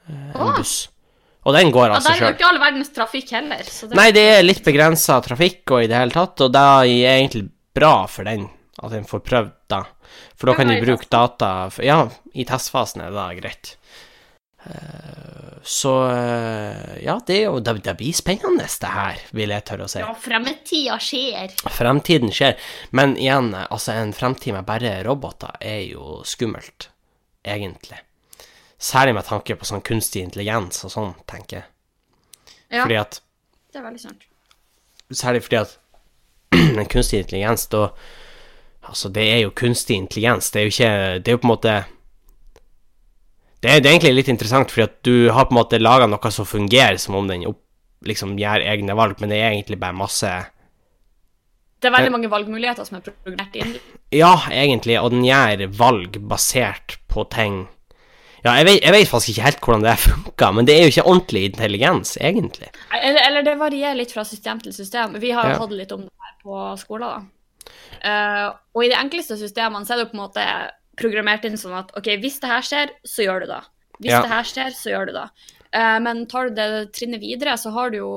Eh, 0.09 0.31
en 0.33 0.47
Åh. 0.47 0.55
buss. 0.57 0.75
Og 1.45 1.53
den 1.53 1.69
går 1.73 1.91
av 1.93 2.01
seg 2.01 2.15
Der 2.15 2.23
er 2.23 2.31
jo 2.31 2.37
ikke 2.39 2.47
all 2.49 2.61
verdens 2.61 2.89
trafikk 2.93 3.31
heller. 3.35 3.61
Så 3.69 3.85
det, 3.85 3.97
Nei, 3.99 4.07
det 4.15 4.23
er 4.31 4.45
litt 4.45 4.63
begrensa 4.65 5.19
trafikk 5.21 5.75
og 5.75 5.85
i 5.85 5.89
det 5.91 5.99
hele 5.99 6.15
tatt, 6.15 6.41
og 6.41 6.53
det 6.55 6.63
er 6.79 7.19
egentlig 7.19 7.43
bra 7.77 7.93
for 8.09 8.25
den 8.25 8.47
at 8.81 8.91
den 8.95 9.05
får 9.05 9.21
prøvd 9.29 9.53
da. 9.71 9.83
For 10.35 10.49
da 10.49 10.55
kan 10.57 10.71
de 10.73 10.81
bruke 10.81 11.05
data 11.11 11.51
Ja, 11.85 11.99
i 12.33 12.47
testfasen 12.49 13.05
er 13.05 13.13
det 13.13 13.19
da 13.19 13.27
greit. 13.37 13.75
Eh, 14.65 15.44
Så 15.65 15.91
eh, 16.11 17.03
ja, 17.03 17.19
det, 17.27 17.39
jo, 17.41 17.59
det, 17.59 17.73
det 17.73 17.95
blir 17.97 18.13
spennende, 18.13 18.67
det 18.81 18.91
her, 18.93 19.21
vil 19.33 19.49
jeg 19.49 19.65
tørre 19.65 19.87
å 19.87 19.89
si. 19.89 20.01
Ja, 20.03 20.11
fremtida 20.13 20.97
skjer. 21.01 21.55
Fremtiden 21.73 22.29
skjer. 22.29 22.59
Men 22.93 23.15
igjen, 23.17 23.49
altså, 23.63 23.95
en 23.97 24.13
fremtid 24.13 24.53
med 24.53 24.67
bare 24.67 24.99
roboter 25.07 25.57
er 25.65 25.79
jo 25.87 26.19
skummelt, 26.27 26.91
egentlig. 27.41 27.97
Særlig 28.77 29.15
med 29.17 29.25
tanke 29.25 29.57
på 29.57 29.65
sånn 29.65 29.81
kunstig 29.81 30.21
intelligens 30.27 30.85
og 30.85 30.93
sånn, 30.93 31.15
tenker 31.25 31.63
jeg. 31.63 31.67
Ja, 32.69 32.83
Fordi 32.83 33.01
at 33.01 33.19
det 33.73 33.81
er 33.81 33.87
veldig 33.87 34.03
sant. 34.05 34.29
Særlig 35.09 35.41
fordi 35.47 35.63
at 35.63 35.75
en 36.83 36.93
kunstig 36.93 37.23
intelligens, 37.25 37.65
da 37.73 37.89
Altså, 38.85 39.09
det 39.09 39.23
er 39.33 39.39
jo 39.41 39.49
kunstig 39.49 39.95
intelligens. 39.97 40.51
Det 40.53 40.59
er 40.59 40.65
jo 40.67 40.73
ikke 40.75 40.89
Det 41.25 41.31
er 41.31 41.33
jo 41.33 41.39
på 41.41 41.47
en 41.47 41.51
måte 41.55 41.71
Det 43.65 43.71
er, 43.71 43.79
det 43.81 43.89
er 43.89 43.95
egentlig 43.95 44.15
litt 44.19 44.27
interessant, 44.29 44.69
fordi 44.69 44.83
at 44.85 44.97
du 45.07 45.13
har 45.33 45.47
på 45.49 45.55
en 45.55 45.57
måte 45.57 45.79
laga 45.81 46.05
noe 46.09 46.29
som 46.33 46.45
fungerer 46.45 46.99
som 47.01 47.15
om 47.17 47.25
den 47.29 47.47
opp, 47.49 47.61
liksom 48.05 48.35
gjør 48.37 48.61
egne 48.61 48.93
valg, 48.97 49.17
men 49.23 49.31
det 49.33 49.39
er 49.41 49.55
egentlig 49.55 49.79
bare 49.81 49.97
masse 49.97 50.29
Det 51.81 51.89
er 51.89 51.95
veldig 51.95 52.11
mange 52.13 52.29
valgmuligheter 52.29 52.85
som 52.85 52.99
er 52.99 53.05
programmert 53.07 53.55
inn. 53.57 53.71
Ja, 54.13 54.35
egentlig, 54.53 54.99
og 55.01 55.09
den 55.15 55.25
gjør 55.25 55.65
valg 55.79 56.19
basert 56.29 56.99
på 57.09 57.25
ting 57.33 57.63
Ja, 58.45 58.53
jeg 58.59 58.67
vet, 58.67 58.83
jeg 58.85 58.93
vet 58.93 59.09
faktisk 59.09 59.33
ikke 59.33 59.47
helt 59.47 59.63
hvordan 59.65 59.85
det 59.87 59.97
funker, 60.05 60.51
men 60.53 60.69
det 60.69 60.75
er 60.77 60.83
jo 60.85 60.93
ikke 60.93 61.07
ordentlig 61.09 61.45
intelligens, 61.49 62.13
egentlig. 62.21 62.69
Eller, 62.93 63.21
eller 63.25 63.47
det 63.47 63.55
varierer 63.57 63.97
litt 63.97 64.13
fra 64.13 64.21
system 64.29 64.61
til 64.61 64.75
system. 64.77 65.17
Vi 65.17 65.31
har 65.33 65.49
jo 65.49 65.55
Ja. 65.55 65.61
hatt 65.63 65.73
litt 65.73 65.95
om 65.95 66.05
det 66.05 66.11
her 66.27 66.35
på 66.45 66.59
skolen, 66.77 67.09
da. 67.09 67.23
Uh, 68.05 68.53
og 68.77 68.85
i 68.85 68.91
de 68.91 68.99
enkleste 68.99 69.39
systemene 69.39 69.87
så 69.87 69.95
er 69.95 70.03
det 70.03 70.11
på 70.11 70.19
en 70.19 70.27
måte 70.27 70.43
programmert 70.97 71.45
inn 71.45 71.57
sånn 71.59 71.77
at 71.77 71.91
OK, 71.97 72.11
hvis 72.23 72.39
det 72.43 72.49
her 72.51 72.61
skjer, 72.65 72.89
så 73.05 73.25
gjør 73.27 73.45
du 73.45 73.47
det. 73.53 73.61
Hvis 74.01 74.11
Ja. 74.11 74.21
det 74.21 74.29
her 74.31 74.43
skjer, 74.43 74.71
så 74.75 74.91
gjør 74.91 75.05
du 75.07 75.13
det. 75.13 75.29
Uh, 75.75 75.99
men 75.99 76.25
tar 76.27 76.49
du 76.49 76.55
det 76.55 76.93
trinnet 76.95 77.19
videre, 77.21 77.57
så 77.59 77.71
har 77.73 77.89
du 77.91 77.97
jo 77.97 78.11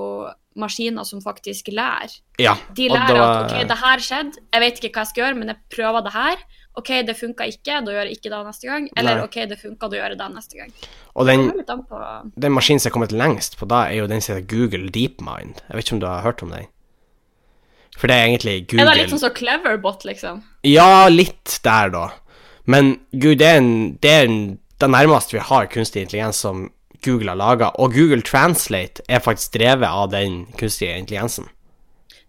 maskiner 0.58 1.04
som 1.06 1.20
faktisk 1.22 1.68
lærer. 1.70 2.10
Ja, 2.38 2.56
De 2.74 2.88
lærer 2.88 3.14
da- 3.14 3.44
at 3.44 3.52
OK, 3.52 3.68
det 3.68 3.78
her 3.78 3.98
skjedde, 3.98 4.38
jeg 4.52 4.60
vet 4.60 4.80
ikke 4.80 4.90
hva 4.94 5.04
jeg 5.04 5.06
skal 5.12 5.22
gjøre, 5.24 5.38
men 5.38 5.48
jeg 5.48 5.56
prøver 5.70 6.02
det 6.04 6.12
her. 6.12 6.36
OK, 6.78 6.88
det 7.06 7.16
funka 7.18 7.46
ikke, 7.46 7.84
da 7.84 7.90
gjør 7.90 8.06
jeg 8.06 8.16
ikke 8.18 8.30
det 8.30 8.46
neste 8.46 8.66
gang. 8.68 8.88
Eller 8.96 9.14
Nei. 9.16 9.24
OK, 9.24 9.34
det 9.50 9.58
funka, 9.58 9.88
da 9.90 9.96
gjør 9.98 10.08
jeg 10.14 10.18
det 10.18 10.28
neste 10.34 10.56
gang. 10.58 10.72
Og 11.16 11.26
den, 11.26 11.50
på 11.66 12.30
den 12.38 12.52
maskinen 12.52 12.80
som 12.80 12.90
er 12.90 12.94
kommet 12.94 13.10
lengst 13.14 13.56
på 13.58 13.66
da, 13.66 13.84
er 13.86 13.98
jo 14.02 14.06
den 14.06 14.20
som 14.20 14.36
heter 14.36 14.46
Google 14.46 14.90
DeepMind. 14.90 15.58
Jeg 15.68 15.74
vet 15.74 15.84
ikke 15.88 15.96
om 15.98 16.00
du 16.00 16.06
har 16.06 16.22
hørt 16.22 16.42
om 16.42 16.50
den? 16.50 16.66
For 17.98 18.06
det 18.06 18.14
er 18.14 18.26
egentlig 18.28 18.68
Google 18.68 18.84
Er 18.84 18.94
det 18.94 19.00
litt 19.02 19.10
sånn 19.10 19.24
som 19.24 19.34
Cleverbot, 19.34 20.04
liksom? 20.06 20.42
Ja, 20.62 21.08
litt 21.10 21.58
der, 21.64 21.90
da. 21.90 22.04
Men 22.68 22.98
gud, 23.12 23.38
det 23.40 23.46
er, 23.48 23.62
en, 23.62 23.76
det 24.02 24.10
er 24.12 24.26
en, 24.28 24.40
det 24.80 24.90
nærmeste 24.92 25.38
vi 25.38 25.44
har 25.48 25.70
kunstig 25.72 26.04
intelligens 26.04 26.40
som 26.44 26.66
Google 27.04 27.32
har 27.32 27.38
laga. 27.40 27.70
Og 27.80 27.94
Google 27.96 28.22
Translate 28.22 29.04
er 29.08 29.22
faktisk 29.24 29.54
drevet 29.56 29.88
av 29.88 30.10
den 30.12 30.42
kunstige 30.58 30.98
intelligensen. 30.98 31.48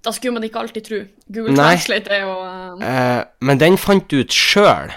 Da 0.06 0.14
skulle 0.16 0.38
man 0.38 0.46
ikke 0.48 0.62
alltid 0.62 0.86
tro. 0.86 1.02
Google 1.28 1.58
Nei. 1.58 1.74
Translate 1.76 2.14
er 2.16 2.24
jo 2.24 2.36
uh... 2.40 2.84
Eh, 2.88 3.22
men 3.44 3.60
den 3.60 3.76
fant 3.82 4.14
ut 4.16 4.32
sjøl 4.32 4.94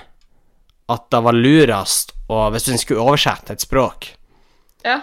at 0.92 1.08
det 1.10 1.22
var 1.24 1.36
lurest 1.36 2.12
å 2.32 2.46
Hvis 2.54 2.68
den 2.68 2.78
skulle 2.80 3.02
oversette 3.02 3.52
et 3.52 3.60
språk, 3.60 4.06
Ja. 4.86 5.02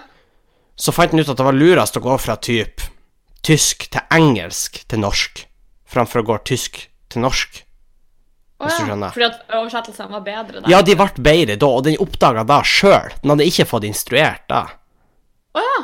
så 0.75 0.93
fant 0.95 1.11
den 1.11 1.21
ut 1.21 1.29
at 1.29 1.37
det 1.37 1.45
var 1.45 1.53
lurest 1.53 1.99
å 1.99 2.01
gå 2.01 2.15
fra 2.17 2.39
typ 2.41 2.81
tysk 3.45 3.85
til 3.93 4.01
engelsk 4.09 4.79
til 4.89 5.03
norsk, 5.03 5.43
framfor 5.85 6.23
å 6.23 6.27
gå 6.31 6.37
tysk 6.49 6.79
til 7.11 7.21
norsk. 7.21 7.61
Hvis 8.59 8.75
du 8.75 8.89
skjønner. 8.89 9.13
Fordi 9.15 9.25
at 9.29 9.53
oversettelsene 9.55 10.11
var 10.11 10.25
bedre 10.25 10.59
da? 10.59 10.71
Ja, 10.71 10.81
de 10.83 10.95
ble 10.99 11.23
bedre 11.29 11.55
da, 11.59 11.69
og 11.69 11.85
den 11.85 11.95
oppdaga 12.03 12.43
da 12.47 12.59
sjøl. 12.67 13.13
Den 13.21 13.33
hadde 13.33 13.47
ikke 13.47 13.65
fått 13.69 13.87
instruert 13.87 14.43
da. 14.51 14.65
Å 15.55 15.63
ja. 15.63 15.79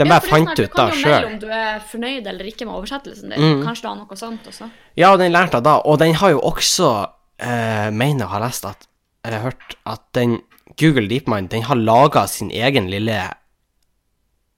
Den 0.00 0.08
bare 0.08 0.24
ja, 0.24 0.32
fant 0.32 0.52
ut 0.56 0.76
da 0.76 0.86
Du 0.88 0.92
kan 0.92 1.00
jo 1.00 1.08
melde 1.08 1.28
om 1.28 1.40
du 1.40 1.48
er 1.52 1.82
fornøyd 1.88 2.28
eller 2.30 2.48
ikke 2.48 2.68
med 2.68 2.76
oversettelsen 2.76 3.32
din. 3.32 3.42
Mm. 3.42 3.64
Kanskje 3.66 3.84
du 3.84 3.88
har 3.90 3.98
noe 4.00 4.18
sånt 4.20 4.48
også. 4.48 4.68
Ja, 4.98 5.12
og 5.12 5.20
den 5.20 5.34
lærte 5.34 5.60
jeg 5.60 5.66
da, 5.68 5.76
og 5.84 5.98
den 6.00 6.16
har 6.20 6.32
jo 6.32 6.40
også 6.52 6.92
eh, 7.40 7.88
mener 7.92 8.26
å 8.26 8.32
ha 8.34 8.42
lest 8.46 8.68
at 8.68 8.88
Eller 9.22 9.44
hørt 9.44 9.76
at 9.86 10.02
den 10.18 10.40
Google 10.80 11.06
DeepMind, 11.06 11.52
den 11.52 11.62
har 11.68 11.78
laga 11.78 12.24
sin 12.26 12.50
egen 12.50 12.88
lille 12.90 13.18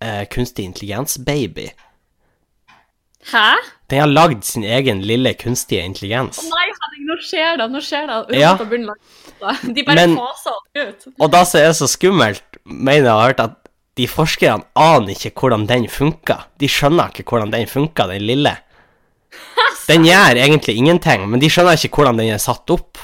eh, 0.01 0.23
kunstig 0.33 0.65
intelligens-baby. 0.65 1.67
Hæ? 3.33 3.47
Den 3.93 4.01
har 4.01 4.11
lagd 4.11 4.45
sin 4.45 4.65
egen 4.65 5.01
lille 5.07 5.33
kunstige 5.41 5.85
intelligens. 5.85 6.39
Å 6.41 6.49
Nei, 6.51 6.67
Henning, 6.73 7.05
nå 7.09 7.17
skjer 7.25 7.59
det! 7.61 7.67
Nå 7.73 7.81
skjer 7.85 8.09
det. 8.11 8.39
Ja. 8.41 8.55
Lage 8.61 8.81
det. 8.81 9.75
De 9.77 9.85
bare 9.87 9.97
Men- 10.01 10.17
faser 10.19 10.59
det 10.75 10.87
ut. 10.89 11.07
Og 11.21 11.31
da 11.33 11.45
som 11.49 11.61
er 11.61 11.73
så 11.77 11.89
skummelt, 11.91 12.43
mener 12.65 13.05
jeg 13.09 13.13
har 13.13 13.29
hørt 13.29 13.41
at 13.45 13.57
de 13.97 14.07
forskerne 14.11 14.65
aner 14.75 15.15
ikke 15.15 15.31
hvordan 15.39 15.67
den 15.71 15.87
funker. 15.89 16.47
De 16.59 16.67
skjønner 16.69 17.13
ikke 17.13 17.25
hvordan 17.31 17.53
den 17.53 17.67
funker, 17.71 18.09
den 18.11 18.25
lille. 18.27 18.57
Den 19.89 20.05
gjør 20.07 20.39
egentlig 20.41 20.77
ingenting, 20.79 21.27
men 21.29 21.41
de 21.43 21.49
skjønner 21.53 21.77
ikke 21.77 21.99
hvordan 21.99 22.17
den 22.17 22.31
er 22.33 22.39
satt 22.41 22.71
opp, 22.73 22.97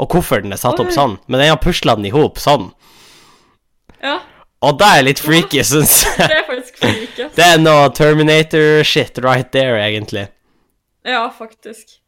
og 0.00 0.08
hvorfor 0.10 0.40
den 0.42 0.50
er 0.52 0.58
satt 0.58 0.80
opp 0.82 0.90
sånn. 0.90 1.18
Men 1.28 1.38
den 1.38 1.50
har 1.52 1.60
pusla 1.62 1.94
den 1.94 2.08
i 2.08 2.10
hop 2.10 2.40
sånn. 2.42 2.72
Ja, 4.02 4.16
Og 4.64 4.76
det 4.80 4.88
er 4.88 5.04
litt 5.06 5.20
freaky, 5.22 5.60
syns 5.66 6.00
jeg. 6.04 6.16
det 6.20 6.38
er 6.40 6.48
faktisk 6.48 6.80
freaky. 6.80 7.28
Det 7.36 7.46
er 7.46 7.60
noe 7.60 7.90
Terminator-shit 7.96 9.20
right 9.24 9.50
there, 9.54 9.78
egentlig. 9.82 10.26
Ja, 11.04 11.26
faktisk. 11.34 11.98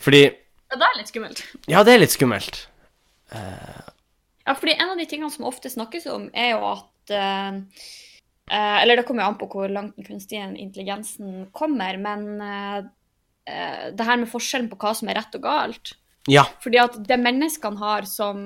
Fordi 0.00 0.24
Ja, 0.28 0.76
det 0.76 0.86
er 0.86 0.98
litt 0.98 1.12
skummelt. 1.12 1.44
Ja, 1.68 1.84
det 1.84 1.94
er 1.94 2.02
litt 2.02 2.14
skummelt. 2.14 2.60
Ja, 3.32 4.54
fordi 4.56 4.74
en 4.78 4.94
av 4.94 5.00
de 5.00 5.06
tingene 5.08 5.32
som 5.32 5.46
ofte 5.48 5.70
snakkes 5.72 6.06
om, 6.12 6.28
er 6.32 6.54
jo 6.54 6.60
at 6.70 7.12
uh, 7.12 7.58
eh, 8.48 8.76
Eller 8.80 8.96
det 8.96 9.04
kommer 9.08 9.26
jo 9.26 9.32
an 9.32 9.38
på 9.40 9.48
hvor 9.52 9.68
langt 9.72 9.98
den 9.98 10.06
kunstige 10.06 10.46
intelligensen 10.56 11.48
kommer, 11.52 12.00
men 12.00 12.30
det 13.48 14.04
her 14.04 14.18
med 14.20 14.28
forskjellen 14.28 14.66
på 14.68 14.76
hva 14.76 14.90
som 14.92 15.08
er 15.08 15.16
rett 15.16 15.36
og 15.38 15.44
galt. 15.46 15.94
Ja. 16.28 16.44
Fordi 16.60 16.80
at 16.82 16.96
det 17.08 17.16
menneskene 17.20 17.80
har 17.80 18.06
som 18.08 18.40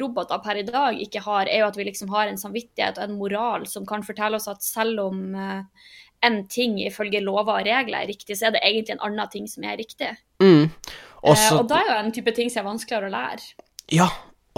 roboter 0.00 0.40
per 0.42 0.58
i 0.58 0.66
dag 0.66 0.98
ikke 1.00 1.22
har, 1.22 1.46
er 1.46 1.62
jo 1.62 1.70
at 1.70 1.78
vi 1.78 1.86
liksom 1.86 2.10
har 2.12 2.26
en 2.28 2.40
samvittighet 2.40 2.98
og 2.98 3.04
en 3.06 3.18
moral 3.20 3.66
som 3.70 3.86
kan 3.86 4.02
fortelle 4.06 4.40
oss 4.40 4.50
at 4.50 4.64
selv 4.66 5.04
om 5.06 5.20
eh, 5.38 5.90
en 6.26 6.40
ting 6.50 6.80
ifølge 6.82 7.22
lover 7.22 7.60
og 7.60 7.68
regler 7.68 8.02
er 8.02 8.10
riktig, 8.10 8.36
så 8.38 8.48
er 8.48 8.56
det 8.56 8.64
egentlig 8.66 8.96
en 8.96 9.04
annen 9.06 9.30
ting 9.30 9.46
som 9.50 9.64
er 9.64 9.78
riktig. 9.78 10.10
Mm. 10.42 10.66
Eh, 10.66 11.30
Også, 11.30 11.60
og 11.60 11.68
da 11.70 11.78
er 11.82 11.92
jo 11.92 11.98
en 12.02 12.14
type 12.14 12.34
ting 12.34 12.50
som 12.50 12.64
er 12.64 12.72
vanskeligere 12.72 13.10
å 13.10 13.16
lære. 13.18 13.52
ja. 13.94 14.08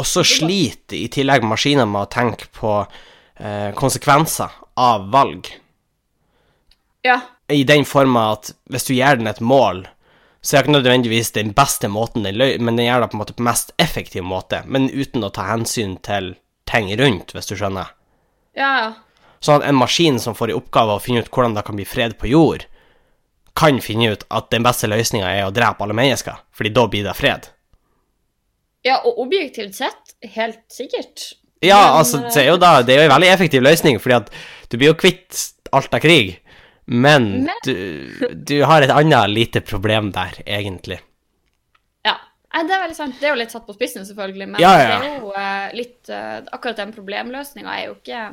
Og 0.01 0.07
så 0.09 0.23
sliter 0.25 0.97
i 0.97 1.11
tillegg 1.13 1.43
maskiner 1.45 1.85
med 1.85 2.07
å 2.07 2.09
tenke 2.09 2.47
på 2.57 2.71
eh, 2.81 3.69
konsekvenser 3.77 4.55
av 4.81 5.11
valg. 5.13 5.51
Ja, 7.05 7.19
I 7.53 7.65
den 7.69 7.85
forma 7.85 8.31
at 8.33 8.53
hvis 8.73 8.87
du 8.89 8.95
gir 8.95 9.19
den 9.21 9.29
et 9.29 9.43
mål, 9.45 9.83
så 10.41 10.57
er 10.57 10.63
det 10.63 10.69
ikke 10.69 10.77
nødvendigvis 10.79 11.33
den 11.37 11.53
beste 11.57 11.89
måten 11.93 12.25
den 12.25 12.39
løy, 12.41 12.57
men 12.59 12.79
den 12.79 12.87
gjør 12.87 13.05
det 13.05 13.11
på 13.13 13.19
en 13.19 13.23
måte 13.23 13.37
på 13.37 13.45
mest 13.45 13.75
effektiv 13.79 14.25
måte, 14.25 14.63
men 14.67 14.89
uten 14.89 15.25
å 15.27 15.33
ta 15.35 15.45
hensyn 15.51 15.99
til 16.05 16.35
ting 16.71 16.89
rundt, 17.01 17.35
hvis 17.37 17.51
du 17.51 17.57
skjønner. 17.57 17.95
ja, 18.57 18.73
ja. 18.85 18.91
Sånn 19.41 19.63
at 19.63 19.71
en 19.71 19.79
maskin 19.81 20.19
som 20.21 20.35
får 20.37 20.51
i 20.53 20.55
oppgave 20.59 20.99
å 20.99 21.01
finne 21.01 21.23
ut 21.25 21.31
hvordan 21.33 21.55
det 21.57 21.63
kan 21.65 21.79
bli 21.79 21.87
fred 21.89 22.19
på 22.21 22.29
jord, 22.29 22.67
kan 23.57 23.81
finne 23.81 24.11
ut 24.13 24.27
at 24.29 24.51
den 24.53 24.67
beste 24.67 24.89
løsninga 24.91 25.31
er 25.33 25.47
å 25.47 25.55
drepe 25.55 25.85
alle 25.85 25.97
mennesker, 25.97 26.43
fordi 26.53 26.73
da 26.77 26.85
blir 26.93 27.07
det 27.09 27.15
fred. 27.17 27.49
Ja, 28.85 28.99
og 29.05 29.17
objektivt 29.25 29.77
sett, 29.77 30.15
helt 30.37 30.61
sikkert. 30.73 31.25
Ja, 31.65 31.97
altså, 31.99 32.23
det 32.25 32.41
er 32.41 32.47
jo 32.55 32.61
da 32.61 32.79
Det 32.81 32.95
er 32.95 33.03
jo 33.03 33.09
en 33.11 33.13
veldig 33.13 33.33
effektiv 33.35 33.65
løsning, 33.65 33.99
fordi 34.01 34.17
at 34.17 34.31
du 34.73 34.79
blir 34.79 34.93
jo 34.93 35.01
kvitt 35.01 35.41
alt 35.77 35.93
av 35.93 36.01
krig, 36.05 36.39
men, 36.91 37.45
Men- 37.47 37.63
du, 37.65 38.35
du 38.35 38.57
har 38.67 38.83
et 38.83 38.91
annet 38.91 39.31
lite 39.31 39.61
problem 39.63 40.11
der, 40.11 40.41
egentlig. 40.43 40.99
Ja. 42.03 42.17
Det 42.51 42.75
er 42.75 42.83
veldig 42.83 42.97
sant. 42.99 43.19
Det 43.21 43.29
er 43.29 43.37
jo 43.37 43.39
litt 43.39 43.55
satt 43.55 43.67
på 43.69 43.77
spissen, 43.77 44.03
selvfølgelig, 44.09 44.49
men 44.55 44.63
Ja, 44.63 44.73
ja. 44.75 44.97
det 44.99 45.11
er 45.11 45.21
jo 45.21 45.31
uh, 45.31 45.69
litt 45.77 46.11
uh, 46.11 46.41
Akkurat 46.51 46.81
den 46.83 46.95
problemløsninga 46.97 47.77
er 47.77 47.85
jo 47.87 47.95
ikke 47.95 48.25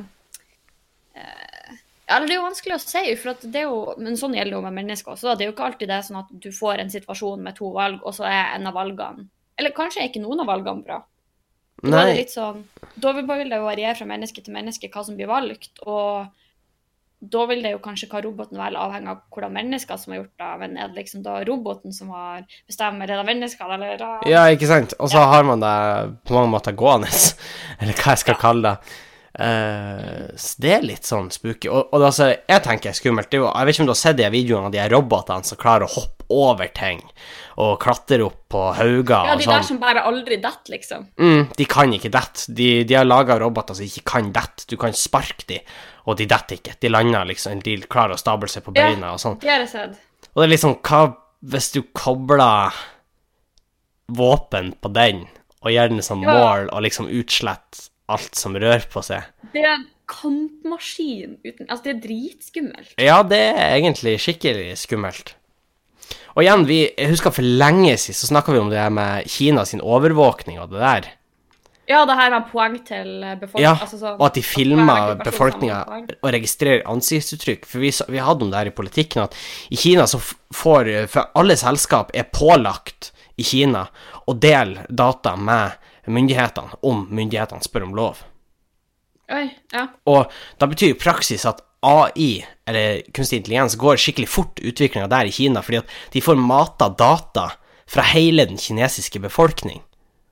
uh, 1.14 1.76
eller 2.08 2.24
Det 2.24 2.34
er 2.34 2.38
jo 2.38 2.46
vanskelig 2.46 2.74
å 2.74 2.80
si, 2.80 3.04
for 3.20 3.44
det 3.44 3.60
er 3.60 3.66
jo, 3.68 3.78
men 4.00 4.16
sånn 4.16 4.34
gjelder 4.34 4.54
det 4.54 4.56
jo 4.56 4.64
med 4.64 4.76
mennesker 4.78 5.12
også. 5.12 5.34
Det 5.36 5.44
er 5.44 5.50
jo 5.50 5.54
ikke 5.54 5.66
alltid 5.66 5.90
det 5.90 5.96
er 5.98 6.06
sånn 6.06 6.20
at 6.22 6.30
du 6.32 6.48
får 6.56 6.80
en 6.80 6.92
situasjon 6.92 7.42
med 7.44 7.58
to 7.58 7.68
valg, 7.74 8.00
og 8.00 8.16
så 8.16 8.24
er 8.30 8.54
en 8.56 8.70
av 8.70 8.78
valgene 8.78 9.26
Eller 9.60 9.74
kanskje 9.76 10.00
er 10.02 10.08
ikke 10.08 10.22
noen 10.24 10.40
av 10.40 10.48
valgene 10.48 10.86
bra. 10.86 11.02
Da 11.84 12.00
er 12.00 12.08
det 12.10 12.18
litt 12.24 12.32
sånn, 12.34 12.64
da 12.98 13.12
vil 13.14 13.28
det 13.28 13.60
jo 13.60 13.68
variere 13.68 13.94
fra 13.94 14.08
menneske 14.08 14.42
til 14.42 14.56
menneske 14.56 14.88
hva 14.90 15.04
som 15.06 15.18
blir 15.18 15.28
valgt, 15.30 15.76
og 15.84 16.32
da 17.18 17.44
vil 17.50 17.64
det 17.64 17.72
jo 17.72 17.80
kanskje 17.82 18.06
hva 18.12 18.20
roboten 18.22 18.60
velger, 18.60 18.78
avhenge 18.78 19.10
av 19.10 19.22
hvordan 19.34 19.56
mennesker 19.56 19.98
som 19.98 20.14
har 20.14 20.20
gjort 20.20 20.42
det. 20.42 20.52
Men 20.60 20.76
er 20.78 20.90
det 20.90 21.00
liksom 21.00 21.24
da 21.24 21.40
roboten 21.48 21.94
som 21.94 22.12
har 22.14 22.44
bestemt, 22.68 23.02
det 23.02 23.18
da 23.18 23.26
menneskene, 23.26 23.74
eller 23.74 23.98
da 23.98 24.10
ja, 24.30 24.44
ikke 24.54 24.70
sant? 24.70 24.94
Og 25.02 25.10
så 25.10 25.24
har 25.32 25.46
man 25.48 25.64
det 25.64 25.74
på 26.28 26.36
mange 26.36 26.52
måter 26.54 26.76
gående, 26.78 27.10
eller 27.80 27.98
hva 27.98 28.14
jeg 28.14 28.24
skal 28.24 28.40
kalle 28.40 28.70
det. 28.70 28.96
Uh, 29.38 30.30
så 30.34 30.62
det 30.62 30.70
er 30.74 30.86
litt 30.86 31.06
sånn 31.06 31.28
spooky. 31.34 31.70
Og, 31.70 31.90
og 31.90 31.98
det, 32.00 32.06
altså, 32.12 32.30
jeg 32.34 32.64
tenker 32.64 32.96
skummelt 32.96 33.30
det 33.30 33.38
er 33.38 33.44
jo, 33.44 33.50
Jeg 33.52 33.68
vet 33.68 33.76
ikke 33.76 33.84
om 33.84 33.90
du 33.90 33.94
har 33.94 34.00
sett 34.00 34.18
de 34.18 34.30
videoene 34.34 34.70
av 34.70 34.74
de 34.74 34.86
robotene 34.94 35.46
som 35.46 35.60
klarer 35.60 35.86
å 35.86 35.92
hoppe 35.92 36.17
over 36.30 36.68
ting 36.76 37.00
og 37.56 37.78
klatre 37.80 38.20
opp 38.24 38.42
på 38.52 38.62
hauger 38.76 39.26
Ja, 39.30 39.36
de 39.36 39.44
der 39.44 39.60
sånn. 39.62 39.64
som 39.64 39.78
bare 39.82 40.02
aldri 40.06 40.36
detter, 40.40 40.72
liksom. 40.74 41.06
Mm, 41.18 41.48
de 41.56 41.64
kan 41.64 41.92
ikke 41.92 42.10
dette. 42.10 42.52
De, 42.54 42.84
de 42.84 42.94
har 42.94 43.04
laga 43.08 43.38
roboter 43.40 43.74
som 43.74 43.84
ikke 43.84 44.04
kan 44.04 44.32
dette. 44.32 44.66
Du 44.68 44.76
kan 44.76 44.92
sparke 44.92 45.46
de, 45.48 45.60
og 46.06 46.16
de 46.20 46.26
detter 46.26 46.56
ikke. 46.60 46.76
De 46.80 46.88
lander 46.92 47.24
liksom, 47.32 47.60
de 47.64 47.76
klarer 47.88 48.14
å 48.14 48.18
stable 48.20 48.48
seg 48.48 48.62
på 48.64 48.76
Ja. 48.76 48.88
beina 48.90 49.12
og 49.12 49.18
sånn. 49.20 49.38
Det 49.40 49.48
har 49.50 49.60
jeg 49.64 49.68
sett. 49.72 49.98
Og 50.34 50.42
det 50.42 50.46
er 50.48 50.52
liksom, 50.56 50.76
hva 50.82 51.16
hvis 51.42 51.72
du 51.72 51.82
kobler 51.94 52.72
våpen 54.08 54.72
på 54.80 54.90
den, 54.94 55.26
og 55.62 55.70
gjør 55.74 55.88
den 55.90 56.02
som 56.02 56.22
Ja. 56.22 56.32
mål, 56.32 56.68
og 56.72 56.82
liksom 56.82 57.08
utslett 57.08 57.88
alt 58.08 58.34
som 58.34 58.54
rører 58.54 58.86
på 58.90 59.02
seg? 59.04 59.24
Det 59.52 59.62
er 59.64 59.74
en 59.74 59.86
kampmaskin 60.08 61.36
uten 61.44 61.66
Altså, 61.68 61.82
det 61.84 61.96
er 61.96 62.00
dritskummelt. 62.08 62.94
Ja, 62.98 63.22
det 63.22 63.38
er 63.58 63.76
egentlig 63.80 64.18
skikkelig 64.20 64.76
skummelt. 64.78 65.34
Og 66.38 66.44
igjen, 66.44 66.68
vi, 66.68 66.82
jeg 66.94 67.10
husker 67.10 67.34
for 67.34 67.42
lenge 67.42 67.96
siden 67.98 68.14
så 68.14 68.28
snakka 68.30 68.52
vi 68.54 68.60
om 68.62 68.68
det 68.70 68.78
her 68.78 68.92
med 68.94 69.26
Kina 69.26 69.64
sin 69.66 69.82
overvåkning 69.82 70.60
og 70.62 70.70
det 70.70 70.78
der. 70.78 71.08
Ja, 71.88 72.04
det 72.06 72.14
her 72.14 72.30
har 72.30 72.44
poeng 72.46 72.76
til 72.86 73.08
befolkningen. 73.40 73.64
Ja, 73.64 73.72
altså, 73.74 73.98
sånn, 73.98 74.14
og 74.20 74.26
at 74.28 74.36
de 74.36 74.44
filmer 74.46 75.16
befolkninga 75.24 75.80
og 76.20 76.30
registrerer 76.36 76.84
ansiktsuttrykk. 76.86 77.66
For 77.66 77.82
vi, 77.82 77.90
vi 78.12 78.22
hadde 78.22 78.46
om 78.46 78.52
det 78.52 78.60
her 78.60 78.70
i 78.70 78.76
politikken, 78.76 79.24
at 79.24 79.34
i 79.72 79.80
Kina 79.80 80.06
så 80.06 80.20
får 80.22 80.92
For 81.10 81.32
alle 81.40 81.58
selskap 81.58 82.14
er 82.14 82.28
pålagt 82.30 83.10
i 83.34 83.46
Kina 83.46 83.88
å 84.28 84.36
dele 84.38 84.86
data 84.88 85.34
med 85.34 85.74
myndighetene 86.06 86.78
om 86.86 87.06
myndighetene 87.10 87.66
spør 87.66 87.88
om 87.88 87.96
lov. 87.98 88.22
Oi, 89.34 89.48
ja. 89.74 89.88
Og 90.08 90.30
da 90.60 90.70
betyr 90.70 90.94
i 90.94 91.00
praksis 91.00 91.48
at 91.48 91.64
AI, 91.86 92.44
eller 92.66 93.02
kunstig 93.14 93.42
intelligens, 93.42 93.76
går 93.78 94.00
skikkelig 94.00 94.28
fort 94.30 94.60
utviklinga 94.60 95.08
der 95.10 95.28
i 95.28 95.34
Kina, 95.34 95.62
fordi 95.62 95.82
at 95.82 95.92
de 96.14 96.22
får 96.24 96.40
mata 96.40 96.88
data 96.90 97.50
fra 97.88 98.04
hele 98.10 98.48
den 98.48 98.58
kinesiske 98.60 99.20
befolkning. 99.22 99.82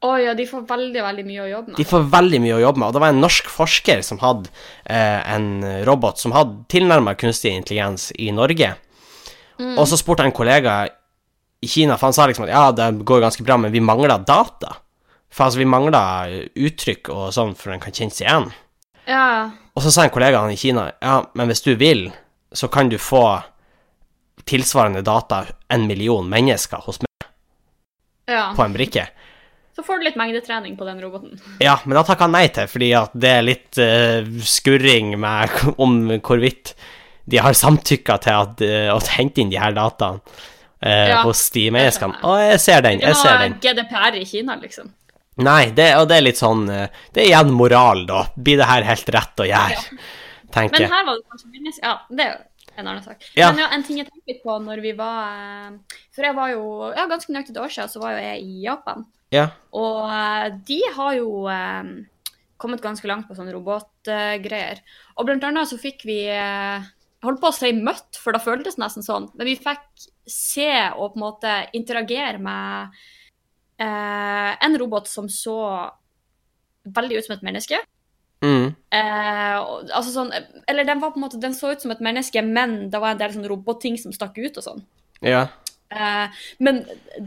Å 0.05 0.11
ja, 0.21 0.35
de 0.37 0.45
får 0.47 0.67
veldig, 0.69 1.03
veldig 1.03 1.25
mye 1.27 1.45
å 1.45 1.49
jobbe 1.49 1.73
med. 1.73 1.79
De 1.79 1.87
får 1.89 2.09
veldig 2.13 2.41
mye 2.45 2.57
å 2.59 2.63
jobbe 2.67 2.83
med, 2.83 2.89
og 2.89 2.97
det 2.97 3.03
var 3.07 3.15
en 3.15 3.23
norsk 3.25 3.49
forsker 3.49 4.03
som 4.05 4.21
hadde 4.21 4.51
eh, 4.85 5.23
en 5.35 5.49
robot 5.89 6.21
som 6.21 6.35
hadde 6.37 6.67
tilnærma 6.73 7.17
kunstig 7.19 7.55
intelligens 7.57 8.11
i 8.21 8.29
Norge. 8.35 8.75
Og 9.57 9.87
så 9.89 9.97
spurte 9.97 10.21
jeg 10.21 10.35
en 10.35 10.37
kollega 10.37 10.73
i 11.65 11.69
Kina, 11.71 11.97
for 11.97 12.11
han 12.11 12.17
sa 12.17 12.27
liksom 12.29 12.45
at 12.45 12.53
ja, 12.53 12.65
det 12.77 13.07
går 13.09 13.23
ganske 13.25 13.45
bra, 13.47 13.57
men 13.57 13.73
vi 13.73 13.81
mangler 13.81 14.19
data. 14.21 14.77
For 15.33 15.49
altså, 15.49 15.63
vi 15.63 15.69
mangler 15.69 16.35
uttrykk 16.53 17.11
og 17.15 17.31
sånn 17.35 17.55
for 17.57 17.73
den 17.73 17.81
kan 17.83 17.95
kjenne 17.97 18.15
seg 18.15 18.29
igjen. 18.29 18.51
Ja, 19.09 19.25
Og 19.77 19.85
så 19.85 19.93
sa 19.93 20.07
en 20.07 20.15
kollega 20.15 20.41
han 20.41 20.55
i 20.55 20.57
Kina 20.57 20.89
ja, 21.05 21.19
men 21.37 21.51
hvis 21.51 21.63
du 21.67 21.75
vil, 21.77 22.09
så 22.53 22.69
kan 22.73 22.89
du 22.89 22.97
få 22.99 23.27
tilsvarende 24.49 25.03
data 25.05 25.45
en 25.73 25.87
million 25.89 26.29
mennesker 26.31 26.81
hos 26.87 27.01
meg 27.03 27.29
ja. 28.31 28.49
på 28.57 28.65
en 28.65 28.75
brikke. 28.77 29.05
Så 29.77 29.85
får 29.85 30.01
du 30.01 30.07
litt 30.07 30.17
mengdetrening 30.17 30.77
på 30.79 30.87
den 30.89 31.01
roboten. 31.05 31.37
Ja, 31.67 31.77
men 31.85 31.99
da 31.99 32.05
takker 32.07 32.29
han 32.29 32.37
nei 32.39 32.47
til, 32.55 32.69
fordi 32.71 32.93
at 32.97 33.13
det 33.13 33.33
er 33.33 33.45
litt 33.45 33.81
uh, 33.83 34.29
skurring 34.41 35.17
med 35.21 35.59
om 35.85 35.99
hvorvidt 36.17 36.73
de 37.27 37.43
har 37.43 37.57
samtykka 37.59 38.21
til 38.25 38.45
at, 38.47 38.63
uh, 38.63 38.93
å 38.95 39.01
hente 39.19 39.43
inn 39.43 39.53
de 39.53 39.61
her 39.61 39.75
dataene 39.77 40.23
uh, 40.23 41.09
Ja, 41.11 41.21
hos 41.27 41.51
de 41.51 41.67
det 41.67 41.75
menneskene. 41.77 42.23
Å, 42.23 42.39
jeg 42.55 42.63
ser 42.65 42.87
den, 42.87 43.03
jeg 43.05 43.19
ser 43.19 43.35
den. 43.35 43.37
er 43.37 43.45
den. 43.45 43.59
noe 43.59 43.67
GDPR 43.67 44.21
i 44.23 44.25
Kina, 44.31 44.57
liksom. 44.63 44.95
Nei, 45.45 45.71
det, 45.77 45.91
og 46.01 46.07
det 46.09 46.17
er 46.17 46.25
litt 46.25 46.41
sånn 46.41 46.65
eh, 46.73 46.93
Det 47.13 47.21
er 47.21 47.31
igjen 47.31 47.53
moral, 47.53 48.07
da. 48.09 48.23
Blir 48.37 48.61
det 48.61 48.69
her 48.71 48.87
helt 48.89 49.11
rett 49.13 49.43
å 49.43 49.49
gjøre? 49.49 49.83
Tenker 50.55 50.81
jeg. 50.81 50.89
Men 50.89 50.95
her 50.95 51.09
var 51.09 51.19
det 51.19 51.27
kanskje 51.33 51.51
minnes... 51.53 51.81
Ja, 51.83 51.97
det 52.09 52.25
er 52.25 52.31
jo 52.31 52.39
en 52.77 52.89
annen 52.89 53.05
sak. 53.05 53.27
Ja. 53.37 53.51
Men 53.51 53.65
ja, 53.65 53.69
en 53.77 53.85
ting 53.85 54.01
jeg 54.01 54.09
tenkte 54.09 54.33
litt 54.33 54.43
på 54.45 54.57
når 54.65 54.81
vi 54.85 54.95
var 54.97 55.37
eh, 55.37 56.01
For 56.17 56.29
jeg 56.29 56.37
var 56.39 56.53
jo 56.55 56.65
Ja, 56.97 57.07
ganske 57.11 57.33
nøyaktig 57.33 57.57
et 57.57 57.63
år 57.63 57.73
siden 57.75 57.93
så 57.93 58.03
var 58.03 58.17
jo 58.17 58.25
jeg 58.25 58.45
i 58.47 58.59
Japan. 58.65 59.07
Ja. 59.35 59.49
Og 59.77 60.05
eh, 60.09 60.47
de 60.71 60.81
har 60.97 61.17
jo 61.19 61.31
um, 61.51 61.95
kommet 62.63 62.85
ganske 62.85 63.09
langt 63.11 63.29
på 63.29 63.37
sånne 63.37 63.53
robotgreier. 63.53 64.81
og 65.17 65.29
blant 65.29 65.45
annet 65.45 65.69
så 65.69 65.77
fikk 65.81 66.07
vi 66.09 66.23
holdt 67.27 67.43
på 67.43 67.51
å 67.51 67.55
si 67.55 67.73
møtt, 67.77 68.17
for 68.17 68.33
da 68.33 68.41
føltes 68.41 68.79
det 68.79 68.83
nesten 68.87 69.05
sånn. 69.05 69.29
Men 69.37 69.51
vi 69.51 69.59
fikk 69.61 70.07
se 70.25 70.71
og 70.97 71.13
på 71.13 71.19
en 71.19 71.25
måte 71.27 71.53
interagere 71.77 72.41
med 72.41 72.97
eh, 73.83 74.53
en 74.67 74.79
robot 74.79 75.11
som 75.11 75.29
så 75.33 75.59
veldig 76.87 77.19
ut 77.19 77.29
som 77.29 77.37
et 77.37 77.47
menneske. 77.47 77.79
Mm. 78.45 78.75
Eh, 78.95 79.55
altså 79.97 80.11
sånn, 80.13 80.33
eller 80.69 80.87
den 80.87 81.01
var 81.03 81.15
på 81.15 81.21
en 81.21 81.27
måte, 81.27 81.41
den 81.43 81.57
så 81.57 81.73
ut 81.73 81.83
som 81.83 81.95
et 81.95 82.03
menneske, 82.05 82.43
men 82.45 82.89
det 82.93 83.01
var 83.03 83.15
en 83.15 83.23
del 83.23 83.35
sånn 83.35 83.49
robotting 83.49 83.97
som 84.01 84.15
stakk 84.15 84.39
ut 84.39 84.61
og 84.61 84.67
sånn. 84.67 84.85
Ja. 85.25 85.47
Eh, 85.95 86.43
men 86.59 86.83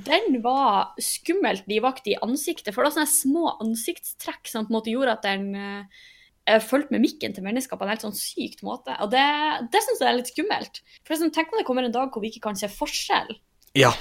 den 0.06 0.40
var 0.44 0.94
skummelt 1.02 1.68
livaktig 1.72 2.16
i 2.16 2.22
ansiktet, 2.24 2.74
for 2.74 2.84
det 2.84 2.92
var 2.92 2.98
sånne 3.00 3.12
små 3.12 3.56
ansiktstrekk 3.64 4.50
som 4.52 4.68
på 4.68 4.74
en 4.74 4.80
måte 4.80 4.94
gjorde 4.94 5.16
at 5.16 5.26
den 5.26 5.50
eh, 5.56 6.06
eh, 6.46 6.62
fulgte 6.64 6.96
med 6.96 7.06
mikken 7.08 7.36
til 7.36 7.46
mennesker 7.46 7.80
på 7.80 7.88
en 7.88 7.94
helt 7.94 8.06
sånn 8.06 8.18
sykt 8.18 8.64
måte. 8.68 8.96
Og 9.04 9.12
det, 9.14 9.26
det 9.74 9.84
syns 9.86 10.04
jeg 10.04 10.12
er 10.12 10.20
litt 10.20 10.34
skummelt. 10.34 10.82
For 11.08 11.20
sånn, 11.20 11.34
Tenk 11.36 11.54
om 11.54 11.62
det 11.62 11.68
kommer 11.68 11.88
en 11.88 11.96
dag 11.96 12.12
hvor 12.12 12.24
vi 12.24 12.34
ikke 12.34 12.50
kan 12.50 12.60
se 12.60 12.72
forskjell 12.72 13.38
Ja. 13.78 13.94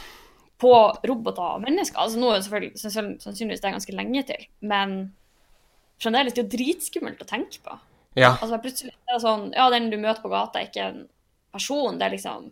På 0.59 0.73
roboter 1.07 1.55
og 1.59 1.63
mennesker. 1.63 1.99
Altså 2.03 2.19
Nå 2.19 2.33
er 2.33 2.41
det 2.41 2.47
selvfølgelig 2.49 2.81
sannsynligvis 3.23 3.61
det 3.63 3.69
er 3.69 3.77
ganske 3.77 3.95
lenge 3.95 4.23
til, 4.27 4.47
men 4.61 4.97
fremdeles 6.03 6.35
det 6.35 6.43
er 6.43 6.47
jo 6.49 6.55
dritskummelt 6.57 7.23
å 7.23 7.29
tenke 7.29 7.61
på. 7.63 7.77
Ja. 8.19 8.33
Altså 8.43 8.59
plutselig 8.63 8.91
er 8.95 9.15
det 9.15 9.23
sånn 9.23 9.53
Ja, 9.55 9.69
den 9.71 9.91
du 9.93 9.97
møter 10.01 10.25
på 10.25 10.31
gata, 10.33 10.59
er 10.59 10.67
ikke 10.71 10.87
en 10.89 11.05
person, 11.55 11.99
det 12.01 12.07
er 12.09 12.15
liksom 12.17 12.49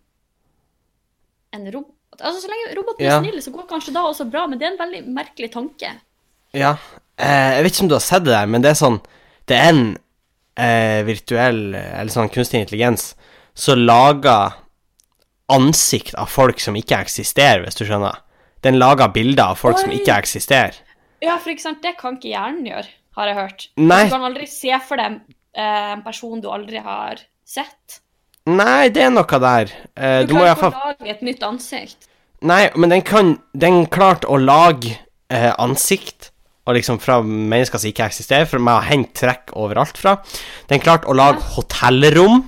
en 1.57 1.67
robot. 1.73 1.95
Altså 2.21 2.41
Så 2.45 2.51
lenge 2.53 2.77
roboten 2.79 3.05
er 3.07 3.11
Ja. 3.11 3.21
snill, 3.21 3.41
så 3.43 3.53
går 3.53 3.67
kanskje 3.69 3.93
da 3.93 4.03
også 4.07 4.31
bra, 4.31 4.47
men 4.47 4.59
det 4.59 4.67
er 4.69 4.73
en 4.73 4.79
veldig 4.79 5.03
merkelig 5.15 5.51
tanke. 5.53 5.91
Ja. 6.55 6.77
Eh, 7.19 7.57
jeg 7.57 7.65
vet 7.65 7.73
ikke 7.73 7.83
om 7.83 7.89
du 7.89 7.95
har 7.95 8.01
sett 8.05 8.25
det 8.25 8.33
der, 8.33 8.47
men 8.47 8.63
det 8.63 8.71
er 8.71 8.81
sånn 8.81 9.01
Det 9.47 9.57
er 9.57 9.69
en 9.69 9.99
eh, 10.57 11.03
virtuell, 11.05 11.75
eller 11.75 12.11
sånn 12.11 12.31
kunstig 12.33 12.61
intelligens, 12.61 13.15
som 13.55 13.79
lager 13.79 14.55
ansikt 15.53 16.17
av 16.19 16.31
folk 16.33 16.61
som 16.63 16.77
ikke 16.79 16.99
eksisterer, 17.05 17.65
hvis 17.65 17.79
du 17.79 17.85
skjønner. 17.87 18.23
Den 18.67 18.79
lager 18.81 19.13
bilder 19.15 19.53
av 19.53 19.61
folk 19.61 19.79
som 19.79 19.93
ikke 19.95 20.17
eksisterer. 20.17 20.75
Ja, 21.23 21.37
for 21.39 21.53
ikke 21.53 21.65
sant, 21.69 21.83
det 21.85 21.95
kan 22.01 22.19
ikke 22.19 22.33
hjernen 22.33 22.67
gjøre, 22.67 22.91
har 23.17 23.31
jeg 23.31 23.39
hørt. 23.39 23.69
Nei. 23.79 24.03
Du 24.09 24.17
kan 24.17 24.27
aldri 24.27 24.49
se 24.51 24.75
for 24.85 25.01
deg 25.01 25.21
eh, 25.57 25.93
en 25.95 26.03
person 26.05 26.43
du 26.43 26.51
aldri 26.53 26.83
har 26.83 27.23
sett. 27.47 28.01
Nei, 28.47 28.89
det 28.95 29.07
er 29.07 29.11
noe 29.15 29.41
der. 29.43 29.73
Eh, 29.97 30.21
Du, 30.27 30.35
kan 30.37 30.47
iallfall 30.47 30.75
ikke 30.75 30.87
lage 30.93 31.15
et 31.15 31.25
nytt 31.27 31.47
ansikt. 31.47 32.11
Nei, 32.47 32.67
men 32.77 32.93
den 32.93 33.03
kan 33.03 33.39
Den 33.57 33.87
klarte 33.91 34.29
å 34.29 34.37
lage 34.39 34.93
eh, 35.33 35.53
ansikt 35.59 36.31
og 36.67 36.75
liksom 36.75 36.99
fra 36.99 37.21
mennesker 37.23 37.79
som 37.79 37.91
ikke 37.93 38.09
eksisterer, 38.11 38.47
for 38.51 38.59
meg 38.63 38.81
har 38.81 38.89
hendt 38.91 39.13
trekk 39.15 39.53
overalt 39.55 39.99
fra. 39.99 40.17
Den 40.67 40.83
klarte 40.83 41.07
å 41.07 41.15
lage 41.15 41.39
hotellrom. 41.55 42.43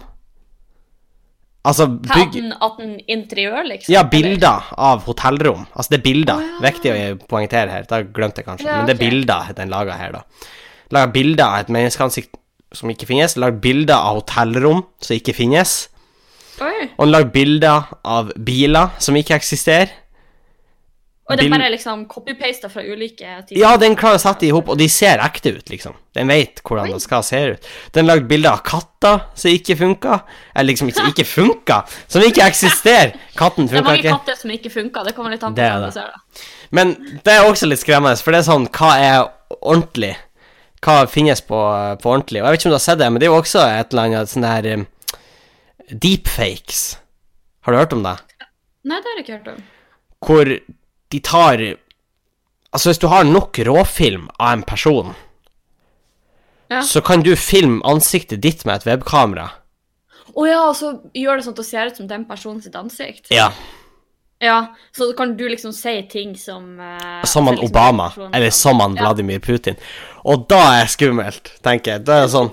Altså 1.69 1.87
Bygg... 1.91 2.39
At, 2.65 2.79
den, 2.79 2.95
interiør, 3.11 3.61
liksom? 3.69 3.93
Ja, 3.93 4.05
bilder 4.09 4.71
av 4.73 5.05
hotellrom. 5.09 5.67
Altså, 5.75 5.93
det 5.93 5.99
er 6.01 6.05
bilder. 6.07 6.41
Oh, 6.41 6.47
ja. 6.47 6.63
Viktig 6.65 6.93
å 6.95 7.29
poengtere 7.29 7.75
her. 7.75 7.87
Da 7.91 8.01
glemte 8.03 8.43
jeg 8.43 8.49
kanskje. 8.49 8.69
Ja, 8.71 8.81
Men 8.81 8.89
det 8.89 8.97
er 8.97 9.03
bilder 9.03 9.53
den 9.59 9.73
lager 9.73 10.01
her, 10.01 10.17
da. 10.17 10.51
Lager 10.95 11.13
bilder 11.13 11.45
av 11.45 11.67
et 11.67 11.73
menneskeansikt 11.77 12.39
som 12.77 12.93
ikke 12.93 13.09
finnes. 13.11 13.37
Lager 13.41 13.61
bilder 13.65 13.97
av 13.99 14.23
hotellrom 14.23 14.85
som 15.05 15.17
ikke 15.19 15.37
finnes. 15.37 15.77
Oi. 16.65 16.89
Og 16.97 17.11
lager 17.11 17.33
bilder 17.35 17.93
av 18.17 18.33
biler 18.35 18.97
som 19.03 19.19
ikke 19.19 19.37
eksisterer. 19.37 19.93
Og 21.29 21.37
det 21.37 21.45
Bil- 21.45 21.53
bare 21.53 21.69
liksom 21.71 22.07
copy-pasta 22.09 22.71
fra 22.73 22.81
ulike 22.83 23.33
tider? 23.47 23.59
Ja, 23.61 23.75
den 23.77 23.97
klarer 24.01 24.17
å 24.17 24.23
sette 24.23 24.47
i 24.49 24.53
hop, 24.55 24.71
og 24.73 24.79
de 24.81 24.87
ser 24.89 25.21
ekte 25.21 25.53
ut, 25.59 25.69
liksom. 25.69 25.97
Den 26.17 26.31
vet 26.33 26.63
hvordan 26.65 26.89
Oi. 26.89 26.95
det 26.97 27.03
skal 27.05 27.23
se 27.27 27.41
ut. 27.53 27.67
Den 27.93 28.09
lagde 28.09 28.25
bilder 28.31 28.55
av 28.57 28.63
katter 28.65 29.27
som 29.37 29.51
ikke 29.53 29.77
funka. 29.77 30.23
Eller 30.55 30.73
liksom 30.73 30.89
ikke, 30.89 31.05
ikke 31.13 31.27
funka, 31.29 31.83
som 32.09 32.25
ikke 32.25 32.47
eksisterer. 32.47 33.13
Katten 33.37 33.69
Det 33.69 33.77
er 33.77 33.85
mange 33.85 34.09
katter 34.09 34.39
som 34.41 34.51
ikke 34.55 34.73
funker. 34.73 35.05
Det 35.05 35.13
kommer 35.19 35.37
litt 35.37 35.45
an 35.45 35.53
på 35.53 35.61
Det 35.61 35.67
er 35.69 35.85
du 35.85 35.93
ser, 35.99 36.09
da. 36.15 36.49
Men 36.71 36.95
det 37.25 37.35
er 37.35 37.45
også 37.51 37.69
litt 37.69 37.83
skremmende, 37.85 38.17
for 38.25 38.33
det 38.33 38.41
er 38.41 38.49
sånn 38.49 38.67
Hva 38.73 38.95
er 38.97 39.29
ordentlig? 39.61 40.15
Hva 40.81 40.97
finnes 41.11 41.41
på, 41.45 41.61
på 42.01 42.11
ordentlig? 42.15 42.41
Og 42.41 42.49
jeg 42.49 42.57
vet 42.57 42.61
ikke 42.63 42.71
om 42.71 42.73
du 42.73 42.79
har 42.81 42.87
sett 42.89 43.01
det, 43.03 43.11
men 43.13 43.21
det 43.21 43.29
er 43.29 43.35
jo 43.35 43.41
også 43.43 43.63
et 43.69 43.93
eller 43.93 44.09
annet 44.09 44.33
sånn 44.33 44.49
der 44.49 44.71
um, 44.79 44.87
Deepfakes. 45.93 46.99
Har 47.65 47.73
du 47.73 47.79
hørt 47.79 47.93
om 47.97 48.03
det? 48.05 48.17
Nei, 48.89 48.97
det 49.01 49.11
har 49.11 49.19
jeg 49.19 49.25
ikke 49.27 49.39
hørt 49.39 49.49
om. 49.55 49.65
Hvor 50.25 50.51
de 51.11 51.21
tar 51.21 51.63
Altså, 52.69 52.91
hvis 52.91 52.99
du 53.01 53.07
har 53.09 53.25
nok 53.25 53.57
råfilm 53.65 54.27
av 54.39 54.53
en 54.53 54.63
person, 54.63 55.15
Ja. 56.69 56.83
så 56.85 57.01
kan 57.01 57.23
du 57.25 57.35
filme 57.37 57.81
ansiktet 57.85 58.43
ditt 58.43 58.67
med 58.67 58.77
et 58.77 58.85
webkamera. 58.85 59.47
Å 60.37 60.45
ja, 60.47 60.59
og 60.69 60.77
så 60.77 60.91
gjør 61.17 61.37
det 61.41 61.45
sånn 61.47 61.55
at 61.57 61.63
det 61.63 61.65
ser 61.67 61.87
ut 61.87 61.97
som 61.97 62.07
den 62.11 62.27
personen 62.29 62.61
sitt 62.63 62.77
ansikt? 62.77 63.31
Ja. 63.33 63.49
Ja, 64.39 64.75
så 64.95 65.09
kan 65.17 65.33
du 65.37 65.49
liksom 65.49 65.73
si 65.75 66.03
ting 66.13 66.37
som 66.37 66.79
uh, 66.79 67.25
Som 67.25 67.47
han 67.49 67.57
liksom 67.57 67.71
Obama, 67.73 68.13
eller 68.33 68.51
som 68.51 68.79
han 68.81 68.95
Ja. 68.95 69.03
Vladimir 69.03 69.41
Putin. 69.41 69.77
Og 70.25 70.47
da 70.49 70.61
er 70.77 70.85
det 70.85 70.93
skummelt, 70.93 71.51
tenker 71.65 71.93
jeg. 71.97 72.05
Da 72.05 72.19
er 72.21 72.27
det 72.27 72.35
sånn 72.37 72.53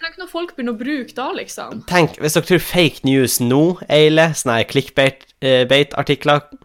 Tenk 0.00 0.16
når 0.16 0.30
folk 0.30 0.54
begynner 0.56 0.72
å 0.72 0.78
bruke 0.80 1.12
da, 1.12 1.26
liksom? 1.36 1.82
Tenk, 1.90 2.14
hvis 2.22 2.32
dere 2.32 2.46
tror 2.46 2.62
fake 2.64 3.02
news 3.04 3.34
nå 3.42 3.80
Eile, 3.90 4.30
sånne 4.32 4.62
clickbait-artikler, 4.70 6.40
så 6.40 6.56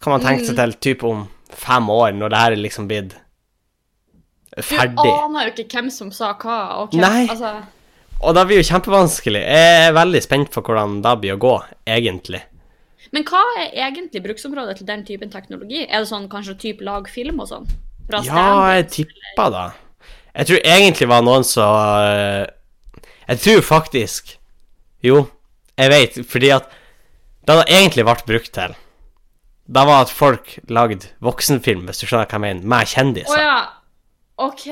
kan 0.00 0.12
man 0.14 0.20
tenke 0.24 0.46
seg 0.46 0.56
til 0.56 0.72
typ 0.80 1.04
om 1.04 1.26
fem 1.52 1.88
år, 1.92 2.12
når 2.16 2.30
det 2.32 2.38
her 2.38 2.52
er 2.52 2.62
liksom 2.62 2.86
blitt 2.88 3.16
Du 4.56 4.76
aner 4.76 5.46
jo 5.46 5.52
ikke 5.54 5.68
hvem 5.76 5.90
som 5.90 6.10
sa 6.12 6.32
hva. 6.34 6.56
og 6.80 6.90
hvem- 6.90 7.00
Nei. 7.00 7.26
Altså, 7.28 7.62
Og 8.22 8.34
det 8.34 8.46
blir 8.46 8.56
jo 8.62 8.68
kjempevanskelig. 8.74 9.40
Jeg 9.40 9.88
er 9.88 9.92
veldig 9.96 10.22
spent 10.22 10.50
på 10.50 10.60
hvordan 10.62 11.00
det 11.02 11.20
blir 11.20 11.36
å 11.36 11.38
gå, 11.38 11.62
egentlig. 11.86 12.42
men 13.12 13.24
hva 13.24 13.40
er 13.58 13.90
egentlig 13.90 14.22
bruksområdet 14.22 14.76
til 14.78 14.86
den 14.86 15.04
typen 15.04 15.30
teknologi? 15.30 15.86
Er 15.88 16.00
det 16.00 16.08
sånn 16.08 16.28
kanskje 16.28 16.58
type 16.58 16.80
lag 16.84 17.08
film 17.08 17.40
og 17.40 17.48
sånn? 17.48 17.66
Ja, 18.10 18.74
jeg 18.74 18.88
tipper 18.90 19.14
det. 19.14 19.22
tippa 19.36 19.50
da. 19.50 19.72
Jeg 20.34 20.46
tror 20.46 20.60
egentlig 20.64 21.08
var 21.08 21.22
noen 21.22 21.44
som 21.44 21.74
øh, 21.74 22.46
Jeg 23.28 23.38
tror 23.38 23.60
faktisk 23.62 24.36
Jo, 25.02 25.28
jeg 25.78 25.90
vet, 25.90 26.26
fordi 26.26 26.50
at 26.50 26.68
det 27.46 27.54
hadde 27.56 27.70
egentlig 27.70 28.04
vært 28.04 28.26
brukt 28.26 28.52
til, 28.52 28.74
det 29.70 29.82
var 29.86 30.04
at 30.04 30.10
folk 30.10 30.56
lagde 30.72 31.12
voksenfilm, 31.22 31.84
hvis 31.86 32.02
du 32.02 32.08
skjønner 32.08 32.26
hva 32.26 32.38
jeg 32.38 32.42
mener, 32.42 32.70
med 32.72 32.90
kjendiser. 32.90 33.36
Oh, 33.36 33.42
ja. 33.42 33.58
OK. 34.40 34.66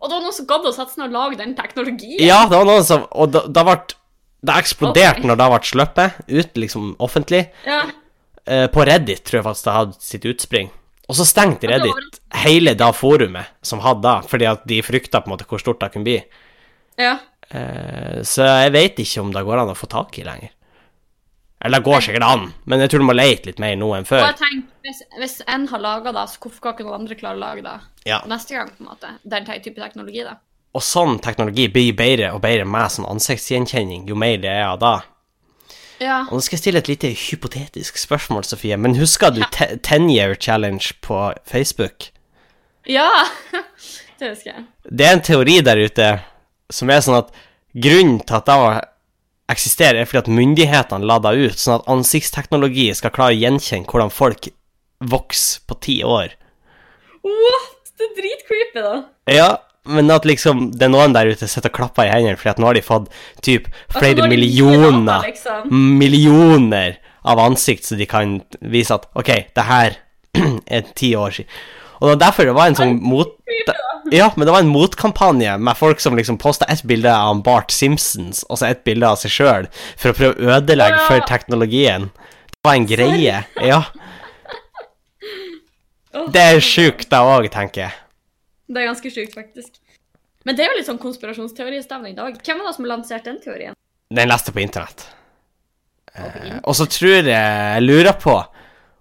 Og 0.00 0.08
det 0.08 0.16
var 0.16 0.24
noen 0.24 0.34
som 0.34 0.48
gadd 0.48 0.66
å 0.66 0.72
sette 0.74 0.94
seg 0.94 1.02
ned 1.02 1.12
og 1.12 1.18
lage 1.18 1.38
den 1.40 1.54
teknologien? 1.58 2.18
Ja, 2.24 2.40
det 2.48 2.58
var 2.58 2.66
noen 2.68 2.86
som 2.86 3.06
Og 3.12 3.30
det 3.32 3.44
det 3.54 3.64
ble 3.68 3.76
Det 4.46 4.56
eksploderte 4.62 5.20
okay. 5.20 5.28
når 5.30 5.38
det 5.40 5.46
ble 5.52 5.60
sluppet 5.70 6.18
ut, 6.28 6.58
liksom 6.62 6.90
offentlig. 7.02 7.46
Ja. 7.66 7.84
Uh, 8.46 8.66
på 8.70 8.84
Reddit 8.86 9.24
tror 9.26 9.40
jeg 9.40 9.46
faktisk 9.46 9.68
det 9.68 9.76
hadde 9.76 10.08
sitt 10.08 10.26
utspring. 10.32 10.74
Og 11.06 11.18
så 11.18 11.26
stengte 11.26 11.66
det 11.66 11.78
var 11.78 11.86
Reddit 11.86 12.20
hele 12.42 12.74
da 12.78 12.90
forumet 12.94 13.54
som 13.64 13.82
hadde 13.84 14.04
da, 14.06 14.18
fordi 14.26 14.50
at 14.50 14.66
de 14.68 14.82
frykta 14.86 15.22
på 15.22 15.30
en 15.30 15.36
måte 15.36 15.46
hvor 15.48 15.62
stort 15.62 15.80
det 15.82 15.92
kunne 15.94 16.08
bli. 16.08 16.20
ja. 17.02 17.16
Uh, 17.46 18.24
så 18.26 18.42
jeg 18.42 18.72
vet 18.74 18.96
ikke 18.98 19.22
om 19.22 19.28
det 19.30 19.44
går 19.46 19.60
an 19.62 19.68
å 19.70 19.78
få 19.78 19.86
tak 19.86 20.16
i 20.18 20.24
lenger. 20.26 20.50
Eller 21.64 21.80
det 21.80 21.84
går 21.88 22.00
sikkert 22.04 22.22
an, 22.26 22.52
men 22.68 22.80
jeg 22.80 22.90
tror 22.92 23.00
du 23.00 23.06
må 23.08 23.14
lete 23.16 23.46
litt 23.48 23.58
mer 23.62 23.76
nå 23.80 23.86
enn 23.96 24.04
Og 24.04 24.10
før. 24.10 24.24
jeg 24.26 24.36
tenker, 24.36 24.66
hvis, 24.84 24.98
hvis 25.18 25.36
en 25.48 25.66
har 25.70 25.80
laga 25.80 26.12
det, 26.12 26.24
så 26.28 26.38
hvorfor 26.42 26.60
kan 26.66 26.74
ikke 26.76 26.84
noen 26.84 27.00
andre 27.00 27.14
klare 27.16 27.36
å 27.38 27.40
lage 27.40 27.62
det 27.64 27.76
Ja. 28.10 28.20
neste 28.28 28.54
gang? 28.54 28.68
på 28.76 28.84
en 28.84 28.90
måte? 28.90 29.14
Den 29.24 29.44
type 29.46 29.80
teknologi, 29.80 30.22
da. 30.22 30.34
Og 30.74 30.82
sånn 30.82 31.18
teknologi 31.24 31.68
blir 31.72 31.94
bedre 31.96 32.34
og 32.34 32.42
bedre 32.42 32.66
med 32.68 32.90
sånn 32.92 33.08
ansiktsgjenkjenning, 33.08 34.06
jo 34.06 34.14
mer 34.14 34.36
det 34.36 34.50
er 34.52 34.66
av 34.66 34.78
det. 34.78 35.02
Ja. 36.04 36.18
Og 36.28 36.32
nå 36.36 36.42
skal 36.44 36.58
jeg 36.58 36.60
stille 36.60 36.78
et 36.84 36.88
lite 36.92 37.08
hypotetisk 37.16 37.96
spørsmål, 37.96 38.44
Sofie, 38.44 38.76
men 38.76 38.94
husker 39.00 39.30
du 39.32 39.40
ja. 39.40 39.48
10 39.80 40.10
Year 40.12 40.34
Challenge 40.34 40.92
på 41.00 41.32
Facebook? 41.48 42.10
ja. 42.86 43.08
det 44.20 44.28
husker 44.28 44.52
jeg. 44.52 44.64
Det 44.92 45.06
er 45.06 45.12
en 45.16 45.22
teori 45.24 45.60
der 45.64 45.76
ute 45.88 46.10
som 46.70 46.90
er 46.90 47.00
sånn 47.00 47.16
at 47.22 47.32
grunnen 47.74 48.20
til 48.26 48.36
at 48.36 48.46
det 48.46 48.58
eksisterer, 49.52 50.00
er 50.00 50.08
fordi 50.08 50.24
at 50.24 50.32
myndighetene 50.38 51.06
la 51.06 51.20
deg 51.22 51.46
ut, 51.46 51.60
sånn 51.60 51.78
at 51.78 51.88
ansiktsteknologi 51.92 52.88
skal 52.98 53.14
klare 53.14 53.36
å 53.36 53.40
gjenkjenne 53.40 53.88
hvordan 53.90 54.12
folk 54.14 54.50
vokser 55.06 55.62
på 55.68 55.78
ti 55.86 56.00
år. 56.06 56.34
What? 57.26 57.72
Det 57.96 58.04
er 58.10 58.16
dritcreepy, 58.18 58.82
da. 58.84 58.96
Ja, 59.32 59.48
men 59.88 60.10
at 60.12 60.26
liksom 60.28 60.66
det 60.76 60.84
er 60.88 60.92
noen 60.92 61.14
der 61.14 61.30
ute 61.30 61.48
sitter 61.48 61.70
og 61.70 61.78
klapper 61.78 62.08
i 62.08 62.12
hendene 62.12 62.36
fordi 62.36 62.52
at 62.52 62.60
nå 62.60 62.68
har 62.68 62.76
de 62.76 62.82
fått 62.84 63.06
typ 63.46 63.68
Altså, 63.70 64.00
flere 64.00 64.24
altså, 64.24 64.30
millioner 64.32 64.98
data, 65.06 65.30
liksom. 65.30 65.86
millioner 66.02 66.98
av 67.26 67.40
ansikt 67.42 67.88
så 67.88 67.98
de 67.98 68.08
kan 68.10 68.36
vise 68.60 68.94
at 68.94 69.08
OK, 69.18 69.32
det 69.56 69.66
her 69.70 69.96
er 70.76 70.92
ti 70.98 71.14
år 71.16 71.38
siden. 71.38 71.50
Og 71.96 72.10
det 72.10 72.12
var 72.12 72.22
derfor 72.26 72.50
det 72.50 72.56
var 72.58 72.70
en 72.70 72.76
sånn 72.78 72.98
mot... 73.00 73.32
Ja, 74.12 74.30
men 74.36 74.46
det 74.46 74.52
var 74.52 74.62
en 74.62 74.70
motkampanje 74.70 75.56
med 75.58 75.76
folk 75.76 76.00
som 76.00 76.16
liksom 76.16 76.38
posta 76.38 76.64
ett 76.70 76.82
bilde 76.82 77.10
av 77.10 77.42
Bart 77.42 77.70
Simpsons 77.74 78.44
og 78.46 78.60
så 78.60 78.68
ett 78.70 78.84
bilde 78.86 79.08
av 79.08 79.18
seg 79.20 79.32
sjøl 79.34 79.68
for 79.98 80.12
å 80.12 80.16
prøve 80.18 80.36
å 80.36 80.56
ødelegge 80.58 81.00
for 81.08 81.24
teknologien. 81.28 82.10
Det 82.52 82.60
var 82.66 82.78
en 82.78 82.86
greie. 82.90 83.40
Ja. 83.62 83.80
Det 86.32 86.42
er 86.42 86.62
sjukt, 86.64 87.10
det 87.12 87.18
òg, 87.20 87.48
tenker 87.52 87.86
jeg. 87.86 87.98
Det 88.66 88.82
er 88.82 88.88
ganske 88.88 89.12
sjukt, 89.12 89.34
faktisk. 89.36 89.76
Men 90.46 90.56
det 90.56 90.64
er 90.64 90.72
jo 90.72 90.78
litt 90.78 90.88
sånn 90.88 91.02
konspirasjonsteoristemning 91.02 92.14
i 92.14 92.18
dag. 92.18 92.38
Hvem 92.46 92.62
var 92.62 92.70
det 92.70 92.78
som 92.78 92.88
lanserte 92.88 93.30
den 93.30 93.40
teorien? 93.42 93.76
Den 94.14 94.30
leste 94.30 94.54
på 94.54 94.62
internett. 94.62 95.08
Eh, 96.14 96.58
og 96.62 96.76
så 96.78 96.86
tror 96.88 97.10
jeg 97.18 97.26
Jeg 97.28 97.82
lurer 97.82 98.14
på 98.16 98.36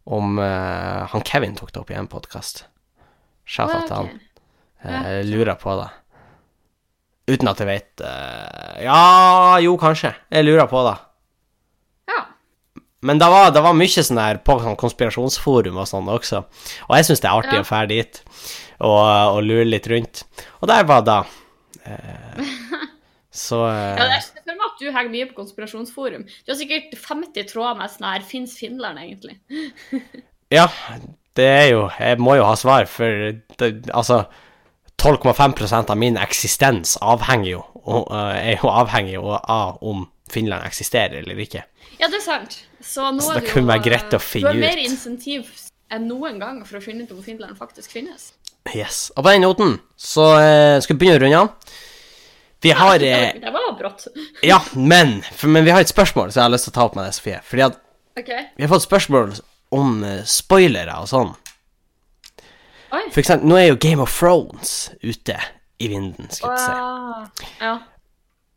om 0.06 0.40
eh, 0.42 1.06
han 1.12 1.24
Kevin 1.26 1.56
tok 1.58 1.72
det 1.74 1.82
opp 1.82 1.92
i 1.94 1.98
en 1.98 2.10
podkast. 2.10 2.66
Shout 3.46 3.70
out 3.72 3.88
til 3.88 3.96
han. 3.96 4.10
Eh, 4.86 5.12
Jeg 5.20 5.30
lurer 5.32 5.56
på 5.60 5.76
det. 5.82 5.90
Uten 7.34 7.50
at 7.50 7.58
jeg 7.64 7.68
vet 7.70 8.02
eh, 8.06 8.84
Ja, 8.86 9.58
jo, 9.64 9.76
kanskje. 9.82 10.12
Jeg 10.32 10.46
lurer 10.46 10.68
på 10.70 10.84
det. 10.86 10.96
Ja. 12.12 12.22
Men 13.06 13.18
det 13.22 13.30
var, 13.34 13.50
det 13.56 13.64
var 13.66 13.74
mye 13.78 14.04
sånn 14.06 14.20
der 14.22 14.40
på 14.46 14.60
sånn 14.62 14.78
konspirasjonsforum 14.78 15.80
og 15.82 15.88
sånn 15.90 16.12
også. 16.14 16.44
Og 16.90 16.94
jeg 17.00 17.08
syns 17.10 17.24
det 17.24 17.32
er 17.32 17.40
artig 17.40 17.58
Ja. 17.58 17.64
å 17.66 17.70
fære 17.72 17.90
dit 17.96 18.22
og, 18.80 19.02
og 19.02 19.42
lure 19.46 19.66
litt 19.66 19.88
rundt. 19.90 20.24
Og 20.62 20.70
der 20.70 20.86
var 20.90 21.02
det. 21.08 21.18
Eh, 21.86 22.46
så 23.36 23.64
eh, 23.72 23.98
ja 23.98 24.06
det 24.12 24.20
er 24.20 24.30
for 24.46 24.54
meg 24.54 24.66
at 24.70 24.80
du 24.82 24.88
henger 24.92 25.12
mye 25.18 25.28
på 25.32 25.38
konspirasjonsforum. 25.42 26.24
Du 26.46 26.54
har 26.54 26.60
sikkert 26.62 26.94
50 27.02 27.50
tråder 27.50 27.78
med 27.82 27.94
sånn 27.94 28.08
her 28.12 28.26
Fins 28.28 28.58
Finland, 28.62 29.02
egentlig? 29.02 29.40
Ja, 30.54 30.68
det 31.36 31.46
er 31.50 31.64
jo 31.72 31.80
Jeg 31.98 32.20
må 32.22 32.36
jo 32.38 32.44
ha 32.46 32.54
svar, 32.56 32.86
for 32.86 33.32
det, 33.58 33.70
altså 33.98 34.28
12,5% 35.02 35.92
av 35.92 35.98
min 36.00 36.18
eksistens 36.18 36.96
avhenger 37.02 37.52
jo 37.52 37.64
og, 37.86 38.08
uh, 38.10 38.34
er 38.34 38.58
jo 38.58 38.72
avhengig 38.72 39.20
av 39.22 39.78
om 39.86 40.08
Finland 40.32 40.66
eksisterer 40.66 41.22
eller 41.22 41.38
ikke. 41.42 41.62
Ja, 42.00 42.10
det 42.10 42.18
er 42.18 42.24
sant. 42.26 42.58
Så 42.82 43.12
nå 43.14 43.22
Så 43.22 43.36
er 43.36 43.40
det 43.40 43.46
det 43.46 43.54
kunne 43.54 43.70
være 43.70 43.86
greit 43.86 44.16
å 44.16 44.18
eh, 44.18 44.26
finne 44.26 44.50
Du 44.50 44.58
har 44.58 44.62
mer 44.62 44.82
insentiv 44.82 45.52
enn 45.94 46.08
noen 46.10 46.40
gang 46.42 46.64
for 46.66 46.80
å 46.80 46.84
finne 46.84 47.06
ut 47.06 47.14
om 47.14 47.22
Finland 47.24 47.58
faktisk 47.60 47.94
finnes. 47.94 48.32
Yes. 48.74 49.12
Og 49.14 49.22
på 49.22 49.36
den 49.36 49.46
noten 49.46 49.78
så 49.94 50.32
uh, 50.34 50.82
skal 50.82 50.96
vi 50.96 51.04
begynne 51.04 51.20
å 51.20 51.24
runde 51.24 51.44
av. 51.44 51.78
Vi 52.66 52.74
har 52.74 53.04
ja, 53.06 53.20
Det 53.38 53.54
var 53.54 53.76
brått. 53.78 54.08
Ja, 54.52 54.58
men, 54.74 55.20
for, 55.30 55.52
men 55.54 55.68
vi 55.68 55.74
har 55.76 55.86
et 55.86 55.92
spørsmål 55.92 56.34
som 56.34 56.42
jeg 56.42 56.48
har 56.48 56.56
lyst 56.56 56.66
til 56.66 56.74
å 56.74 56.78
ta 56.80 56.88
opp 56.90 56.98
med 56.98 57.06
deg, 57.06 57.14
Sofie. 57.14 57.42
Fordi 57.46 57.68
at 57.68 57.78
okay. 58.18 58.48
vi 58.58 58.66
har 58.66 58.74
fått 58.74 58.88
spørsmål 58.88 59.36
om 59.76 60.00
spoilere 60.26 60.98
og 61.04 61.12
sånn. 61.12 61.36
Oi. 62.96 63.04
For 63.12 63.22
eksempel, 63.22 63.50
nå 63.50 63.58
er 63.60 63.70
jo 63.72 63.80
Game 63.82 64.02
of 64.04 64.14
Thrones 64.14 64.76
ute 65.04 65.36
i 65.82 65.90
vinden, 65.92 66.30
skal 66.32 66.54
jeg 66.54 66.62
si. 66.62 66.72
Ah, 66.72 67.50
ja. 67.62 67.74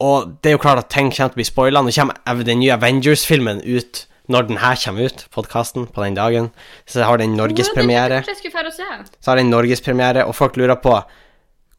Og 0.05 0.37
det 0.43 0.53
er 0.53 0.55
jo 0.55 0.63
klart 0.63 0.79
at 0.85 0.93
ting 0.95 1.11
kommer 1.11 1.33
til 1.33 1.39
å 1.39 1.41
bli 1.41 1.47
spoila. 1.49 1.83
Nå 1.83 1.95
kommer 1.95 2.45
den 2.47 2.61
nye 2.63 2.77
Avengers-filmen 2.77 3.65
ut 3.67 4.05
når 4.29 4.51
den 4.51 4.61
her 4.61 4.77
kommer 4.77 5.09
ut, 5.09 5.25
podkasten, 5.35 5.89
på 5.89 6.05
den 6.05 6.15
dagen. 6.19 6.51
Så 6.87 7.03
har 7.03 7.19
den 7.19 7.35
norgespremiere. 7.37 8.21
Så 8.29 9.31
har 9.31 9.41
den 9.41 9.51
norgespremiere, 9.51 10.27
og 10.29 10.37
folk 10.37 10.61
lurer 10.61 10.79
på 10.83 11.01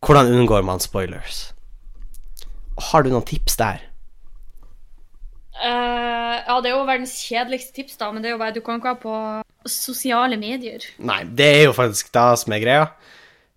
hvordan 0.05 0.34
unngår 0.34 0.66
man 0.66 0.82
spoilers. 0.84 1.53
Har 2.89 3.03
du 3.03 3.12
noen 3.14 3.28
tips 3.28 3.60
der? 3.60 3.86
Uh, 5.60 6.39
ja, 6.39 6.57
det 6.64 6.72
er 6.72 6.76
jo 6.78 6.84
verdens 6.88 7.14
kjedeligste 7.22 7.76
tips, 7.76 7.99
da, 7.99 8.12
men 8.12 8.24
det 8.24 8.32
er 8.32 8.38
jo 8.38 8.41
bare 8.41 8.55
du 8.55 8.62
kan 8.66 8.80
ikke 8.80 8.95
ha 8.95 8.99
på 8.99 9.16
sosiale 9.68 10.38
medier. 10.39 10.80
Nei, 10.99 11.24
det 11.26 11.45
er 11.45 11.64
jo 11.68 11.74
faktisk 11.74 12.12
det 12.16 12.28
som 12.39 12.53
er 12.53 12.60
greia. 12.64 12.86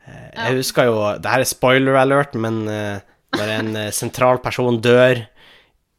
Eh, 0.06 0.30
Jeg 0.34 0.56
husker 0.58 0.84
jo 0.88 1.18
Det 1.22 1.30
her 1.30 1.40
er 1.40 1.44
spoiler 1.44 1.94
alert, 1.94 2.34
men 2.34 2.66
eh, 2.68 3.00
når 3.36 3.48
en 3.58 3.76
eh, 3.76 3.90
sentral 3.94 4.38
person 4.42 4.80
dør 4.82 5.26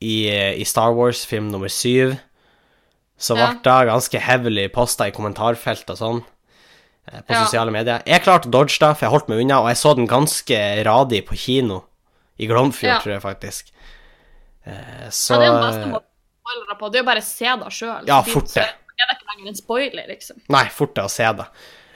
i, 0.01 0.27
i 0.59 0.63
Star 0.67 0.91
Wars-film 0.93 1.47
nummer 1.51 1.69
syv, 1.71 2.17
så 3.17 3.35
ble 3.37 3.45
Ja. 3.47 3.53
det 3.63 3.87
ganske 3.87 4.19
heavily 4.19 4.67
posta 4.67 5.07
i 5.07 5.11
kommentarfelt 5.15 5.89
og 5.89 5.97
sånn 5.97 6.21
på 7.07 7.31
Ja. 7.31 7.45
sosiale 7.45 7.71
medier. 7.71 8.01
Jeg 8.05 8.21
klarte 8.23 8.47
å 8.47 8.51
dodge 8.51 8.77
det, 8.79 8.97
for 8.97 9.05
jeg 9.05 9.11
holdt 9.11 9.29
meg 9.29 9.39
unna, 9.39 9.61
og 9.61 9.67
jeg 9.69 9.77
så 9.77 9.95
den 9.95 10.07
ganske 10.07 10.59
radig 10.85 11.25
på 11.25 11.35
kino. 11.37 11.83
I 12.39 12.47
Glomfjord, 12.47 12.89
Ja. 12.89 12.99
tror 12.99 13.13
jeg 13.13 13.21
faktisk. 13.21 13.71
Så 15.11 15.35
Ja. 15.39 15.39
Det 15.39 16.95
er 16.95 16.99
jo 16.99 17.05
bare 17.05 17.19
å 17.19 17.23
se 17.23 17.45
det 17.45 17.71
sjøl. 17.71 18.07
Ja, 18.07 18.21
fort 18.23 18.53
det. 18.53 18.67
Er 18.99 19.09
det 19.09 19.17
ikke 19.17 19.29
lenger 19.35 19.47
en 19.53 19.55
spoiler, 19.59 20.07
liksom? 20.07 20.41
Nei, 20.53 20.65
fort 20.69 20.93
det 20.95 21.03
å 21.03 21.09
se 21.11 21.23
det. 21.39 21.45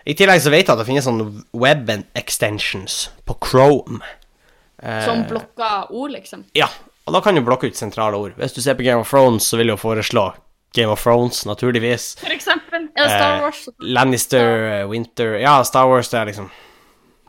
I 0.07 0.13
tillegg 0.15 0.39
så 0.41 0.49
vet 0.53 0.65
jeg 0.65 0.71
at 0.73 0.79
det 0.79 0.87
finnes 0.87 1.03
sånne 1.05 1.43
web 1.53 1.89
extensions 2.15 3.09
på 3.27 3.35
Chrome. 3.43 3.99
Eh, 4.81 5.03
Som 5.05 5.25
blokker 5.29 5.91
ord, 5.91 6.11
liksom. 6.15 6.45
Ja, 6.55 6.67
og 7.07 7.13
da 7.13 7.21
kan 7.21 7.35
du 7.35 7.41
blokke 7.41 7.67
ut 7.67 7.75
sentrale 7.79 8.15
ord. 8.19 8.33
Hvis 8.39 8.53
du 8.55 8.61
ser 8.61 8.75
på 8.79 8.83
Game 8.87 8.99
of 9.03 9.09
Thrones, 9.09 9.43
så 9.47 9.57
vil 9.59 9.67
jeg 9.73 9.79
foreslå 9.81 10.29
Game 10.75 10.91
of 10.91 11.01
Thrones, 11.03 11.43
naturligvis. 11.47 12.15
For 12.19 12.31
eksempel. 12.33 12.87
Er 12.97 13.07
Star 13.11 13.35
Eh, 13.37 13.41
Wars? 13.41 13.61
Lannister, 13.79 14.81
eh, 14.81 14.85
Winter 14.89 15.37
Ja, 15.39 15.61
Star 15.63 15.87
Wars, 15.87 16.09
det 16.09 16.19
er 16.19 16.25
liksom 16.31 16.49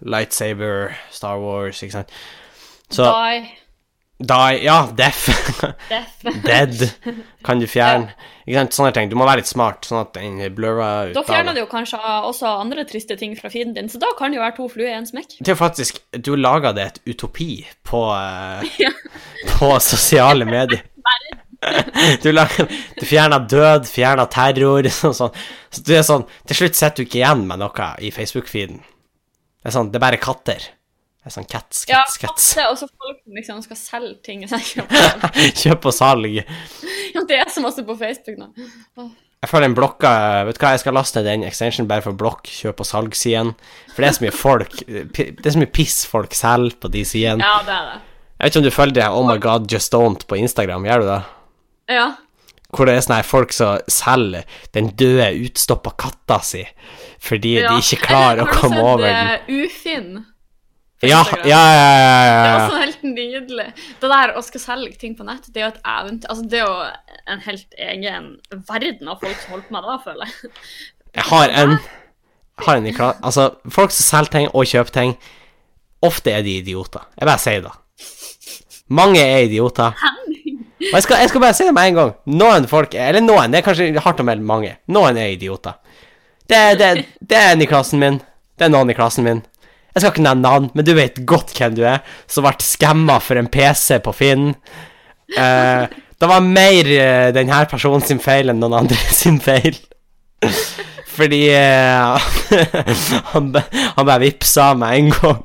Lightsaber, 0.02 0.94
Star 1.10 1.38
Wars, 1.40 1.82
ikke 1.82 1.92
sant. 1.92 2.10
Så 2.90 3.04
Die. 3.04 3.48
Die, 4.18 4.64
ja. 4.64 4.88
Def. 4.98 5.28
Dead 6.44 6.90
kan 7.46 7.60
du 7.62 7.66
fjerne. 7.70 8.10
Sant, 8.48 8.72
sånne 8.74 8.90
ting. 8.96 9.10
Du 9.10 9.14
må 9.18 9.26
være 9.28 9.42
litt 9.42 9.50
smart, 9.50 9.84
sånn 9.86 10.00
at 10.00 10.16
den 10.16 10.40
blurrer 10.56 11.10
ut 11.12 11.14
Da 11.18 11.22
fjerner 11.28 11.54
du 11.54 11.60
jo 11.60 11.68
kanskje 11.70 12.00
også 12.00 12.50
andre 12.64 12.82
triste 12.88 13.14
ting 13.20 13.36
fra 13.38 13.50
feeden 13.52 13.76
din, 13.76 13.90
så 13.92 14.00
da 14.02 14.08
kan 14.18 14.32
det 14.32 14.40
jo 14.40 14.42
være 14.42 14.56
to 14.56 14.66
fluer 14.72 14.90
i 14.90 14.96
en 14.96 15.06
smekk. 15.06 15.36
Det 15.38 15.52
er 15.52 15.54
jo 15.54 15.60
faktisk 15.60 16.00
Du 16.24 16.32
laga 16.34 16.72
det 16.74 16.86
et 16.86 17.00
utopi 17.12 17.60
på, 17.86 18.00
eh, 18.16 18.66
Ja. 18.86 18.90
på 19.54 19.74
sosiale 19.84 20.48
medier. 20.48 20.82
Du, 22.22 22.28
lager, 22.30 22.68
du 23.00 23.02
fjerner 23.02 23.42
død, 23.50 23.88
fjerner 23.90 24.28
terror 24.30 24.86
og 24.86 25.14
sånn. 25.18 25.32
Så 25.74 25.82
du 25.82 25.90
er 25.98 26.04
sånn 26.06 26.22
Til 26.46 26.54
slutt 26.60 26.78
sitter 26.78 27.02
du 27.02 27.08
ikke 27.08 27.18
igjen 27.18 27.42
med 27.48 27.58
noe 27.58 27.88
i 27.98 28.12
Facebook-feeden. 28.14 28.78
Det 29.58 29.66
er 29.66 29.74
sånn 29.74 29.90
Det 29.90 29.98
er 29.98 30.04
bare 30.06 30.20
katter. 30.22 30.68
Det 31.18 31.32
er 31.32 31.34
sånn 31.34 31.48
cats, 31.50 31.80
Ja, 31.90 32.02
cats, 32.22 32.52
Ja, 32.56 32.68
og 32.70 32.78
så 32.78 32.86
folk 32.88 33.18
som 33.24 33.38
liksom 33.38 33.62
skal 33.64 33.78
selge 33.80 34.18
ting. 34.24 34.44
Så. 34.48 34.60
Kjøp 35.62 35.88
og 35.90 35.94
salg. 35.96 36.38
Ja, 36.38 37.24
det 37.26 37.40
er 37.40 37.50
så 37.50 37.62
masse 37.64 37.82
på 37.84 37.96
Facebook 37.98 38.38
nå. 38.38 38.52
Åh. 39.00 39.08
Jeg 39.38 39.50
føler 39.52 39.68
den 39.68 39.74
blokka 39.78 40.10
Vet 40.48 40.56
du 40.58 40.64
hva, 40.64 40.72
jeg 40.74 40.82
skal 40.82 40.96
laste 40.98 41.22
den 41.22 41.44
extension 41.46 41.86
bare 41.90 42.02
for 42.02 42.16
blokk, 42.18 42.48
kjøp 42.50 42.82
og 42.82 42.88
salg-siden. 42.88 43.52
For 43.92 44.02
det 44.02 44.08
er 44.08 44.16
så 44.16 44.24
mye 44.24 44.34
folk 44.34 44.78
Det 44.88 45.46
er 45.46 45.54
så 45.54 45.60
mye 45.62 45.74
piss 45.74 45.98
folk 46.10 46.34
selger 46.34 46.78
på 46.82 46.90
de 46.94 47.04
sidene. 47.06 47.44
Ja, 47.46 47.60
det 47.66 47.74
er 47.74 47.90
det. 47.92 47.98
Jeg 48.38 48.44
vet 48.44 48.54
ikke 48.54 48.62
om 48.62 48.66
du 48.66 48.74
følger 48.74 48.96
det 49.00 49.10
Oh 49.10 49.26
my 49.26 49.36
god, 49.42 49.68
just 49.70 49.94
don't 49.94 50.26
på 50.30 50.38
Instagram. 50.38 50.86
Gjør 50.86 51.04
du 51.04 51.08
det? 51.10 51.20
Ja. 51.98 52.08
Hvor 52.74 52.86
det 52.86 52.94
er 52.94 53.04
sånne 53.06 53.20
folk 53.26 53.54
som 53.56 53.78
selger 53.90 54.58
den 54.76 54.90
døde, 54.98 55.30
utstoppa 55.46 55.94
katta 55.98 56.40
si 56.44 56.64
fordi 57.18 57.56
ja. 57.56 57.72
de 57.72 57.82
ikke 57.82 58.06
klarer 58.06 58.44
å 58.44 58.50
komme 58.52 58.78
over 58.78 59.02
den. 59.02 59.16
Har 59.16 59.40
du 59.42 59.48
sett 59.48 59.48
uh, 59.48 59.64
Ufinn? 59.64 60.10
Ja, 61.06 61.20
ja, 61.46 61.46
ja, 61.46 61.58
ja, 61.78 62.38
Det 62.42 62.48
er 62.48 62.62
også 62.64 62.78
helt 62.80 63.02
nydelig. 63.06 63.66
Det 64.00 64.08
der 64.10 64.32
å 64.34 64.40
skal 64.42 64.62
selge 64.64 64.96
ting 64.98 65.14
på 65.14 65.26
nett, 65.26 65.44
det 65.54 65.62
er 65.62 65.68
jo 65.68 65.74
et 65.76 65.84
eventyr. 65.86 66.30
Altså, 66.32 66.46
det 66.50 66.58
er 66.58 66.64
jo 66.64 67.34
en 67.34 67.44
helt 67.44 67.76
egen 67.86 68.26
verden 68.66 69.12
av 69.12 69.20
folk 69.22 69.38
som 69.44 69.54
holder 69.54 69.68
på 69.68 69.76
med 69.76 69.86
det, 69.86 69.98
føler 70.08 70.32
jeg. 70.32 70.52
Jeg 71.18 71.26
har 71.30 71.54
en 71.62 71.76
har 72.66 72.76
en 72.76 72.88
Altså, 73.22 73.50
folk 73.70 73.94
som 73.94 74.04
selger 74.04 74.32
ting 74.32 74.48
og 74.52 74.66
kjøper 74.66 74.90
ting, 74.90 75.14
ofte 76.02 76.32
er 76.34 76.42
de 76.42 76.58
idioter. 76.58 77.06
Jeg 77.18 77.30
bare 77.30 77.42
sier 77.42 77.62
det. 77.62 77.74
Mange 78.88 79.20
er 79.20 79.44
idioter. 79.46 79.94
Og 80.78 80.94
jeg 80.94 81.02
skal, 81.02 81.20
jeg 81.20 81.28
skal 81.28 81.40
bare 81.42 81.54
si 81.54 81.66
det 81.66 81.74
med 81.74 81.90
en 81.90 81.94
gang. 81.98 82.12
Noen 82.38 82.66
folk 82.70 82.94
er 82.94 83.10
Eller 83.10 83.20
noen, 83.20 83.52
det 83.52 83.60
er 83.60 83.66
kanskje 83.66 83.90
hardt 84.02 84.22
å 84.22 84.26
melde 84.26 84.46
mange. 84.46 84.76
Noen 84.86 85.18
er 85.18 85.34
idioter. 85.34 85.78
Det, 86.48 86.78
det, 86.80 86.90
det 87.20 87.36
er 87.38 87.52
en 87.52 87.62
i 87.62 87.68
klassen 87.68 88.00
min. 88.00 88.20
Det 88.58 88.66
er 88.66 88.72
noen 88.72 88.90
i 88.90 88.96
klassen 88.96 89.26
min. 89.26 89.42
Jeg 89.98 90.04
skal 90.04 90.12
ikke 90.14 90.28
nevne 90.28 90.46
navn, 90.46 90.66
men 90.78 90.86
du 90.86 90.92
vet 90.94 91.16
godt 91.26 91.50
hvem 91.58 91.72
du 91.74 91.80
er, 91.82 92.04
som 92.30 92.44
ble 92.46 92.54
skamma 92.62 93.16
for 93.18 93.40
en 93.40 93.48
PC 93.50 93.96
på 94.04 94.12
Finn. 94.14 94.52
Eh, 95.34 95.96
det 96.18 96.28
var 96.30 96.44
mer 96.46 96.90
eh, 96.94 97.30
denne 97.34 97.58
personen 97.66 98.04
sin 98.06 98.22
feil 98.22 98.52
enn 98.52 98.62
noen 98.62 98.76
andre 98.84 98.98
sin 99.20 99.40
feil. 99.42 99.74
Fordi 101.18 101.40
eh, 101.50 102.30
han, 103.32 103.50
han 103.58 104.06
bare 104.06 104.22
vippsa 104.22 104.70
meg 104.78 105.00
en 105.00 105.12
gang. 105.16 105.42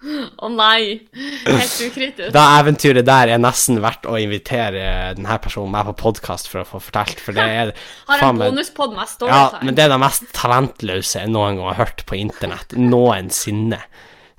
Å 0.00 0.48
nei. 0.48 1.08
Helt 1.44 1.74
ukritisk. 1.84 2.30
Da 2.32 2.44
eventyret 2.56 3.04
der 3.04 3.34
er 3.34 3.40
nesten 3.42 3.82
verdt 3.84 4.06
å 4.08 4.14
invitere 4.16 5.12
denne 5.18 5.36
personen 5.44 5.74
med 5.74 5.90
på 5.90 5.96
podkast 6.06 6.48
for 6.48 6.62
å 6.62 6.68
få 6.68 6.80
fortalt, 6.86 7.20
for 7.20 7.36
det 7.36 7.44
er 7.44 7.72
Har 8.08 8.22
en 8.24 8.40
bonuspod 8.40 8.94
bonuspod 8.94 9.28
med 9.28 9.34
Ja, 9.34 9.60
men 9.60 9.76
det 9.76 9.84
er 9.84 9.92
det 9.92 9.98
mest 10.00 10.24
talentløse 10.36 11.20
jeg 11.20 11.32
noen 11.34 11.60
gang 11.60 11.68
har 11.74 11.82
hørt 11.82 12.04
på 12.08 12.16
internett. 12.16 12.72
Noensinne. 12.80 13.82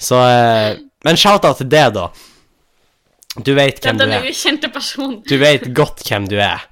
Så 0.02 0.18
eh, 0.26 0.80
Men 1.06 1.20
shout-out 1.22 1.62
til 1.62 1.70
det, 1.70 1.86
da. 2.00 2.08
Du 3.38 3.54
vet 3.54 3.78
Det 3.78 3.86
hvem 3.92 4.02
du 4.02 4.04
den 4.08 4.16
er. 4.18 4.26
ukjente 4.32 4.72
personen. 4.74 5.22
Du 5.30 5.38
vet 5.40 5.70
godt 5.78 6.02
hvem 6.10 6.26
du 6.32 6.36
er, 6.42 6.66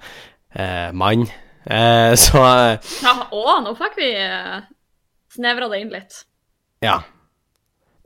eh, 0.58 0.90
mann. 0.98 1.28
Eh, 1.70 2.16
så 2.18 2.42
eh, 2.42 2.92
Ja, 3.06 3.14
å, 3.30 3.46
nå 3.62 3.78
fikk 3.78 4.02
vi 4.02 4.10
uh, 4.18 4.60
snevra 5.38 5.70
det 5.70 5.86
inn 5.86 5.94
litt. 5.94 6.24
ja. 6.82 6.98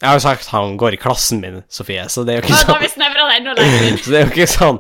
Jeg 0.03 0.09
har 0.09 0.17
jo 0.19 0.23
sagt 0.25 0.49
han 0.51 0.73
går 0.75 0.97
i 0.97 0.99
klassen 0.99 1.39
min, 1.39 1.61
Sofie, 1.71 2.03
så 2.11 2.25
det 2.27 2.33
er 2.33 2.41
jo 2.41 2.43
ikke 2.43 2.51
da 2.51 2.59
sånn 2.59 2.73
har 2.75 2.81
vi 2.83 2.89
snevra 2.91 3.27
det 3.29 3.35
enda 3.39 3.53
lenger 3.55 3.85
inn. 3.87 3.99
Så 4.03 4.11
det 4.11 4.17
er 4.19 4.25
jo 4.25 4.31
ikke 4.33 4.47
sånn 4.51 4.79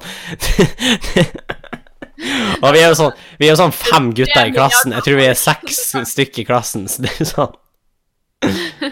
Og 2.63 2.67
vi 2.75 2.81
er 2.81 2.89
jo 2.89 2.97
sånn 2.99 3.13
Vi 3.39 3.47
er 3.47 3.53
jo 3.53 3.59
sånn 3.61 3.73
fem 3.75 4.09
gutter 4.17 4.49
i 4.49 4.53
klassen. 4.55 4.95
Jeg 4.97 5.05
tror 5.07 5.17
vi 5.21 5.27
er 5.29 5.39
seks 5.39 5.79
stykker 6.11 6.43
i 6.43 6.45
klassen, 6.47 6.89
så 6.91 7.05
det 7.05 7.13
er 7.13 7.21
jo 7.23 7.29
sånn 7.31 7.55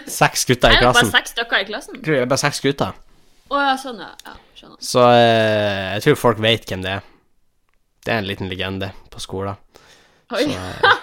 Seks 0.08 0.46
gutter 0.48 0.72
i 0.72 0.78
Er 0.78 0.80
det 0.80 0.88
bare 0.88 0.96
klassen. 0.96 1.12
seks 1.12 1.36
stykker 1.36 1.60
i 1.60 1.68
klassen? 1.68 1.98
Jeg 1.98 2.06
tror 2.06 2.16
det 2.16 2.24
er 2.24 2.32
bare 2.32 2.42
seks 2.46 2.64
gutter. 2.64 2.96
Å 3.52 3.60
ja, 3.60 3.76
sånn, 3.84 4.00
ja. 4.00 4.10
ja. 4.24 4.34
Skjønner. 4.56 4.78
Så 4.88 5.04
eh, 5.12 5.88
jeg 5.98 6.04
tror 6.06 6.20
folk 6.22 6.40
vet 6.40 6.64
hvem 6.70 6.84
det 6.86 6.94
er. 6.96 7.04
Det 8.02 8.14
er 8.14 8.22
en 8.22 8.28
liten 8.32 8.48
legende 8.48 8.88
på 9.12 9.20
skolen. 9.20 9.60
Oi. 10.32 10.46
Så, 10.48 10.56
eh, 10.56 11.01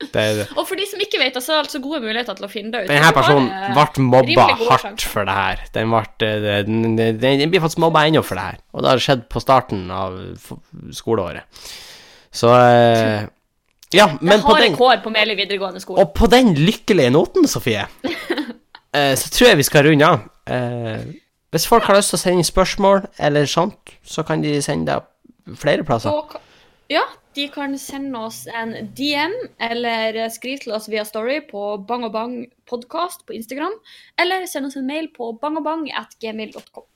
det 0.00 0.24
det. 0.38 0.46
Og 0.58 0.66
for 0.68 0.78
de 0.78 0.86
som 0.88 1.00
ikke 1.02 1.20
vet, 1.20 1.36
så 1.38 1.52
er 1.52 1.60
det 1.60 1.68
altså 1.68 1.80
gode 1.84 2.00
muligheter 2.02 2.36
til 2.38 2.46
å 2.46 2.50
finne 2.50 2.72
det 2.74 2.84
ut. 2.84 2.90
Denne 2.90 3.12
personen 3.14 3.46
eh, 3.50 3.70
ble 3.76 4.06
mobba 4.08 4.46
hardt 4.68 5.06
for 5.06 5.28
det 5.28 5.36
her. 5.38 5.62
Den, 5.76 5.94
ble, 5.94 6.28
eh, 6.28 6.60
den, 6.66 6.96
den, 6.98 7.22
den 7.22 7.52
blir 7.52 7.62
faktisk 7.64 7.82
mobba 7.84 8.04
ennå 8.08 8.24
for 8.26 8.40
det 8.40 8.46
her. 8.50 8.60
Og 8.74 8.84
det 8.84 8.92
har 8.92 9.04
skjedd 9.06 9.24
på 9.32 9.42
starten 9.42 9.86
av 9.94 10.18
skoleåret. 10.94 11.64
Så 12.34 12.50
eh, 12.58 13.26
Ja, 13.94 14.08
men 14.20 14.40
Jeg 14.40 14.46
har 14.48 14.60
den, 14.60 14.72
rekord 14.74 15.02
på 15.04 15.14
Meløy 15.14 15.36
videregående 15.38 15.82
skole. 15.82 16.02
og 16.02 16.14
på 16.18 16.26
den 16.32 16.54
lykkelige 16.58 17.12
noten, 17.14 17.46
Sofie, 17.48 17.86
eh, 18.98 19.12
så 19.14 19.30
tror 19.30 19.52
jeg 19.52 19.60
vi 19.62 19.68
skal 19.70 19.86
runde 19.86 20.08
av. 20.08 20.24
Eh, 20.50 21.04
hvis 21.54 21.68
folk 21.70 21.86
har 21.86 21.94
lyst 21.94 22.10
til 22.10 22.18
å 22.18 22.24
sende 22.24 22.44
spørsmål 22.46 23.04
eller 23.22 23.46
sånt, 23.46 23.94
så 24.02 24.24
kan 24.26 24.42
de 24.42 24.56
sende 24.64 24.90
det 24.90 25.58
flere 25.60 25.86
plasser. 25.86 26.10
Ja, 26.90 27.04
de 27.34 27.48
kan 27.52 27.74
sende 27.80 28.20
oss 28.28 28.44
en 28.46 28.74
DM, 28.96 29.34
eller 29.62 30.18
skrive 30.32 30.62
til 30.62 30.74
oss 30.76 30.88
via 30.90 31.04
Story 31.06 31.40
på 31.48 31.76
Bang 31.88 32.06
og 32.06 32.14
Bang 32.14 32.34
podkast 32.70 33.26
på 33.26 33.36
Instagram, 33.36 33.74
eller 34.20 34.46
send 34.50 34.70
oss 34.70 34.76
en 34.78 34.86
mail 34.88 35.10
på 35.14 35.32
bangobang.gmail.com. 35.42 36.86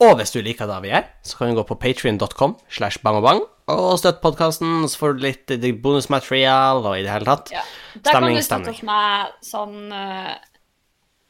Og 0.00 0.14
hvis 0.16 0.32
du 0.32 0.38
liker 0.40 0.68
det 0.70 0.78
vi 0.80 0.92
gjør, 0.94 1.08
så 1.28 1.36
kan 1.36 1.50
du 1.50 1.58
gå 1.58 1.64
på 1.68 1.76
patrion.com 1.82 2.54
slash 2.72 3.02
bangobang 3.04 3.42
og 3.70 3.98
støtte 4.00 4.22
podkasten, 4.22 4.86
så 4.88 5.02
får 5.02 5.16
du 5.16 5.26
litt 5.26 5.52
bonusmaterial 5.82 6.80
og 6.80 6.94
i 6.96 7.02
det 7.04 7.12
hele 7.12 7.28
tatt. 7.28 7.52
Ja. 7.54 7.64
Der 7.98 8.14
Stemning, 8.14 8.38
kan 8.38 8.40
du 8.40 8.46
støtte 8.46 8.72
oss 8.72 8.84
med 8.86 9.34
sånn 9.44 9.92
eh, 9.92 10.32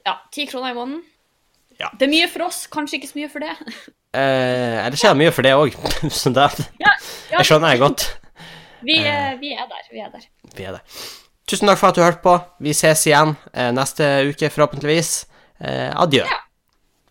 ja, 0.06 0.14
ti 0.32 0.46
kroner 0.48 0.70
i 0.70 0.78
måneden. 0.78 1.02
Ja. 1.80 1.90
Det 1.96 2.06
er 2.06 2.12
mye 2.12 2.28
for 2.30 2.46
oss, 2.46 2.66
kanskje 2.70 3.00
ikke 3.00 3.10
så 3.10 3.18
mye 3.18 3.32
for 3.32 3.44
det. 3.48 3.56
Eh, 4.10 4.88
det 4.90 4.98
skjer 4.98 5.14
mye 5.14 5.30
for 5.34 5.46
det 5.46 5.52
òg, 5.54 5.76
så 6.10 6.32
det 6.34 6.48
Ja, 6.82 6.90
ja, 6.90 6.94
jeg 7.38 7.46
skjønner 7.46 7.74
jeg 7.76 7.82
godt. 7.84 8.06
Vi, 8.82 8.96
eh, 9.06 9.34
vi 9.38 9.52
er 9.54 9.68
der. 9.70 9.84
Vi 9.92 10.02
er 10.02 10.10
der. 10.10 10.24
Vi 10.56 10.66
er 10.66 10.78
der. 10.78 11.02
Tusen 11.46 11.70
takk 11.70 11.78
for 11.78 11.90
at 11.92 11.98
du 11.98 12.02
hørte 12.02 12.22
på. 12.24 12.34
Vi 12.62 12.74
ses 12.74 13.04
igjen 13.06 13.36
eh, 13.54 13.70
neste 13.76 14.08
uke, 14.30 14.50
forhåpentligvis. 14.50 15.12
Eh, 15.60 15.90
adjø. 15.94 16.24
Ja. 16.26 16.40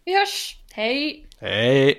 Vi 0.07 0.17
hørs. 0.17 0.35
Hei. 0.75 0.95
Hei. 1.43 1.95